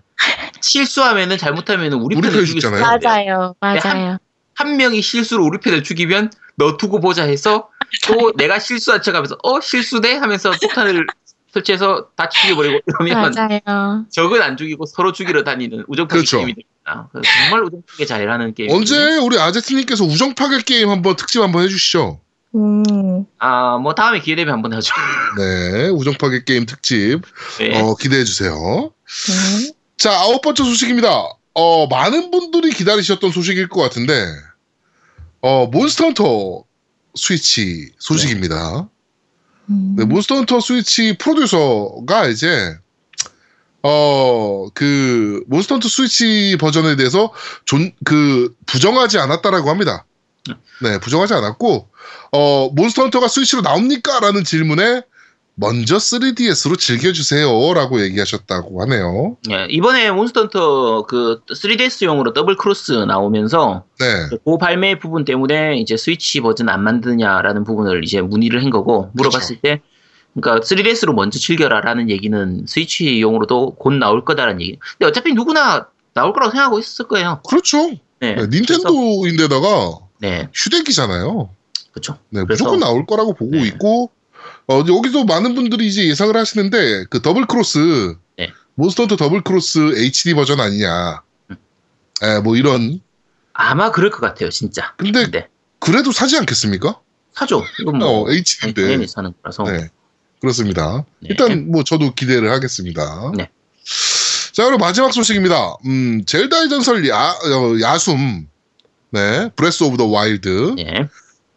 [0.61, 2.67] 실수하면은 잘못하면은 우리 우리 편을 죽일 수.
[2.67, 2.81] 있어요.
[2.81, 3.55] 맞아요.
[3.61, 4.17] 네, 맞아요.
[4.55, 7.69] 한 명이 실수로 우리 편을 죽이면 너 두고 보자 해서
[8.07, 11.07] 또 내가 실수한 척하면서 어 실수돼 하면서 폭탄을
[11.53, 14.05] 설치해서 다 죽여버리고 이러면 맞아요.
[14.11, 16.37] 적은 안 죽이고 서로 죽이러 다니는 우정파괴 그렇죠.
[16.37, 17.09] 게임이 됩니다.
[17.13, 18.71] 정말 우정파괴 잘하는 게임.
[18.71, 22.19] 언제 우리 아제트님께서 우정파괴 게임 한번 특집 한번 해주시죠.
[22.53, 24.93] 음, 아 뭐 다음에 기회 되면 한번 하죠.
[25.37, 27.21] 네, 우정파괴 게임 특집
[27.59, 27.81] 네.
[27.81, 28.53] 어, 기대해 주세요.
[29.27, 29.71] 네.
[30.01, 31.27] 자, 아홉 번째 소식입니다.
[31.53, 34.25] 어, 많은 분들이 기다리셨던 소식일 것 같은데,
[35.41, 36.63] 어, 몬스터 헌터
[37.13, 38.89] 스위치 소식입니다.
[39.69, 39.95] 음.
[39.95, 42.75] 네, 몬스터 헌터 스위치 프로듀서가 이제,
[43.83, 47.31] 어, 그, 몬스터 헌터 스위치 버전에 대해서
[47.65, 50.07] 존, 그, 부정하지 않았다라고 합니다.
[50.81, 51.89] 네, 부정하지 않았고,
[52.31, 54.19] 어, 몬스터 헌터가 스위치로 나옵니까?
[54.19, 55.03] 라는 질문에,
[55.55, 57.73] 먼저 3DS로 즐겨주세요.
[57.73, 59.37] 라고 얘기하셨다고 하네요.
[59.49, 64.37] 예, 이번에 몬스터헌터 그 3DS용으로 더블 크로스 나오면서 네.
[64.43, 69.57] 그 발매 부분 때문에 이제 스위치 버전 안 만드냐라는 부분을 이제 문의를 한 거고 물어봤을
[69.61, 69.81] 때
[70.33, 74.79] 그러니까 3DS로 먼저 즐겨라라는 얘기는 스위치용으로도 곧 나올 거다라는 얘기.
[74.97, 77.41] 근데 어차피 누구나 나올 거라고 생각하고 있을 거예요.
[77.47, 77.89] 그렇죠.
[78.19, 78.35] 네.
[78.35, 81.49] 네, 닌텐도인데다가 네, 휴대기잖아요.
[81.91, 82.17] 그렇죠.
[82.29, 83.67] 네, 무조건 나올 거라고 보고 네.
[83.67, 84.09] 있고
[84.67, 88.51] 어, 여기서 많은 분들이 이제 예상을 하시는데 그 더블 크로스 네.
[88.75, 91.21] 몬스터 헌터 더블 크로스 HD 버전 아니냐.
[91.49, 91.57] 음.
[92.23, 93.01] 에, 뭐 이런
[93.53, 94.93] 아마 그럴 것 같아요, 진짜.
[94.97, 95.47] 근데 네.
[95.79, 96.99] 그래도 사지 않겠습니까?
[97.33, 97.63] 사죠.
[97.79, 98.81] 이건 뭐 어, HD인데.
[98.83, 99.63] 당연히 사는 거라서.
[99.63, 99.89] 네.
[100.39, 101.05] 그렇습니다.
[101.19, 101.29] 네.
[101.29, 103.31] 일단 뭐 저도 기대를 하겠습니다.
[103.35, 103.49] 네.
[104.53, 105.75] 자, 그리고 마지막 소식입니다.
[105.85, 108.47] 음, 젤다의 전설 야, 어, 야숨.
[109.11, 109.49] 네.
[109.55, 110.75] Breath of the Wild.
[110.79, 111.07] 예.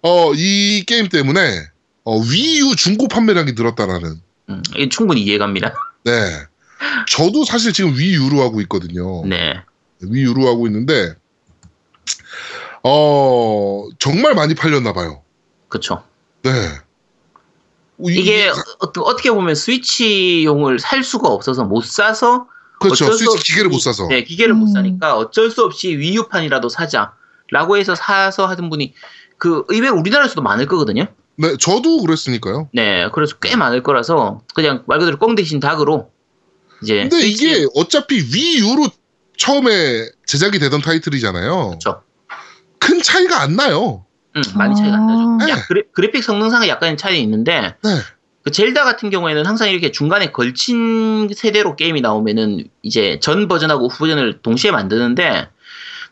[0.02, 1.66] 어, 이 게임 때문에
[2.04, 4.20] 어, 위유 중고 판매량이 늘었다라는.
[4.50, 5.74] 음, 충분히 이해갑니다.
[6.04, 6.12] 네.
[7.08, 9.24] 저도 사실 지금 위유로 하고 있거든요.
[9.26, 9.62] 네.
[10.00, 11.14] 위유로 하고 있는데
[12.82, 15.22] 어, 정말 많이 팔렸나 봐요.
[15.68, 16.04] 그렇죠.
[16.42, 16.50] 네.
[16.50, 22.48] 어, 이- 이게 어, 어떻게 보면 스위치용을 살 수가 없어서 못 사서
[22.80, 23.04] 그렇죠.
[23.06, 24.08] 어쩔 수 스위치 없이- 기계를 못 사서.
[24.08, 24.72] 네, 기계를 못 음.
[24.74, 28.92] 사니까 어쩔 수 없이 위유판이라도 사자라고 해서 사서 하던 분이
[29.38, 31.06] 그 의외로 우리나라에서도 많을 거거든요.
[31.36, 32.68] 네, 저도 그랬으니까요.
[32.72, 36.10] 네, 그래서 꽤 많을 거라서 그냥 말 그대로 꽁 대신 닭으로
[36.82, 38.88] 이제 근데 스위치- 이게 어차피 위유로
[39.36, 41.68] 처음에 제작이 되던 타이틀이잖아요.
[41.70, 42.02] 그렇죠.
[42.78, 44.04] 큰 차이가 안 나요.
[44.36, 45.44] 음, 많이 차이가 안 나죠.
[45.46, 45.50] 네.
[45.50, 47.90] 약 그래, 그래픽 성능상에 약간의 차이 있는데 네.
[48.44, 53.98] 그 젤다 같은 경우에는 항상 이렇게 중간에 걸친 세대로 게임이 나오면은 이제 전 버전하고 후
[53.98, 55.48] 버전을 동시에 만드는데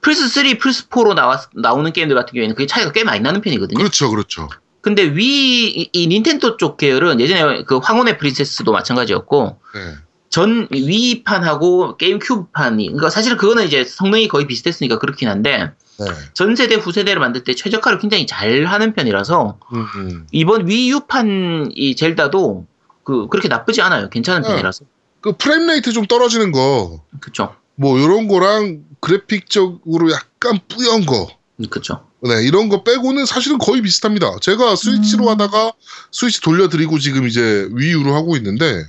[0.00, 3.76] 플스 3, 플스 4로 나왔, 나오는 게임들 같은 경우에는 그게 차이가 꽤 많이 나는 편이거든요.
[3.78, 4.48] 그렇죠, 그렇죠.
[4.82, 9.94] 근데 위, 이, 이 닌텐도 쪽 계열은 예전에 그 황혼의 프린세스도 마찬가지였고 네.
[10.28, 16.06] 전 위판하고 게임 큐브판이 그러니까 사실은 그거는 이제 성능이 거의 비슷했으니까 그렇긴 한데 네.
[16.34, 20.26] 전 세대 후세대를 만들 때 최적화를 굉장히 잘 하는 편이라서 음, 음.
[20.32, 22.66] 이번 위유판 이 젤다도
[23.04, 24.08] 그 그렇게 나쁘지 않아요.
[24.10, 24.48] 괜찮은 네.
[24.48, 24.84] 편이라서.
[25.20, 27.54] 그 frame rate 좀 떨어지는 거, 그쵸.
[27.76, 31.28] 뭐 이런 거랑 그래픽적으로 약간 뿌연 거,
[31.70, 32.04] 그쵸.
[32.24, 34.36] 네 이런 거 빼고는 사실은 거의 비슷합니다.
[34.40, 35.28] 제가 스위치로 음.
[35.30, 35.72] 하다가
[36.12, 38.84] 스위치 돌려드리고 지금 이제 위유로 하고 있는데,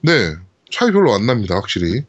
[0.00, 0.34] 네
[0.72, 2.02] 차이 별로 안 납니다, 확실히.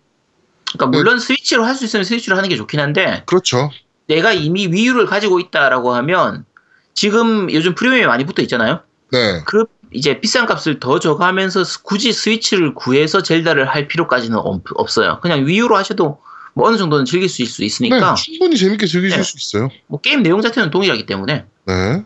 [0.74, 3.70] 그러니까 물론 스위치로 할 수 있으면 스위치로 하는 게 좋긴 한데 그렇죠.
[4.08, 6.46] 내가 이미 위유를 가지고 있다라고 하면
[6.94, 8.82] 지금 요즘 프리미엄이 많이 붙어 있잖아요.
[9.12, 15.20] 네, 그 이제 비싼 값을 더 줘가면서 굳이 스위치를 구해서 젤다를 할 필요까지는 없, 없어요.
[15.22, 16.20] 그냥 위유로 하셔도
[16.56, 19.24] 뭐 어느 정도는 즐길 수, 있- 수 있으니까 네, 충분히 재밌게 즐기실 네.
[19.24, 19.70] 수 있어요.
[19.88, 22.04] 뭐 게임 내용 자체는 동일하기 때문에 네.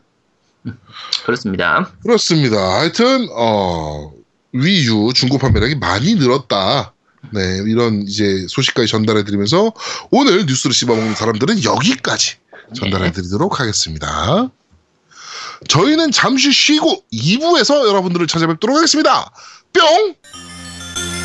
[1.24, 1.92] 그렇습니다.
[2.04, 2.58] 그렇습니다.
[2.80, 4.12] 하여튼 어
[4.52, 6.94] 위유 중고 판매량이 많이 늘었다.
[7.32, 9.72] 네, 이런 이제 소식까지 전달해 드리면서
[10.10, 12.38] 오늘 뉴스를 씹어먹는 사람들은 여기까지
[12.74, 14.50] 전달해 드리도록 하겠습니다.
[15.68, 19.32] 저희는 잠시 쉬고 2부에서 여러분들을 찾아뵙도록 하겠습니다.
[19.74, 20.16] 뿅!